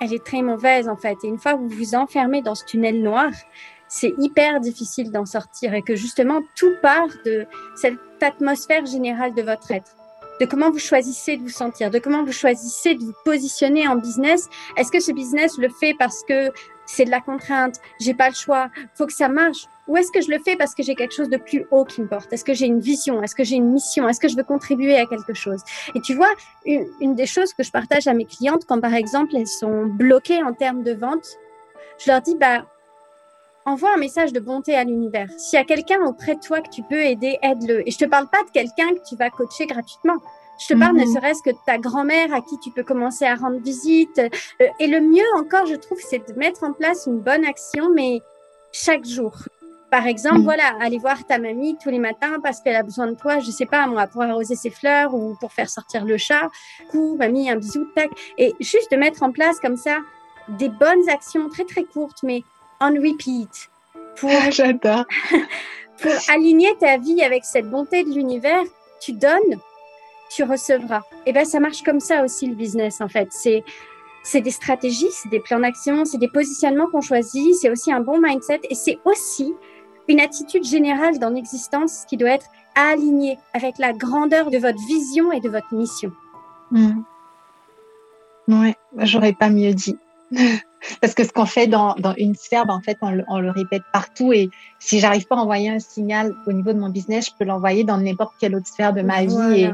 elle 0.02 0.14
est 0.14 0.24
très 0.24 0.42
mauvaise 0.42 0.90
en 0.90 0.98
fait. 0.98 1.18
Et 1.24 1.28
une 1.28 1.40
fois 1.40 1.54
que 1.54 1.60
vous 1.60 1.70
vous 1.70 1.96
enfermez 1.96 2.42
dans 2.42 2.56
ce 2.56 2.66
tunnel 2.66 3.02
noir, 3.02 3.32
c'est 3.88 4.14
hyper 4.18 4.60
difficile 4.60 5.12
d'en 5.12 5.26
sortir 5.26 5.74
et 5.74 5.82
que 5.82 5.96
justement 5.96 6.42
tout 6.56 6.74
part 6.82 7.08
de 7.26 7.46
cette 7.76 8.00
atmosphère 8.22 8.86
générale 8.86 9.34
de 9.34 9.42
votre 9.42 9.72
être 9.72 9.96
de 10.40 10.46
comment 10.46 10.72
vous 10.72 10.80
choisissez 10.80 11.38
de 11.38 11.42
vous 11.42 11.50
sentir, 11.50 11.92
de 11.92 12.00
comment 12.00 12.24
vous 12.24 12.32
choisissez 12.32 12.96
de 12.96 13.04
vous 13.04 13.14
positionner 13.24 13.88
en 13.88 13.96
business. 13.96 14.50
Est-ce 14.78 14.92
que 14.92 15.00
ce 15.00 15.12
business 15.12 15.58
le 15.58 15.70
fait 15.70 15.96
parce 15.98 16.24
que 16.28 16.52
c'est 16.86 17.06
de 17.06 17.12
la 17.12 17.22
contrainte, 17.22 17.76
j'ai 18.00 18.14
pas 18.14 18.30
le 18.30 18.36
choix, 18.36 18.70
faut 18.94 19.06
que 19.06 19.14
ça 19.14 19.28
marche? 19.28 19.66
Ou 19.88 19.98
est-ce 19.98 20.12
que 20.12 20.22
je 20.22 20.32
le 20.32 20.40
fais 20.40 20.56
parce 20.56 20.74
que 20.74 20.84
j'ai 20.84 20.96
quelque 20.96 21.14
chose 21.14 21.30
de 21.30 21.38
plus 21.38 21.66
haut 21.72 21.86
qui 21.86 22.02
me 22.02 22.08
porte? 22.08 22.32
Est-ce 22.34 22.44
que 22.44 22.54
j'ai 22.54 22.66
une 22.66 22.80
vision? 22.80 23.22
Est-ce 23.22 23.36
que 23.36 23.44
j'ai 23.44 23.56
une 23.56 23.72
mission? 23.72 24.10
Est-ce 24.10 24.20
que 24.20 24.28
je 24.28 24.36
veux 24.36 24.44
contribuer 24.44 24.98
à 24.98 25.06
quelque 25.06 25.34
chose? 25.34 25.62
Et 25.94 26.02
tu 26.02 26.16
vois, 26.16 26.32
une, 26.66 27.16
des 27.16 27.28
choses 27.28 27.54
que 27.54 27.64
je 27.64 27.72
partage 27.72 28.08
à 28.08 28.14
mes 28.14 28.26
clientes 28.26 28.66
quand 28.68 28.80
par 28.80 28.94
exemple 28.94 29.36
elles 29.36 29.48
sont 29.48 29.86
bloquées 29.86 30.44
en 30.44 30.54
termes 30.54 30.84
de 30.84 30.94
vente, 30.94 31.26
je 32.04 32.12
leur 32.12 32.22
dis 32.22 32.36
bah 32.36 32.66
envoie 33.66 33.94
un 33.94 33.98
message 33.98 34.32
de 34.32 34.40
bonté 34.40 34.76
à 34.76 34.84
l'univers. 34.84 35.28
S'il 35.38 35.58
y 35.58 35.62
a 35.62 35.66
quelqu'un 35.66 36.02
auprès 36.06 36.36
de 36.36 36.40
toi 36.40 36.62
que 36.62 36.70
tu 36.70 36.84
peux 36.84 37.02
aider, 37.02 37.38
aide-le. 37.42 37.88
Et 37.88 37.92
je 37.92 37.98
te 37.98 38.06
parle 38.06 38.28
pas 38.30 38.44
de 38.44 38.52
quelqu'un 38.52 38.94
que 38.94 39.08
tu 39.08 39.16
vas 39.16 39.30
coacher 39.30 39.66
gratuitement. 39.66 40.18
Je 40.60 40.74
te 40.74 40.80
parle 40.80 40.96
ne 40.96 41.06
mhm. 41.06 41.14
serait-ce 41.14 41.42
que 41.44 41.50
de 41.50 41.58
ta 41.66 41.78
grand-mère 41.78 42.34
à 42.34 42.42
qui 42.42 42.58
tu 42.60 42.72
peux 42.72 42.84
commencer 42.84 43.26
à 43.26 43.36
rendre 43.36 43.60
visite. 43.60 44.20
Euh, 44.20 44.68
et 44.80 44.88
le 44.88 45.02
mieux 45.02 45.26
encore, 45.36 45.66
je 45.66 45.76
trouve, 45.76 46.00
c'est 46.00 46.26
de 46.32 46.40
mettre 46.40 46.64
en 46.64 46.74
place 46.74 47.08
une 47.08 47.20
bonne 47.20 47.44
action, 47.44 47.90
mais 47.94 48.22
chaque 48.72 49.06
jour. 49.06 49.34
Par 49.92 50.08
exemple, 50.08 50.42
voilà, 50.42 50.76
aller 50.82 50.98
voir 50.98 51.26
ta 51.26 51.38
mamie 51.38 51.78
tous 51.82 51.90
les 51.90 52.00
matins 52.00 52.40
parce 52.42 52.62
qu'elle 52.62 52.76
a 52.76 52.84
besoin 52.84 53.08
de 53.08 53.16
toi, 53.16 53.40
je 53.40 53.52
sais 53.52 53.66
pas 53.66 53.88
moi, 53.88 54.08
pour 54.08 54.24
arroser 54.24 54.56
ses 54.56 54.70
fleurs 54.70 55.14
ou 55.14 55.36
pour 55.40 55.52
faire 55.52 55.70
sortir 55.70 56.06
le 56.06 56.18
chat. 56.18 56.50
Coup, 56.90 57.16
mamie, 57.18 57.50
un 57.50 57.56
bisou, 57.58 57.86
tac. 57.96 58.10
Et 58.38 58.54
juste 58.60 58.92
de 58.92 58.98
mettre 58.98 59.24
en 59.24 59.32
place 59.32 59.60
comme 59.60 59.78
ça 59.78 60.00
des 60.50 60.70
bonnes 60.70 61.10
actions 61.10 61.50
très 61.50 61.66
très 61.66 61.84
courtes, 61.84 62.22
mais 62.24 62.44
on 62.80 62.94
repeat. 62.94 63.70
Pour, 64.18 64.30
pour 66.02 66.12
aligner 66.30 66.76
ta 66.80 66.98
vie 66.98 67.22
avec 67.22 67.46
cette 67.46 67.70
bonté 67.70 68.04
de 68.04 68.10
l'univers, 68.10 68.64
tu 69.02 69.14
donnes, 69.14 69.60
tu 70.30 70.44
recevras. 70.44 71.04
Et 71.26 71.34
ben 71.34 71.46
ça 71.46 71.60
marche 71.60 71.84
comme 71.84 72.00
ça 72.00 72.24
aussi 72.24 72.48
le 72.48 72.56
business 72.56 73.02
en 73.02 73.08
fait. 73.08 73.28
C'est 73.32 73.64
c'est 74.24 74.42
des 74.42 74.52
stratégies, 74.52 75.12
c'est 75.12 75.30
des 75.30 75.40
plans 75.40 75.60
d'action, 75.60 76.04
c'est 76.04 76.18
des 76.18 76.28
positionnements 76.28 76.88
qu'on 76.88 77.02
choisit, 77.02 77.54
c'est 77.54 77.70
aussi 77.70 77.94
un 77.94 78.02
bon 78.02 78.20
mindset 78.20 78.62
et 78.72 78.76
c'est 78.76 78.98
aussi 79.06 79.54
une 80.08 80.20
attitude 80.20 80.64
générale 80.64 81.20
dans 81.20 81.30
l'existence 81.30 82.06
qui 82.10 82.18
doit 82.18 82.32
être 82.32 82.48
alignée 82.76 83.38
avec 83.54 83.78
la 83.78 83.94
grandeur 83.94 84.50
de 84.50 84.58
votre 84.58 84.80
vision 84.88 85.32
et 85.32 85.42
de 85.42 85.50
votre 85.50 85.72
mission. 85.74 86.12
Mmh. 86.72 87.02
Ouais, 88.48 88.76
j'aurais 88.98 89.34
pas 89.34 89.50
mieux 89.50 89.74
dit. 89.74 89.98
Parce 91.02 91.14
que 91.14 91.24
ce 91.24 91.32
qu'on 91.32 91.46
fait 91.46 91.68
dans, 91.68 91.96
dans, 91.96 92.14
une 92.16 92.36
sphère, 92.36 92.66
ben, 92.66 92.76
en 92.76 92.82
fait, 92.82 92.98
on 93.02 93.10
le, 93.10 93.24
on 93.28 93.40
le, 93.40 93.52
répète 93.52 93.84
partout. 93.92 94.34
Et 94.34 94.50
si 94.80 95.00
j'arrive 95.00 95.26
pas 95.26 95.36
à 95.36 95.40
envoyer 95.40 95.70
un 95.70 95.80
signal 95.80 96.34
au 96.46 96.52
niveau 96.52 96.74
de 96.74 96.80
mon 96.80 96.90
business, 96.90 97.28
je 97.28 97.32
peux 97.38 97.46
l'envoyer 97.46 97.84
dans 97.84 97.98
n'importe 97.98 98.34
quelle 98.40 98.56
autre 98.56 98.68
sphère 98.68 98.94
de 98.94 99.02
ma 99.02 99.26
vie. 99.26 99.64
Et, 99.64 99.72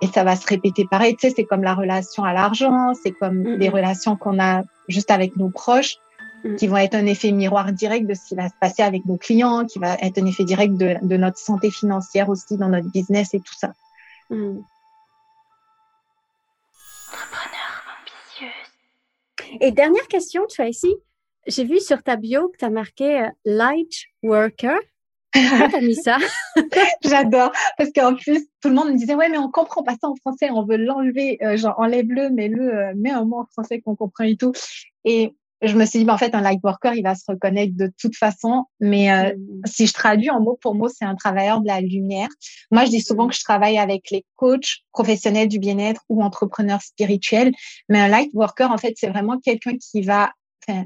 et 0.00 0.06
ça 0.08 0.24
va 0.24 0.36
se 0.36 0.46
répéter 0.46 0.86
pareil. 0.90 1.14
Tu 1.16 1.28
sais, 1.28 1.34
c'est 1.36 1.44
comme 1.44 1.62
la 1.62 1.74
relation 1.74 2.24
à 2.24 2.32
l'argent, 2.32 2.92
c'est 3.02 3.12
comme 3.12 3.42
les 3.42 3.68
relations 3.68 4.16
qu'on 4.16 4.40
a 4.40 4.62
juste 4.88 5.10
avec 5.10 5.36
nos 5.36 5.50
proches, 5.50 5.96
mm. 6.44 6.56
qui 6.56 6.66
vont 6.66 6.78
être 6.78 6.94
un 6.94 7.06
effet 7.06 7.30
miroir 7.30 7.72
direct 7.72 8.06
de 8.06 8.14
ce 8.14 8.28
qui 8.28 8.34
va 8.34 8.48
se 8.48 8.54
passer 8.60 8.82
avec 8.82 9.04
nos 9.04 9.16
clients, 9.16 9.64
qui 9.66 9.78
va 9.78 9.94
être 10.00 10.18
un 10.18 10.26
effet 10.26 10.44
direct 10.44 10.74
de, 10.74 10.96
de 11.02 11.16
notre 11.16 11.38
santé 11.38 11.70
financière 11.70 12.28
aussi 12.30 12.56
dans 12.56 12.68
notre 12.68 12.90
business 12.90 13.34
et 13.34 13.40
tout 13.40 13.54
ça. 13.56 13.72
Mm. 14.30 14.60
Et 19.60 19.72
dernière 19.72 20.06
question, 20.08 20.46
ici, 20.60 20.94
j'ai 21.46 21.64
vu 21.64 21.80
sur 21.80 22.02
ta 22.02 22.16
bio 22.16 22.48
que 22.48 22.58
tu 22.58 22.64
as 22.64 22.70
marqué 22.70 23.22
euh, 23.22 23.28
Light 23.44 23.92
Worker. 24.22 24.78
Pourquoi 25.32 25.68
tu 25.68 25.76
as 25.76 25.80
mis 25.80 25.94
ça? 25.94 26.18
J'adore. 27.04 27.52
Parce 27.78 27.90
qu'en 27.92 28.14
plus, 28.14 28.46
tout 28.60 28.68
le 28.68 28.74
monde 28.74 28.90
me 28.90 28.96
disait, 28.96 29.14
ouais, 29.14 29.28
mais 29.28 29.38
on 29.38 29.50
comprend 29.50 29.82
pas 29.82 29.92
ça 29.92 30.08
en 30.08 30.16
français, 30.16 30.50
on 30.50 30.64
veut 30.64 30.76
l'enlever, 30.76 31.38
euh, 31.42 31.56
genre 31.56 31.74
enlève-le, 31.78 32.30
mais 32.30 32.48
le, 32.48 32.74
euh, 32.74 32.92
mets 32.96 33.10
un 33.10 33.24
mot 33.24 33.40
en 33.40 33.46
français 33.46 33.80
qu'on 33.80 33.96
comprend 33.96 34.24
et 34.24 34.36
tout. 34.36 34.52
Et 35.04 35.34
je 35.62 35.76
me 35.76 35.84
suis 35.84 35.98
dit, 35.98 36.04
bah, 36.04 36.14
en 36.14 36.18
fait, 36.18 36.34
un 36.34 36.40
light 36.40 36.60
worker, 36.62 36.94
il 36.94 37.02
va 37.02 37.14
se 37.14 37.24
reconnaître 37.28 37.76
de 37.76 37.92
toute 37.98 38.16
façon. 38.16 38.64
Mais 38.80 39.12
euh, 39.12 39.34
mm. 39.34 39.62
si 39.66 39.86
je 39.86 39.92
traduis 39.92 40.30
en 40.30 40.40
mot 40.40 40.58
pour 40.60 40.74
mot, 40.74 40.88
c'est 40.88 41.04
un 41.04 41.14
travailleur 41.14 41.60
de 41.60 41.66
la 41.66 41.80
lumière. 41.80 42.28
Moi, 42.70 42.84
je 42.84 42.90
dis 42.90 43.00
souvent 43.00 43.28
que 43.28 43.34
je 43.34 43.42
travaille 43.42 43.78
avec 43.78 44.10
les 44.10 44.24
coachs 44.36 44.78
professionnels 44.92 45.48
du 45.48 45.58
bien-être 45.58 46.02
ou 46.08 46.22
entrepreneurs 46.22 46.82
spirituels. 46.82 47.52
Mais 47.88 48.00
un 48.00 48.08
light 48.08 48.30
worker, 48.32 48.70
en 48.70 48.78
fait, 48.78 48.94
c'est 48.96 49.08
vraiment 49.08 49.38
quelqu'un 49.38 49.76
qui 49.76 50.00
va, 50.02 50.32
enfin, 50.66 50.84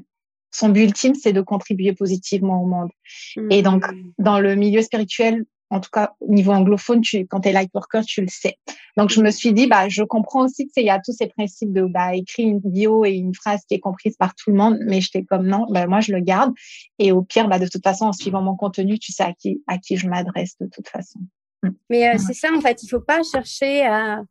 son 0.51 0.69
but 0.69 0.83
ultime, 0.83 1.15
c'est 1.15 1.33
de 1.33 1.41
contribuer 1.41 1.93
positivement 1.93 2.63
au 2.63 2.67
monde. 2.67 2.91
Et 3.51 3.63
donc, 3.63 3.87
mm. 3.87 4.13
dans 4.19 4.41
le 4.41 4.57
milieu 4.57 4.83
spirituel, 4.83 5.45
en 5.71 5.81
tout 5.81 5.91
cas 5.91 6.15
au 6.21 6.33
niveau 6.33 6.53
anglophone, 6.53 7.01
tu, 7.01 7.27
quand 7.27 7.41
tu 7.41 7.49
es 7.49 7.53
light 7.53 7.71
worker, 7.75 8.05
tu 8.05 8.21
le 8.21 8.29
sais. 8.29 8.57
Donc 8.97 9.11
je 9.11 9.21
me 9.21 9.31
suis 9.31 9.53
dit, 9.53 9.67
bah, 9.67 9.89
je 9.89 10.03
comprends 10.03 10.45
aussi 10.45 10.69
qu'il 10.69 10.85
y 10.85 10.91
a 10.91 11.01
tous 11.01 11.13
ces 11.13 11.27
principes 11.27 11.73
de 11.73 11.83
bah, 11.83 12.15
écrire 12.15 12.49
une 12.49 12.61
bio 12.61 13.05
et 13.05 13.13
une 13.13 13.35
phrase 13.35 13.63
qui 13.69 13.75
est 13.75 13.81
comprise 13.81 14.17
par 14.17 14.35
tout 14.35 14.51
le 14.51 14.57
monde, 14.57 14.79
mais 14.87 15.01
j'étais 15.01 15.25
comme 15.25 15.47
non, 15.47 15.67
bah, 15.71 15.87
moi 15.87 16.01
je 16.01 16.13
le 16.13 16.21
garde. 16.21 16.53
Et 16.99 17.13
au 17.13 17.23
pire, 17.23 17.49
bah, 17.49 17.59
de 17.59 17.67
toute 17.67 17.83
façon, 17.83 18.07
en 18.07 18.13
suivant 18.13 18.43
mon 18.43 18.57
contenu, 18.57 18.99
tu 18.99 19.13
sais 19.13 19.25
à 19.25 19.33
qui, 19.33 19.63
à 19.67 19.79
qui 19.79 19.97
je 19.97 20.09
m'adresse 20.09 20.57
de 20.61 20.69
toute 20.73 20.89
façon. 20.89 21.21
Mm. 21.63 21.69
Mais 21.91 22.09
euh, 22.09 22.19
c'est 22.19 22.35
ça, 22.35 22.49
en 22.57 22.61
fait, 22.61 22.83
il 22.83 22.89
faut 22.89 23.01
pas 23.01 23.23
chercher 23.23 23.85
à, 23.85 24.23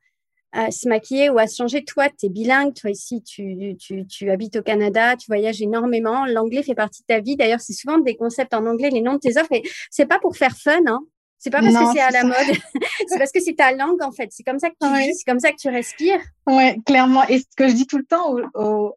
à 0.53 0.71
se 0.71 0.87
maquiller 0.87 1.29
ou 1.29 1.39
à 1.39 1.47
se 1.47 1.57
changer. 1.57 1.83
Toi, 1.83 2.09
tu 2.09 2.27
es 2.27 2.29
bilingue, 2.29 2.73
toi 2.73 2.91
ici, 2.91 3.21
tu, 3.23 3.75
tu, 3.79 4.05
tu, 4.07 4.29
habites 4.29 4.55
au 4.55 4.61
Canada, 4.61 5.17
tu 5.17 5.25
voyages 5.27 5.61
énormément. 5.61 6.25
L'anglais 6.25 6.63
fait 6.63 6.75
partie 6.75 7.01
de 7.01 7.07
ta 7.07 7.19
vie. 7.19 7.35
D'ailleurs, 7.35 7.59
c'est 7.59 7.73
souvent 7.73 7.97
des 7.97 8.15
concepts 8.15 8.53
en 8.53 8.65
anglais, 8.65 8.91
les 8.91 9.01
noms 9.01 9.15
de 9.15 9.19
tes 9.19 9.37
offres. 9.37 9.51
Et 9.51 9.63
c'est 9.89 10.05
pas 10.05 10.19
pour 10.19 10.37
faire 10.37 10.55
fun, 10.55 10.79
hein. 10.87 11.01
C'est 11.43 11.49
pas 11.49 11.59
parce 11.59 11.73
que 11.73 11.91
c'est 11.93 11.99
à 11.99 12.09
la 12.09 12.23
mode, 12.23 12.35
c'est 13.07 13.17
parce 13.17 13.31
que 13.33 13.41
c'est 13.41 13.55
ta 13.55 13.73
langue 13.73 14.01
en 14.01 14.13
fait. 14.13 14.29
C'est 14.31 14.43
comme 14.43 14.59
ça 14.59 14.69
que 14.69 14.75
tu 14.81 14.87
vis, 14.87 15.13
c'est 15.17 15.29
comme 15.29 15.41
ça 15.41 15.51
que 15.51 15.57
tu 15.57 15.67
respires. 15.67 16.21
Ouais, 16.47 16.77
clairement. 16.85 17.27
Et 17.27 17.39
ce 17.39 17.45
que 17.57 17.67
je 17.67 17.73
dis 17.73 17.85
tout 17.85 17.97
le 17.97 18.05
temps 18.05 18.37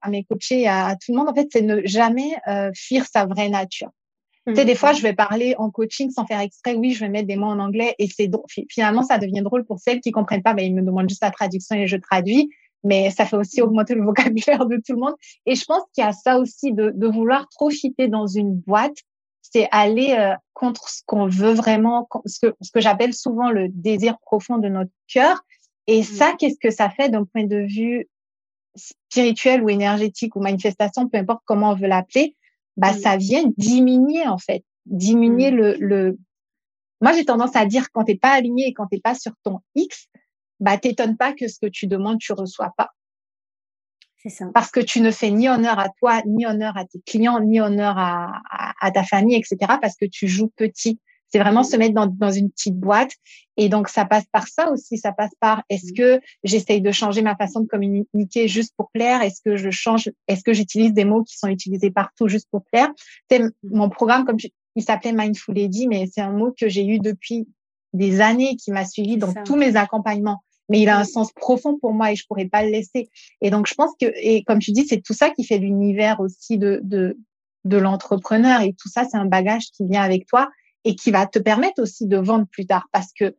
à 0.00 0.10
mes 0.10 0.22
coachés, 0.22 0.68
à, 0.68 0.86
à, 0.86 0.94
tout 0.94 1.10
le 1.10 1.16
monde, 1.16 1.28
en 1.28 1.34
fait, 1.34 1.48
c'est 1.50 1.62
ne 1.62 1.84
jamais 1.84 2.36
euh, 2.46 2.70
fuir 2.72 3.04
sa 3.04 3.26
vraie 3.26 3.48
nature. 3.48 3.90
Tu 4.46 4.54
sais, 4.54 4.64
des 4.64 4.76
fois, 4.76 4.92
mmh. 4.92 4.96
je 4.96 5.02
vais 5.02 5.12
parler 5.12 5.56
en 5.58 5.70
coaching 5.70 6.08
sans 6.12 6.24
faire 6.24 6.38
exprès. 6.38 6.76
Oui, 6.76 6.92
je 6.92 7.00
vais 7.00 7.08
mettre 7.08 7.26
des 7.26 7.34
mots 7.34 7.48
en 7.48 7.58
anglais 7.58 7.96
et 7.98 8.06
c'est 8.06 8.30
finalement, 8.70 9.02
ça 9.02 9.18
devient 9.18 9.42
drôle 9.42 9.64
pour 9.64 9.80
celles 9.80 9.98
qui 9.98 10.12
comprennent 10.12 10.44
pas. 10.44 10.54
Mais 10.54 10.66
ils 10.66 10.74
me 10.74 10.82
demandent 10.82 11.08
juste 11.08 11.24
la 11.24 11.32
traduction 11.32 11.74
et 11.74 11.88
je 11.88 11.96
traduis. 11.96 12.48
Mais 12.84 13.10
ça 13.10 13.26
fait 13.26 13.34
aussi 13.34 13.60
augmenter 13.60 13.96
le 13.96 14.04
vocabulaire 14.04 14.66
de 14.66 14.76
tout 14.76 14.92
le 14.92 15.00
monde. 15.00 15.14
Et 15.46 15.56
je 15.56 15.64
pense 15.64 15.82
qu'il 15.92 16.04
y 16.04 16.06
a 16.06 16.12
ça 16.12 16.38
aussi 16.38 16.72
de, 16.72 16.92
de 16.94 17.06
vouloir 17.08 17.48
trop 17.48 17.70
fitter 17.70 18.06
dans 18.06 18.28
une 18.28 18.54
boîte 18.54 18.98
c'est 19.56 19.68
aller 19.70 20.14
euh, 20.18 20.34
contre 20.52 20.90
ce 20.90 21.00
qu'on 21.06 21.28
veut 21.28 21.54
vraiment, 21.54 22.06
ce 22.26 22.40
que, 22.40 22.54
ce 22.60 22.70
que 22.70 22.80
j'appelle 22.80 23.14
souvent 23.14 23.50
le 23.50 23.68
désir 23.68 24.18
profond 24.18 24.58
de 24.58 24.68
notre 24.68 24.90
cœur. 25.08 25.42
Et 25.86 26.00
mmh. 26.00 26.04
ça, 26.04 26.34
qu'est-ce 26.38 26.58
que 26.60 26.70
ça 26.70 26.90
fait 26.90 27.08
d'un 27.08 27.24
point 27.24 27.44
de 27.44 27.66
vue 27.66 28.06
spirituel 28.74 29.62
ou 29.62 29.70
énergétique 29.70 30.36
ou 30.36 30.40
manifestation, 30.40 31.08
peu 31.08 31.16
importe 31.16 31.40
comment 31.46 31.70
on 31.70 31.74
veut 31.74 31.86
l'appeler, 31.86 32.36
bah, 32.76 32.92
mmh. 32.92 32.98
ça 32.98 33.16
vient 33.16 33.44
diminuer, 33.56 34.26
en 34.26 34.36
fait, 34.36 34.62
diminuer 34.84 35.50
mmh. 35.50 35.56
le, 35.56 35.76
le, 35.78 36.18
moi, 37.00 37.14
j'ai 37.14 37.24
tendance 37.24 37.56
à 37.56 37.64
dire 37.64 37.90
quand 37.92 38.04
t'es 38.04 38.16
pas 38.16 38.32
aligné 38.32 38.66
et 38.66 38.74
quand 38.74 38.88
t'es 38.88 39.00
pas 39.00 39.14
sur 39.14 39.32
ton 39.42 39.60
X, 39.74 40.08
bah, 40.60 40.76
t'étonne 40.76 41.16
pas 41.16 41.32
que 41.32 41.48
ce 41.48 41.58
que 41.58 41.66
tu 41.66 41.86
demandes, 41.86 42.18
tu 42.18 42.34
reçois 42.34 42.74
pas. 42.76 42.90
Ça. 44.28 44.46
Parce 44.54 44.70
que 44.70 44.80
tu 44.80 45.00
ne 45.00 45.10
fais 45.10 45.30
ni 45.30 45.48
honneur 45.48 45.78
à 45.78 45.88
toi, 45.88 46.22
ni 46.26 46.46
honneur 46.46 46.76
à 46.76 46.84
tes 46.84 47.00
clients, 47.06 47.40
ni 47.40 47.60
honneur 47.60 47.96
à, 47.98 48.42
à, 48.80 48.90
ta 48.90 49.04
famille, 49.04 49.36
etc. 49.36 49.56
Parce 49.80 49.96
que 49.96 50.06
tu 50.06 50.28
joues 50.28 50.50
petit. 50.56 50.98
C'est 51.28 51.40
vraiment 51.40 51.64
se 51.64 51.76
mettre 51.76 51.94
dans, 51.94 52.06
dans, 52.06 52.30
une 52.30 52.50
petite 52.50 52.78
boîte. 52.78 53.10
Et 53.56 53.68
donc, 53.68 53.88
ça 53.88 54.04
passe 54.04 54.26
par 54.30 54.46
ça 54.46 54.70
aussi. 54.70 54.96
Ça 54.96 55.12
passe 55.12 55.32
par 55.40 55.64
est-ce 55.68 55.92
mmh. 55.92 55.96
que 55.96 56.20
j'essaye 56.44 56.80
de 56.80 56.92
changer 56.92 57.22
ma 57.22 57.34
façon 57.36 57.60
de 57.60 57.66
communiquer 57.66 58.48
juste 58.48 58.72
pour 58.76 58.90
plaire? 58.90 59.22
Est-ce 59.22 59.40
que 59.44 59.56
je 59.56 59.70
change 59.70 60.10
Est-ce 60.28 60.44
que 60.44 60.52
j'utilise 60.52 60.92
des 60.92 61.04
mots 61.04 61.24
qui 61.24 61.36
sont 61.36 61.48
utilisés 61.48 61.90
partout 61.90 62.28
juste 62.28 62.48
pour 62.50 62.64
plaire? 62.64 62.88
C'est 63.30 63.40
mmh. 63.40 63.50
mon 63.64 63.90
programme, 63.90 64.24
comme 64.24 64.38
il 64.76 64.82
s'appelait 64.82 65.12
Mindful 65.12 65.54
Lady, 65.54 65.88
mais 65.88 66.06
c'est 66.12 66.20
un 66.20 66.32
mot 66.32 66.54
que 66.58 66.68
j'ai 66.68 66.86
eu 66.86 67.00
depuis 67.00 67.48
des 67.92 68.20
années, 68.20 68.56
qui 68.56 68.70
m'a 68.70 68.84
suivi 68.84 69.16
dans 69.16 69.32
tous 69.44 69.56
mes 69.56 69.76
accompagnements 69.76 70.42
mais 70.68 70.80
il 70.80 70.88
a 70.88 70.98
un 70.98 71.04
sens 71.04 71.32
profond 71.32 71.78
pour 71.78 71.92
moi 71.92 72.12
et 72.12 72.16
je 72.16 72.26
pourrais 72.26 72.46
pas 72.46 72.64
le 72.64 72.70
laisser. 72.70 73.08
Et 73.40 73.50
donc, 73.50 73.66
je 73.66 73.74
pense 73.74 73.92
que, 74.00 74.06
et 74.16 74.42
comme 74.44 74.58
tu 74.58 74.72
dis, 74.72 74.86
c'est 74.86 75.00
tout 75.00 75.14
ça 75.14 75.30
qui 75.30 75.44
fait 75.44 75.58
l'univers 75.58 76.20
aussi 76.20 76.58
de, 76.58 76.80
de, 76.82 77.16
de 77.64 77.76
l'entrepreneur 77.76 78.60
et 78.62 78.72
tout 78.72 78.88
ça, 78.88 79.04
c'est 79.04 79.16
un 79.16 79.26
bagage 79.26 79.66
qui 79.72 79.84
vient 79.84 80.02
avec 80.02 80.26
toi 80.26 80.48
et 80.84 80.94
qui 80.94 81.10
va 81.10 81.26
te 81.26 81.38
permettre 81.38 81.82
aussi 81.82 82.06
de 82.06 82.16
vendre 82.16 82.46
plus 82.50 82.66
tard 82.66 82.86
parce 82.92 83.12
que 83.12 83.36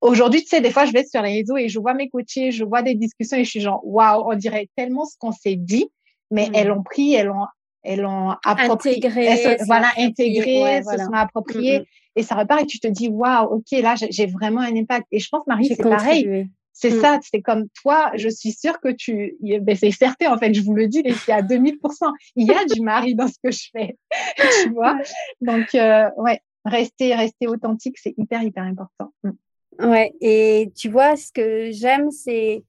aujourd'hui, 0.00 0.42
tu 0.42 0.48
sais, 0.48 0.60
des 0.60 0.70
fois, 0.70 0.84
je 0.84 0.92
vais 0.92 1.04
sur 1.04 1.22
les 1.22 1.34
réseaux 1.40 1.56
et 1.56 1.68
je 1.68 1.78
vois 1.78 1.94
mes 1.94 2.08
coachés, 2.08 2.50
je 2.50 2.64
vois 2.64 2.82
des 2.82 2.94
discussions 2.94 3.36
et 3.36 3.44
je 3.44 3.50
suis 3.50 3.60
genre, 3.60 3.80
waouh, 3.84 4.24
on 4.30 4.36
dirait 4.36 4.68
tellement 4.76 5.06
ce 5.06 5.16
qu'on 5.18 5.32
s'est 5.32 5.56
dit, 5.56 5.86
mais 6.30 6.48
mmh. 6.48 6.54
elles 6.54 6.70
ont 6.72 6.82
pris, 6.82 7.14
elles 7.14 7.30
ont, 7.30 7.46
elles 7.82 8.04
ont 8.04 8.34
approprié, 8.44 8.96
intégré, 8.96 9.56
voilà, 9.66 9.90
intégré, 9.98 10.82
se 10.82 11.04
sont 11.04 11.12
appropriées. 11.12 11.80
Mmh, 11.80 11.82
mmh 11.82 12.02
et 12.16 12.22
ça 12.22 12.34
repart 12.34 12.62
et 12.62 12.66
tu 12.66 12.78
te 12.78 12.86
dis 12.86 13.08
waouh 13.08 13.54
ok 13.54 13.70
là 13.82 13.94
j'ai 13.96 14.26
vraiment 14.26 14.60
un 14.60 14.76
impact. 14.76 15.06
Et 15.10 15.18
je 15.18 15.28
pense 15.30 15.46
Marie 15.46 15.68
c'est 15.68 15.82
pareil. 15.82 16.48
c'est 16.72 16.90
mm. 16.90 17.00
ça 17.00 17.18
c'est 17.22 17.40
comme 17.40 17.66
toi 17.82 18.10
je 18.14 18.28
suis 18.28 18.52
sûre 18.52 18.80
que 18.80 18.90
tu 18.90 19.36
ben, 19.40 19.76
c'est 19.76 19.90
certain 19.90 20.32
en 20.32 20.38
fait 20.38 20.52
je 20.52 20.62
vous 20.62 20.74
le 20.74 20.88
dis 20.88 21.02
c'est 21.24 21.32
à 21.32 21.42
2000% 21.42 22.12
il 22.36 22.46
y 22.46 22.52
a 22.52 22.64
du 22.64 22.80
mari 22.80 23.14
dans 23.14 23.28
ce 23.28 23.36
que 23.42 23.50
je 23.50 23.68
fais 23.72 23.96
tu 24.62 24.70
vois. 24.70 24.98
Donc 25.40 25.74
euh, 25.74 26.08
ouais 26.16 26.40
rester 26.64 27.14
rester 27.14 27.46
authentique 27.46 27.98
c'est 27.98 28.14
hyper 28.16 28.42
hyper 28.42 28.64
important. 28.64 29.12
Mm. 29.24 29.90
ouais 29.90 30.14
et 30.20 30.70
tu 30.76 30.90
vois 30.90 31.16
ce 31.16 31.32
que 31.32 31.70
j'aime 31.70 32.10
c'est 32.10 32.64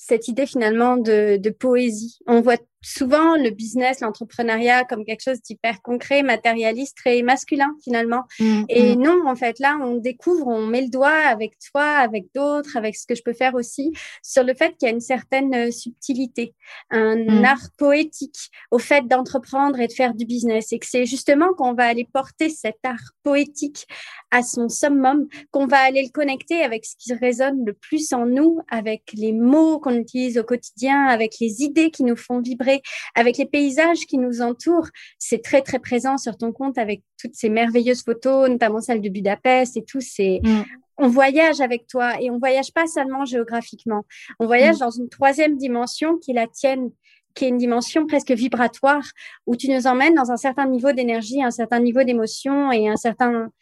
cette 0.00 0.28
idée 0.28 0.46
finalement 0.46 0.96
de, 0.96 1.38
de 1.38 1.50
poésie. 1.50 2.18
On 2.28 2.40
voit 2.40 2.56
souvent 2.80 3.36
le 3.36 3.50
business, 3.50 4.00
l'entrepreneuriat 4.00 4.84
comme 4.84 5.04
quelque 5.04 5.22
chose 5.22 5.42
d'hyper 5.42 5.82
concret, 5.82 6.22
matérialiste, 6.22 6.96
très 6.96 7.22
masculin 7.22 7.74
finalement. 7.82 8.24
Mmh, 8.38 8.64
et 8.68 8.94
mmh. 8.94 9.02
non, 9.02 9.26
en 9.26 9.34
fait, 9.34 9.58
là, 9.58 9.78
on 9.82 9.96
découvre, 9.96 10.46
on 10.46 10.66
met 10.66 10.82
le 10.82 10.88
doigt 10.88 11.08
avec 11.08 11.54
toi, 11.72 11.84
avec 11.84 12.26
d'autres, 12.34 12.76
avec 12.76 12.96
ce 12.96 13.06
que 13.06 13.14
je 13.14 13.22
peux 13.22 13.32
faire 13.32 13.54
aussi, 13.54 13.92
sur 14.22 14.44
le 14.44 14.54
fait 14.54 14.76
qu'il 14.76 14.88
y 14.88 14.90
a 14.90 14.94
une 14.94 15.00
certaine 15.00 15.54
euh, 15.54 15.70
subtilité, 15.70 16.54
un 16.90 17.16
mmh. 17.16 17.44
art 17.44 17.68
poétique 17.76 18.50
au 18.70 18.78
fait 18.78 19.06
d'entreprendre 19.06 19.80
et 19.80 19.88
de 19.88 19.92
faire 19.92 20.14
du 20.14 20.24
business. 20.24 20.72
Et 20.72 20.78
que 20.78 20.86
c'est 20.86 21.06
justement 21.06 21.52
qu'on 21.54 21.74
va 21.74 21.86
aller 21.86 22.06
porter 22.12 22.48
cet 22.48 22.78
art 22.84 22.96
poétique 23.22 23.86
à 24.30 24.42
son 24.42 24.68
summum, 24.68 25.26
qu'on 25.50 25.66
va 25.66 25.78
aller 25.78 26.02
le 26.02 26.10
connecter 26.10 26.62
avec 26.62 26.84
ce 26.84 26.94
qui 26.96 27.12
résonne 27.14 27.64
le 27.64 27.72
plus 27.72 28.12
en 28.12 28.26
nous, 28.26 28.60
avec 28.70 29.10
les 29.14 29.32
mots 29.32 29.80
qu'on 29.80 29.96
utilise 29.96 30.38
au 30.38 30.44
quotidien, 30.44 31.06
avec 31.06 31.36
les 31.40 31.62
idées 31.62 31.90
qui 31.90 32.04
nous 32.04 32.16
font 32.16 32.40
vibrer 32.40 32.67
avec 33.14 33.36
les 33.36 33.46
paysages 33.46 34.06
qui 34.06 34.18
nous 34.18 34.40
entourent. 34.40 34.88
C'est 35.18 35.42
très, 35.42 35.62
très 35.62 35.78
présent 35.78 36.18
sur 36.18 36.36
ton 36.36 36.52
compte 36.52 36.78
avec 36.78 37.02
toutes 37.20 37.34
ces 37.34 37.48
merveilleuses 37.48 38.02
photos, 38.02 38.48
notamment 38.48 38.80
celle 38.80 39.00
de 39.00 39.08
Budapest 39.08 39.76
et 39.76 39.84
tout. 39.84 40.00
C'est, 40.00 40.40
mm. 40.42 40.62
on 40.98 41.08
voyage 41.08 41.60
avec 41.60 41.86
toi 41.86 42.20
et 42.20 42.30
on 42.30 42.38
voyage 42.38 42.72
pas 42.72 42.86
seulement 42.86 43.24
géographiquement. 43.24 44.04
On 44.38 44.46
voyage 44.46 44.76
mm. 44.76 44.80
dans 44.80 44.90
une 44.90 45.08
troisième 45.08 45.56
dimension 45.56 46.16
qui 46.18 46.32
est 46.32 46.34
la 46.34 46.46
tienne 46.46 46.90
qui 47.34 47.44
est 47.44 47.48
une 47.48 47.58
dimension 47.58 48.04
presque 48.06 48.32
vibratoire 48.32 49.04
où 49.46 49.54
tu 49.54 49.70
nous 49.70 49.86
emmènes 49.86 50.14
dans 50.14 50.32
un 50.32 50.36
certain 50.36 50.66
niveau 50.66 50.90
d'énergie, 50.90 51.40
un 51.42 51.52
certain 51.52 51.78
niveau 51.78 52.02
d'émotion 52.02 52.72
et 52.72 52.88
un 52.88 52.96
certain, 52.96 53.52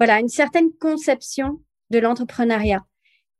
voilà, 0.00 0.20
une 0.20 0.28
certaine 0.28 0.72
conception 0.80 1.60
de 1.90 1.98
l'entrepreneuriat. 1.98 2.82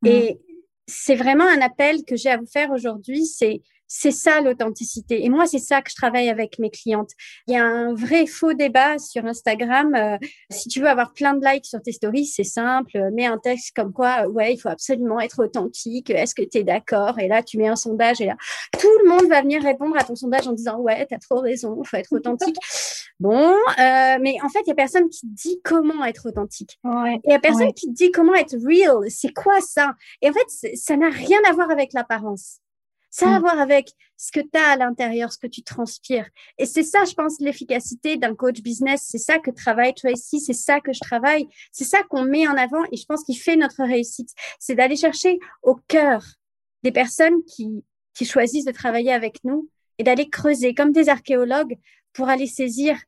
Mm. 0.03 0.07
Et 0.09 0.41
c'est 0.87 1.17
vraiment 1.17 1.47
un 1.47 1.61
appel 1.61 2.05
que 2.05 2.17
j'ai 2.17 2.31
à 2.31 2.37
vous 2.37 2.47
faire 2.47 2.71
aujourd'hui, 2.71 3.25
c'est 3.25 3.63
c'est 3.89 4.11
ça 4.11 4.41
l'authenticité. 4.41 5.25
Et 5.25 5.29
moi, 5.29 5.47
c'est 5.47 5.59
ça 5.59 5.83
que 5.83 5.91
je 5.91 5.97
travaille 5.97 6.29
avec 6.29 6.59
mes 6.59 6.71
clientes. 6.71 7.11
Il 7.47 7.55
y 7.55 7.57
a 7.57 7.65
un 7.65 7.95
vrai 7.95 8.27
faux 8.27 8.53
débat 8.53 8.99
sur 8.99 9.25
Instagram. 9.25 9.95
Euh, 9.95 10.19
si 10.51 10.69
tu 10.69 10.81
veux 10.81 10.89
avoir 10.89 11.13
plein 11.13 11.35
de 11.35 11.47
likes 11.47 11.67
sur 11.67 11.81
tes 11.81 11.93
stories, 11.93 12.27
c'est 12.27 12.45
simple. 12.45 12.99
Mets 13.13 13.27
un 13.27 13.39
texte 13.39 13.75
comme 13.75 13.93
quoi, 13.93 14.27
ouais, 14.29 14.55
il 14.55 14.59
faut 14.59 14.69
absolument 14.69 15.21
être 15.21 15.45
authentique. 15.45 16.11
Est-ce 16.11 16.35
que 16.35 16.43
tu 16.43 16.59
es 16.59 16.65
d'accord? 16.65 17.19
Et 17.19 17.29
là, 17.29 17.43
tu 17.43 17.59
mets 17.59 17.69
un 17.69 17.77
sondage 17.77 18.21
et 18.21 18.27
là, 18.27 18.37
tout 18.79 18.89
le 19.05 19.09
monde 19.09 19.29
va 19.29 19.43
venir 19.43 19.63
répondre 19.63 19.97
à 19.97 20.05
ton 20.05 20.17
sondage 20.17 20.47
en 20.49 20.53
disant, 20.53 20.79
ouais, 20.79 21.07
tu 21.07 21.15
as 21.15 21.19
trop 21.19 21.41
raison, 21.41 21.81
il 21.83 21.89
faut 21.89 21.97
être 21.97 22.13
authentique. 22.13 22.57
bon, 23.21 23.51
euh, 23.51 24.17
mais 24.21 24.37
en 24.43 24.49
fait, 24.49 24.61
il 24.67 24.69
y 24.69 24.73
a 24.73 24.75
personne 24.75 25.09
qui 25.09 25.27
dit 25.27 25.61
comment 25.65 26.05
être 26.05 26.29
authentique. 26.29 26.79
et 26.85 27.21
il 27.25 27.31
y 27.31 27.35
a 27.35 27.39
personne 27.39 27.73
qui 27.73 27.91
dit 27.91 28.11
comment 28.11 28.35
être 28.35 28.57
real. 28.65 29.11
C'est 29.11 29.33
quoi 29.33 29.61
ça? 29.61 29.95
Et 30.23 30.29
en 30.29 30.33
fait, 30.33 30.77
ça 30.77 30.97
n'a 30.97 31.09
rien 31.09 31.39
à 31.49 31.53
voir 31.53 31.71
avec 31.71 31.93
l'apparence. 31.93 32.61
Ça 33.17 33.31
a 33.31 33.37
à 33.37 33.39
mm. 33.39 33.43
voir 33.43 33.59
avec 33.59 33.93
ce 34.19 34.31
que 34.31 34.41
tu 34.41 34.59
as 34.59 34.73
à 34.73 34.77
l'intérieur, 34.77 35.33
ce 35.33 35.39
que 35.39 35.47
tu 35.47 35.63
transpires. 35.63 36.29
Et 36.59 36.67
c'est 36.67 36.83
ça, 36.83 37.05
je 37.05 37.15
pense, 37.15 37.41
l'efficacité 37.41 38.19
d'un 38.19 38.35
coach 38.35 38.61
business. 38.61 39.07
C'est 39.09 39.17
ça 39.17 39.39
que 39.39 39.51
travaille 39.51 39.95
Tracy, 39.95 40.41
c'est 40.41 40.53
ça 40.53 40.81
que 40.81 40.93
je 40.93 41.01
travaille. 41.01 41.49
C'est 41.73 41.85
ça 41.85 42.03
qu'on 42.11 42.25
met 42.25 42.47
en 42.47 42.57
avant 42.57 42.85
et 42.93 42.97
je 42.97 43.07
pense 43.07 43.25
qu'il 43.25 43.39
fait 43.39 43.57
notre 43.57 43.83
réussite. 43.85 44.29
C'est 44.59 44.75
d'aller 44.75 44.97
chercher 44.97 45.39
au 45.63 45.77
cœur 45.89 46.23
des 46.83 46.93
personnes 46.93 47.43
qui, 47.45 47.85
qui 48.13 48.27
choisissent 48.27 48.67
de 48.67 48.73
travailler 48.73 49.13
avec 49.13 49.43
nous 49.45 49.71
et 49.97 50.05
d'aller 50.05 50.29
creuser 50.29 50.75
comme 50.75 50.93
des 50.93 51.09
archéologues 51.09 51.79
pour 52.13 52.29
aller 52.29 52.47
saisir 52.47 52.99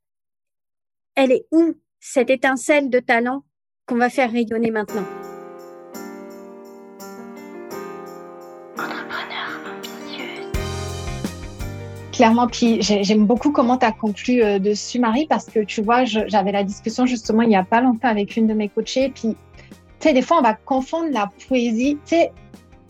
elle 1.16 1.32
est 1.32 1.46
où 1.50 1.74
cette 1.98 2.30
étincelle 2.30 2.90
de 2.90 3.00
talent 3.00 3.44
qu'on 3.86 3.96
va 3.96 4.08
faire 4.08 4.30
rayonner 4.30 4.70
maintenant. 4.70 5.17
Clairement. 12.18 12.48
Puis 12.48 12.82
j'aime 12.82 13.26
beaucoup 13.26 13.52
comment 13.52 13.78
tu 13.78 13.86
as 13.86 13.92
conclu 13.92 14.42
euh, 14.42 14.58
dessus, 14.58 14.98
Marie, 14.98 15.26
parce 15.28 15.46
que 15.46 15.60
tu 15.60 15.82
vois, 15.82 16.04
j'avais 16.04 16.50
la 16.50 16.64
discussion 16.64 17.06
justement 17.06 17.42
il 17.42 17.48
n'y 17.48 17.56
a 17.56 17.62
pas 17.62 17.80
longtemps 17.80 18.08
avec 18.08 18.36
une 18.36 18.48
de 18.48 18.54
mes 18.54 18.68
coachées. 18.68 19.10
Puis, 19.14 19.36
tu 20.00 20.08
sais, 20.08 20.12
des 20.12 20.22
fois, 20.22 20.38
on 20.38 20.42
va 20.42 20.54
confondre 20.54 21.10
la 21.12 21.30
poésie, 21.48 21.96
tu 22.04 22.16
sais, 22.16 22.32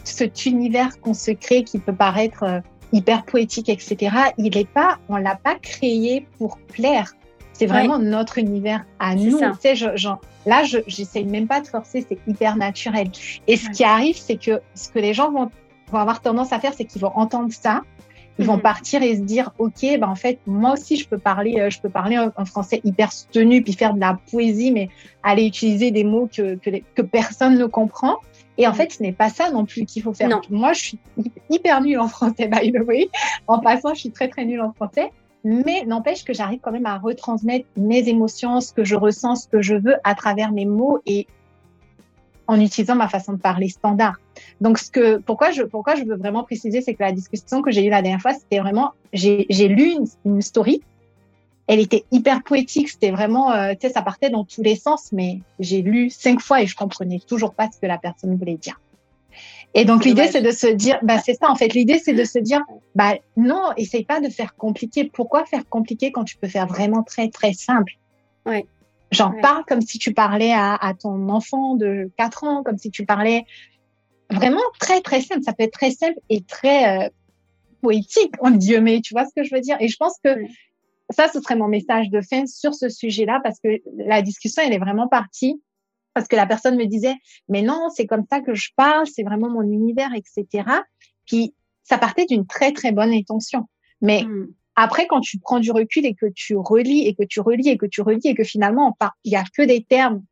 cet 0.03 0.47
univers 0.47 0.99
qu'on 1.01 1.12
se 1.12 1.31
crée 1.31 1.62
qui 1.62 1.79
peut 1.79 1.95
paraître 1.95 2.43
euh, 2.43 2.61
hyper 2.93 3.26
poétique, 3.26 3.68
etc. 3.68 4.16
Il 4.39 4.57
est 4.57 4.68
pas, 4.68 4.97
on 5.11 5.16
l'a 5.16 5.37
pas 5.37 5.57
créé 5.57 6.26
pour 6.39 6.57
plaire. 6.59 7.12
C'est 7.53 7.66
vraiment 7.66 7.99
notre 7.99 8.39
univers 8.39 8.87
à 8.99 9.14
nous. 9.14 9.39
Tu 9.39 9.45
sais, 9.61 9.76
je, 9.76 10.09
là, 10.47 10.64
je 10.64 10.79
j'essaye 10.87 11.26
même 11.26 11.49
pas 11.49 11.61
de 11.61 11.66
forcer, 11.66 12.07
c'est 12.09 12.18
hyper 12.26 12.57
naturel. 12.57 13.11
Et 13.47 13.57
ce 13.57 13.68
qui 13.68 13.85
arrive, 13.85 14.16
c'est 14.16 14.37
que 14.37 14.62
ce 14.74 14.89
que 14.89 15.01
les 15.01 15.12
gens 15.12 15.31
vont, 15.33 15.51
vont 15.91 15.99
avoir 15.99 16.22
tendance 16.22 16.53
à 16.53 16.61
faire, 16.61 16.72
c'est 16.72 16.85
qu'ils 16.87 17.03
vont 17.03 17.12
entendre 17.14 17.53
ça 17.53 17.83
ils 18.39 18.47
vont 18.47 18.57
mhm. 18.57 18.62
partir 18.62 19.03
et 19.03 19.16
se 19.16 19.22
dire, 19.22 19.51
OK, 19.59 19.82
ben, 19.82 20.05
en 20.05 20.14
fait, 20.14 20.39
moi 20.47 20.72
aussi, 20.72 20.97
je 20.97 21.09
peux 21.09 21.18
parler, 21.18 21.59
euh, 21.59 21.70
je 21.70 21.80
peux 21.80 21.89
parler 21.89 22.16
un, 22.16 22.45
français 22.45 22.80
hyper 22.84 23.12
soutenu, 23.12 23.62
puis 23.62 23.72
faire 23.72 23.95
de 23.95 24.01
la 24.01 24.18
poésie, 24.30 24.70
mais 24.70 24.89
aller 25.22 25.47
utiliser 25.47 25.91
des 25.91 26.05
mots 26.05 26.28
que, 26.32 26.57
que, 26.57 26.70
que 26.95 27.03
personne 27.03 27.59
ne 27.59 27.66
comprend. 27.66 28.16
Et 28.57 28.66
en 28.66 28.70
mhm. 28.70 28.76
fait, 28.76 28.93
ce 28.93 29.03
n'est 29.03 29.12
pas 29.12 29.28
ça 29.28 29.51
non 29.51 29.64
plus 29.64 29.84
qu'il 29.84 30.03
faut 30.03 30.12
faire. 30.12 30.41
Moi, 30.51 30.72
je 30.72 30.80
suis 30.80 30.99
hyper 31.51 31.80
nulle 31.80 32.01
en 32.01 32.09
français, 32.09 32.49
by 32.49 32.72
the 32.72 32.86
way. 32.86 33.09
En 33.47 33.61
passant, 33.61 33.95
je 33.95 34.01
suis 34.01 34.11
très, 34.11 34.28
très 34.28 34.45
nulle 34.45 34.61
en 34.61 34.72
français. 34.72 35.11
Mais 35.45 35.84
n'empêche 35.86 36.24
que 36.24 36.34
j'arrive 36.34 36.59
quand 36.61 36.72
même 36.72 36.86
à 36.86 36.99
retransmettre 36.99 37.66
mes 37.76 38.09
émotions, 38.09 38.61
ce 38.61 38.72
que 38.72 38.84
je 38.84 38.97
ressens, 38.97 39.36
ce 39.36 39.49
que 39.49 39.62
je 39.62 39.74
veux 39.74 39.97
à 40.03 40.14
travers 40.14 40.51
mes 40.51 40.66
mots. 40.66 40.99
Et 41.07 41.28
en 42.49 42.59
utilisant 42.61 42.96
ma 42.96 43.09
façon 43.09 43.34
de 43.34 43.38
parler 43.38 43.68
standard. 43.68 44.16
Donc, 44.61 44.78
ce 44.78 44.90
que, 44.90 45.18
pourquoi 45.18 45.51
je, 45.51 45.62
pourquoi 45.62 45.94
je 45.94 46.05
veux 46.05 46.16
vraiment 46.16 46.42
préciser, 46.42 46.80
c'est 46.80 46.94
que 46.94 47.03
la 47.03 47.12
discussion 47.12 47.62
que 47.62 47.70
j'ai 47.70 47.84
eue 47.84 47.90
la 47.90 48.03
dernière 48.03 48.22
fois, 48.22 48.32
c'était 48.32 48.59
vraiment, 48.59 48.92
j'ai, 49.12 49.46
lu 49.51 49.92
une, 49.92 50.07
une, 50.24 50.42
story. 50.42 50.82
Elle 51.66 51.78
était 51.78 52.05
hyper 52.11 52.42
poétique. 52.42 52.88
C'était 52.88 53.11
vraiment, 53.11 53.53
euh, 53.53 53.74
tu 53.78 53.86
sais, 53.86 53.92
ça 53.92 54.01
partait 54.01 54.30
dans 54.30 54.44
tous 54.44 54.62
les 54.62 54.76
sens, 54.76 55.11
mais 55.12 55.40
j'ai 55.61 55.82
lu 55.82 56.09
cinq 56.09 56.40
fois 56.40 56.62
et 56.62 56.66
je 56.66 56.74
comprenais 56.74 57.20
toujours 57.20 57.53
pas 57.53 57.68
ce 57.70 57.78
que 57.78 57.86
la 57.86 57.99
personne 57.99 58.34
voulait 58.36 58.57
dire. 58.57 58.80
Et 59.74 59.84
donc, 59.84 60.07
l'idée, 60.07 60.28
c'est 60.28 60.40
de 60.40 60.51
se 60.51 60.66
dire, 60.66 60.99
bah, 61.03 61.18
c'est 61.18 61.34
ça, 61.34 61.51
en 61.51 61.55
fait. 61.55 61.74
L'idée, 61.74 61.99
c'est 62.03 62.14
de 62.14 62.24
se 62.24 62.38
dire, 62.38 62.62
bah, 62.94 63.14
non, 63.36 63.72
essaye 63.76 64.05
pas 64.05 64.20
de 64.20 64.30
faire 64.30 64.57
compliqué. 64.57 65.05
Pourquoi 65.12 65.44
faire 65.44 65.68
compliqué 65.68 66.11
quand 66.11 66.24
tu 66.24 66.38
peux 66.38 66.49
faire 66.49 66.66
vraiment 66.66 67.03
très, 67.03 67.28
très 67.28 67.53
simple? 67.53 67.92
Ouais. 68.46 68.64
J'en 69.11 69.33
parle 69.41 69.65
comme 69.65 69.81
si 69.81 69.99
tu 69.99 70.13
parlais 70.13 70.53
à, 70.53 70.75
à, 70.75 70.95
ton 70.95 71.29
enfant 71.31 71.75
de 71.77 72.11
4 72.19 72.45
ans, 72.45 72.63
comme 72.63 72.77
si 72.77 72.91
tu 72.91 73.07
parlais 73.07 73.47
vraiment 74.31 74.61
très, 74.79 75.01
très 75.01 75.21
simple. 75.21 75.43
Ça 75.43 75.53
peut 75.53 75.65
être 75.65 75.73
très 75.73 75.91
simple 75.91 76.19
et 76.29 76.43
très 76.43 77.07
euh, 77.07 77.09
poétique, 77.81 78.35
en 78.41 78.51
Dieu, 78.51 78.81
mais 78.81 79.01
tu 79.01 79.15
vois 79.15 79.25
ce 79.25 79.33
que 79.35 79.45
je 79.45 79.55
veux 79.55 79.61
dire? 79.61 79.77
Et 79.81 79.89
je 79.89 79.97
pense 79.97 80.15
que 80.23 80.31
ça, 81.11 81.29
ce 81.29 81.41
serait 81.41 81.57
mon 81.57 81.69
message 81.69 82.11
de 82.11 82.21
fin 82.21 82.47
sur 82.47 82.75
ce 82.75 82.89
sujet-là 82.89 83.41
parce 83.43 83.59
que 83.61 83.69
la 83.97 84.21
discussion, 84.23 84.63
elle 84.65 84.75
est 84.75 84.79
vraiment 84.79 85.09
partie 85.09 85.61
parce 86.15 86.29
que 86.29 86.37
la 86.37 86.47
personne 86.47 86.77
me 86.77 86.87
disait, 86.87 87.15
mais 87.49 87.63
non, 87.63 87.89
c'est 87.95 88.07
comme 88.07 88.25
ça 88.31 88.41
que 88.41 88.55
je 88.55 88.71
parle, 88.77 89.07
c'est 89.07 89.23
vraiment 89.23 89.49
mon 89.49 89.63
univers, 89.63 90.11
etc. 90.15 90.69
Puis 91.27 91.55
ça 91.85 91.97
partait 91.97 92.27
d'une 92.27 92.47
très 92.47 92.73
très 92.73 92.93
bonne 92.93 93.13
intention. 93.13 93.69
Mais 94.01 94.25
hmm. 94.25 94.49
Après, 94.81 95.09
quand 95.09 95.20
tu 95.20 95.41
prends 95.41 95.59
du 95.59 95.72
recul 95.72 96.07
et 96.07 96.14
que 96.14 96.26
tu 96.33 96.57
relis 96.57 97.07
et 97.09 97.14
que 97.14 97.24
tu 97.24 97.41
relis 97.41 97.68
et 97.68 97.76
que 97.76 97.87
tu 97.87 98.01
relis 98.01 98.29
et 98.29 98.35
que 98.37 98.45
finalement, 98.45 98.97
il 99.24 99.33
y 99.33 99.37
a 99.37 99.43
que 99.43 99.62
des 99.62 99.83
termes 99.83 100.22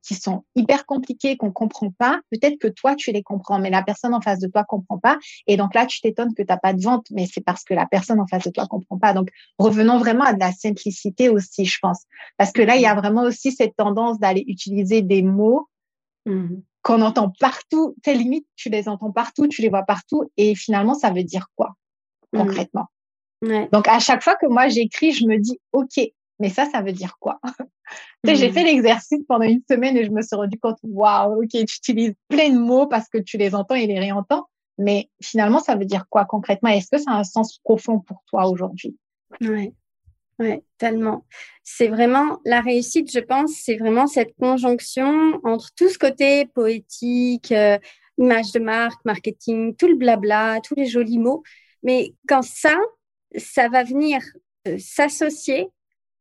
qui 0.00 0.14
sont 0.14 0.44
hyper 0.54 0.86
compliqués, 0.86 1.36
qu'on 1.36 1.50
comprend 1.50 1.90
pas, 1.90 2.20
peut-être 2.30 2.56
que 2.58 2.68
toi, 2.68 2.94
tu 2.94 3.10
les 3.10 3.24
comprends, 3.24 3.58
mais 3.58 3.70
la 3.70 3.82
personne 3.82 4.14
en 4.14 4.20
face 4.20 4.38
de 4.38 4.46
toi 4.46 4.62
comprend 4.62 4.98
pas. 4.98 5.18
Et 5.48 5.56
donc 5.56 5.74
là, 5.74 5.86
tu 5.86 6.00
t'étonnes 6.00 6.34
que 6.34 6.42
tu 6.42 6.46
n'as 6.48 6.56
pas 6.56 6.72
de 6.72 6.80
vente, 6.82 7.06
mais 7.10 7.26
c'est 7.26 7.40
parce 7.40 7.64
que 7.64 7.74
la 7.74 7.86
personne 7.86 8.20
en 8.20 8.28
face 8.28 8.44
de 8.44 8.50
toi 8.50 8.68
comprend 8.68 8.96
pas. 8.96 9.12
Donc, 9.12 9.30
revenons 9.58 9.98
vraiment 9.98 10.22
à 10.22 10.34
de 10.34 10.38
la 10.38 10.52
simplicité 10.52 11.28
aussi, 11.28 11.64
je 11.64 11.78
pense. 11.82 12.04
Parce 12.36 12.52
que 12.52 12.62
là, 12.62 12.76
il 12.76 12.82
y 12.82 12.86
a 12.86 12.94
vraiment 12.94 13.22
aussi 13.22 13.50
cette 13.50 13.74
tendance 13.74 14.20
d'aller 14.20 14.44
utiliser 14.46 15.02
des 15.02 15.22
mots 15.22 15.68
mmh. 16.26 16.58
qu'on 16.82 17.02
entend 17.02 17.32
partout. 17.40 17.96
Tes 18.04 18.14
limites, 18.14 18.46
tu 18.54 18.68
les 18.68 18.88
entends 18.88 19.10
partout, 19.10 19.48
tu 19.48 19.62
les 19.62 19.68
vois 19.68 19.82
partout. 19.82 20.30
Et 20.36 20.54
finalement, 20.54 20.94
ça 20.94 21.10
veut 21.10 21.24
dire 21.24 21.48
quoi, 21.56 21.74
mmh. 22.34 22.38
Donc, 23.72 23.88
à 23.88 23.98
chaque 23.98 24.22
fois 24.22 24.36
que 24.36 24.46
moi 24.46 24.68
j'écris, 24.68 25.12
je 25.12 25.26
me 25.26 25.38
dis, 25.38 25.58
OK, 25.72 26.00
mais 26.40 26.48
ça, 26.48 26.66
ça 26.66 26.82
veut 26.82 26.92
dire 26.92 27.16
quoi? 27.18 27.40
J'ai 28.24 28.50
fait 28.50 28.62
mmh. 28.62 28.66
l'exercice 28.66 29.24
pendant 29.28 29.44
une 29.44 29.62
semaine 29.70 29.96
et 29.96 30.04
je 30.04 30.10
me 30.10 30.22
suis 30.22 30.34
rendu 30.34 30.58
compte, 30.58 30.78
waouh, 30.82 31.42
ok, 31.42 31.50
tu 31.50 31.62
utilises 31.62 32.14
plein 32.28 32.50
de 32.50 32.58
mots 32.58 32.86
parce 32.86 33.08
que 33.08 33.18
tu 33.18 33.36
les 33.36 33.54
entends 33.54 33.74
et 33.74 33.86
les 33.86 33.98
réentends, 33.98 34.46
mais 34.78 35.10
finalement, 35.22 35.60
ça 35.60 35.76
veut 35.76 35.84
dire 35.84 36.06
quoi 36.08 36.24
concrètement? 36.24 36.70
Est-ce 36.70 36.90
que 36.90 36.98
ça 36.98 37.12
a 37.12 37.18
un 37.18 37.24
sens 37.24 37.58
profond 37.62 38.00
pour 38.00 38.22
toi 38.26 38.48
aujourd'hui? 38.48 38.96
Oui, 39.40 39.74
ouais, 40.38 40.62
tellement. 40.78 41.24
C'est 41.62 41.88
vraiment 41.88 42.38
la 42.44 42.60
réussite, 42.60 43.12
je 43.12 43.20
pense, 43.20 43.52
c'est 43.62 43.76
vraiment 43.76 44.06
cette 44.06 44.34
conjonction 44.40 45.40
entre 45.44 45.68
tout 45.76 45.88
ce 45.88 45.98
côté 45.98 46.46
poétique, 46.46 47.52
euh, 47.52 47.78
image 48.18 48.52
de 48.52 48.60
marque, 48.60 49.04
marketing, 49.04 49.76
tout 49.76 49.88
le 49.88 49.96
blabla, 49.96 50.60
tous 50.62 50.74
les 50.74 50.86
jolis 50.86 51.18
mots. 51.18 51.42
Mais 51.82 52.14
quand 52.28 52.42
ça, 52.42 52.76
ça 53.36 53.68
va 53.68 53.84
venir 53.84 54.20
euh, 54.68 54.76
s'associer 54.78 55.68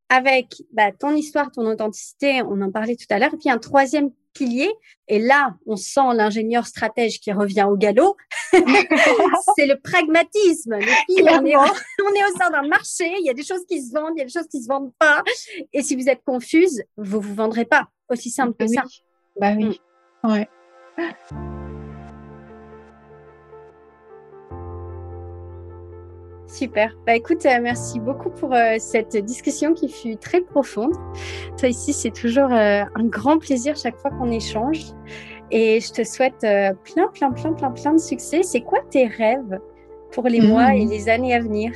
avec 0.10 0.62
bah, 0.72 0.92
ton 0.92 1.16
histoire, 1.16 1.52
ton 1.52 1.66
authenticité, 1.66 2.42
on 2.44 2.62
en 2.62 2.72
parlait 2.72 2.96
tout 2.96 3.06
à 3.10 3.20
l'heure, 3.20 3.34
et 3.34 3.38
puis 3.38 3.50
un 3.50 3.58
troisième 3.58 4.12
pilier, 4.34 4.72
et 5.08 5.20
là, 5.20 5.56
on 5.66 5.76
sent 5.76 6.14
l'ingénieur 6.14 6.68
stratège 6.68 7.20
qui 7.20 7.32
revient 7.32 7.66
au 7.70 7.78
galop, 7.78 8.16
c'est 8.52 9.66
le 9.66 9.80
pragmatisme. 9.80 10.74
on, 11.10 11.46
est, 11.46 11.56
au 11.56 12.38
sein 12.38 12.50
d'un 12.52 12.68
marché, 12.68 13.12
il 13.20 13.26
y 13.26 13.30
a 13.30 13.34
des 13.34 13.44
choses 13.44 13.66
qui 13.68 13.82
se 13.84 13.94
vendent, 13.94 14.14
il 14.16 14.20
y 14.20 14.22
a 14.22 14.26
des 14.26 14.32
choses 14.32 14.48
qui 14.48 14.62
se 14.62 14.68
vendent 14.68 14.94
pas, 15.00 15.24
et 15.72 15.82
si 15.82 15.96
vous 15.96 16.10
êtes 16.10 16.24
confuse, 16.26 16.84
vous 16.98 17.22
vous 17.22 17.36
vendrez 17.36 17.66
pas. 17.66 17.88
Aussi 18.10 18.30
simple 18.30 18.54
que 18.60 18.68
ça. 18.68 18.84
Bah 19.40 19.54
oui, 19.58 19.80
mm. 20.24 20.32
ouais. 20.32 20.48
Super. 26.54 26.96
Bah 27.08 27.16
écoute, 27.16 27.48
euh, 27.48 27.58
merci 27.64 28.00
beaucoup 28.00 28.30
pour 28.30 28.54
euh, 28.54 28.76
cette 28.78 29.18
discussion 29.18 29.74
qui 29.74 29.90
fut 29.90 30.18
très 30.18 30.40
profonde. 30.40 30.94
Toi 31.58 31.70
ici, 31.70 31.94
c'est 31.94 32.12
toujours 32.12 32.52
euh, 32.52 32.84
un 32.94 33.06
grand 33.06 33.40
plaisir 33.40 33.76
chaque 33.76 33.98
fois 33.98 34.12
qu'on 34.12 34.30
échange. 34.30 34.84
Et 35.50 35.80
je 35.80 35.92
te 35.92 36.04
souhaite 36.04 36.42
plein, 36.42 37.08
plein, 37.12 37.32
plein, 37.32 37.54
plein, 37.54 37.72
plein 37.72 37.94
de 37.94 38.00
succès. 38.00 38.44
C'est 38.44 38.62
quoi 38.62 38.80
tes 38.92 39.08
rêves 39.08 39.60
pour 40.12 40.28
les 40.28 40.42
mois 40.42 40.70
mmh. 40.70 40.76
et 40.76 40.86
les 40.86 41.10
années 41.10 41.34
à 41.34 41.40
venir? 41.40 41.72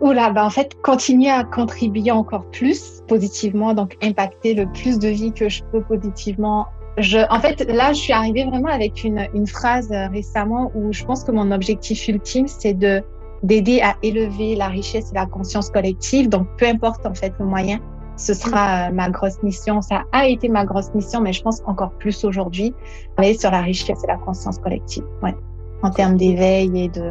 Oula, 0.00 0.30
bah 0.30 0.44
en 0.44 0.50
fait, 0.50 0.80
continuer 0.82 1.30
à 1.30 1.42
contribuer 1.42 2.12
encore 2.12 2.48
plus 2.50 3.02
positivement, 3.08 3.74
donc 3.74 3.96
impacter 4.02 4.54
le 4.54 4.66
plus 4.70 5.00
de 5.00 5.08
vie 5.08 5.32
que 5.32 5.48
je 5.48 5.64
peux 5.64 5.82
positivement 5.82 6.66
je, 6.98 7.18
en 7.30 7.40
fait, 7.40 7.64
là, 7.68 7.94
je 7.94 8.00
suis 8.00 8.12
arrivée 8.12 8.44
vraiment 8.44 8.68
avec 8.68 9.02
une, 9.02 9.26
une 9.32 9.46
phrase 9.46 9.90
récemment 9.90 10.70
où 10.74 10.92
je 10.92 11.02
pense 11.04 11.24
que 11.24 11.32
mon 11.32 11.50
objectif 11.50 12.06
ultime, 12.06 12.46
c'est 12.46 12.74
de 12.74 13.02
d'aider 13.42 13.80
à 13.80 13.96
élever 14.02 14.54
la 14.56 14.68
richesse 14.68 15.10
et 15.10 15.14
la 15.14 15.26
conscience 15.26 15.70
collective. 15.70 16.28
Donc, 16.28 16.46
peu 16.58 16.66
importe 16.66 17.04
en 17.06 17.14
fait 17.14 17.32
le 17.38 17.46
moyen, 17.46 17.80
ce 18.16 18.34
sera 18.34 18.88
euh, 18.88 18.92
ma 18.92 19.08
grosse 19.10 19.42
mission. 19.42 19.80
Ça 19.82 20.04
a 20.12 20.26
été 20.26 20.48
ma 20.48 20.64
grosse 20.64 20.94
mission, 20.94 21.20
mais 21.20 21.32
je 21.32 21.42
pense 21.42 21.60
encore 21.66 21.90
plus 21.92 22.24
aujourd'hui, 22.24 22.74
travailler 23.16 23.38
sur 23.38 23.50
la 23.50 23.62
richesse 23.62 24.04
et 24.04 24.06
la 24.06 24.18
conscience 24.18 24.58
collective. 24.58 25.04
Ouais, 25.22 25.34
en 25.82 25.90
termes 25.90 26.16
d'éveil 26.16 26.84
et 26.84 26.88
de. 26.88 27.10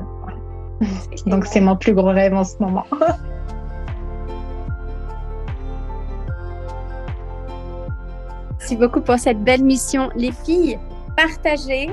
Donc, 1.26 1.46
c'est 1.46 1.62
mon 1.62 1.76
plus 1.76 1.94
gros 1.94 2.10
rêve 2.10 2.34
en 2.34 2.44
ce 2.44 2.58
moment. 2.60 2.86
Merci 8.60 8.76
beaucoup 8.76 9.02
pour 9.02 9.20
cette 9.20 9.44
belle 9.44 9.64
mission. 9.64 10.10
Les 10.16 10.32
filles, 10.32 10.80
partagez 11.18 11.90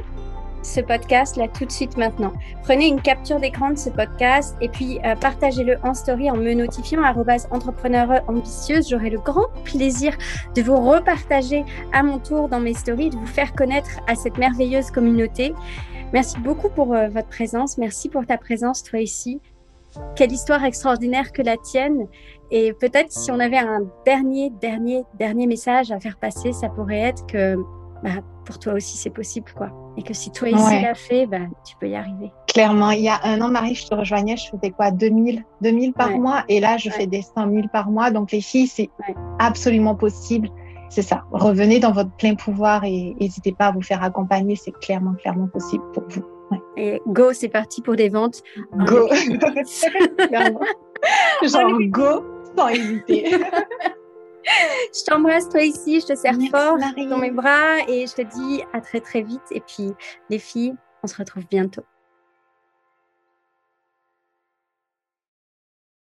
ce 0.68 0.80
podcast 0.80 1.36
là 1.36 1.48
tout 1.48 1.64
de 1.64 1.72
suite 1.72 1.96
maintenant. 1.96 2.32
Prenez 2.62 2.86
une 2.86 3.00
capture 3.00 3.40
d'écran 3.40 3.70
de 3.70 3.78
ce 3.78 3.88
podcast 3.88 4.54
et 4.60 4.68
puis 4.68 5.00
euh, 5.04 5.16
partagez-le 5.16 5.78
en 5.82 5.94
story 5.94 6.30
en 6.30 6.36
me 6.36 6.52
notifiant 6.52 7.02
entrepreneur 7.50 8.22
ambitieuse. 8.28 8.88
J'aurai 8.90 9.10
le 9.10 9.18
grand 9.18 9.48
plaisir 9.64 10.16
de 10.54 10.62
vous 10.62 10.76
repartager 10.76 11.64
à 11.92 12.02
mon 12.02 12.18
tour 12.18 12.48
dans 12.48 12.60
mes 12.60 12.74
stories, 12.74 13.10
de 13.10 13.16
vous 13.16 13.26
faire 13.26 13.54
connaître 13.54 13.88
à 14.06 14.14
cette 14.14 14.36
merveilleuse 14.36 14.90
communauté. 14.90 15.54
Merci 16.12 16.38
beaucoup 16.40 16.68
pour 16.68 16.94
euh, 16.94 17.08
votre 17.08 17.28
présence. 17.28 17.78
Merci 17.78 18.08
pour 18.08 18.26
ta 18.26 18.36
présence, 18.36 18.82
toi 18.82 19.00
ici. 19.00 19.40
Quelle 20.16 20.32
histoire 20.32 20.64
extraordinaire 20.64 21.32
que 21.32 21.40
la 21.40 21.56
tienne. 21.56 22.06
Et 22.50 22.74
peut-être 22.74 23.10
si 23.10 23.30
on 23.30 23.40
avait 23.40 23.58
un 23.58 23.80
dernier, 24.04 24.50
dernier, 24.60 25.04
dernier 25.18 25.46
message 25.46 25.90
à 25.92 25.98
faire 25.98 26.18
passer, 26.18 26.52
ça 26.52 26.68
pourrait 26.68 27.00
être 27.00 27.26
que 27.26 27.56
bah, 28.02 28.20
pour 28.44 28.58
toi 28.58 28.74
aussi 28.74 28.96
c'est 28.96 29.10
possible 29.10 29.50
quoi. 29.56 29.87
Et 29.98 30.02
que 30.04 30.14
si 30.14 30.30
toi 30.30 30.48
ici 30.48 30.80
l'as 30.80 30.94
fait, 30.94 31.26
bah, 31.26 31.40
tu 31.66 31.76
peux 31.76 31.88
y 31.88 31.96
arriver. 31.96 32.30
Clairement, 32.46 32.92
il 32.92 33.00
y 33.00 33.08
a 33.08 33.18
un 33.24 33.40
an, 33.40 33.50
Marie, 33.50 33.74
je 33.74 33.88
te 33.88 33.96
rejoignais, 33.96 34.36
je 34.36 34.48
faisais 34.48 34.70
quoi 34.70 34.92
2000, 34.92 35.42
2000 35.60 35.92
par 35.92 36.10
mois 36.10 36.44
et 36.48 36.60
là 36.60 36.76
je 36.76 36.88
fais 36.88 37.08
des 37.08 37.22
100 37.22 37.50
000 37.50 37.66
par 37.72 37.90
mois. 37.90 38.12
Donc 38.12 38.30
les 38.30 38.40
filles, 38.40 38.68
c'est 38.68 38.90
absolument 39.40 39.96
possible. 39.96 40.50
C'est 40.88 41.02
ça. 41.02 41.24
Revenez 41.32 41.80
dans 41.80 41.90
votre 41.90 42.12
plein 42.12 42.36
pouvoir 42.36 42.84
et 42.84 43.16
n'hésitez 43.20 43.52
pas 43.52 43.66
à 43.66 43.72
vous 43.72 43.82
faire 43.82 44.04
accompagner. 44.04 44.54
C'est 44.54 44.70
clairement, 44.78 45.14
clairement 45.14 45.48
possible 45.48 45.82
pour 45.92 46.04
vous. 46.08 46.22
Et 46.76 47.02
go, 47.08 47.32
c'est 47.32 47.48
parti 47.48 47.82
pour 47.82 47.96
des 47.96 48.08
ventes. 48.08 48.40
Go. 48.86 49.08
Genre 51.42 51.78
go 51.88 52.24
sans 52.56 52.68
hésiter. 52.68 53.36
je 54.94 55.04
t'embrasse 55.04 55.48
toi 55.48 55.62
ici, 55.62 56.00
je 56.00 56.06
te 56.06 56.14
serre 56.14 56.38
fort 56.50 56.78
dans 56.78 57.18
mes 57.18 57.30
bras 57.30 57.78
et 57.88 58.06
je 58.06 58.14
te 58.14 58.22
dis 58.22 58.62
à 58.72 58.80
très 58.80 59.00
très 59.00 59.22
vite. 59.22 59.42
Et 59.50 59.60
puis 59.60 59.92
les 60.30 60.38
filles, 60.38 60.74
on 61.02 61.06
se 61.06 61.16
retrouve 61.16 61.46
bientôt. 61.48 61.84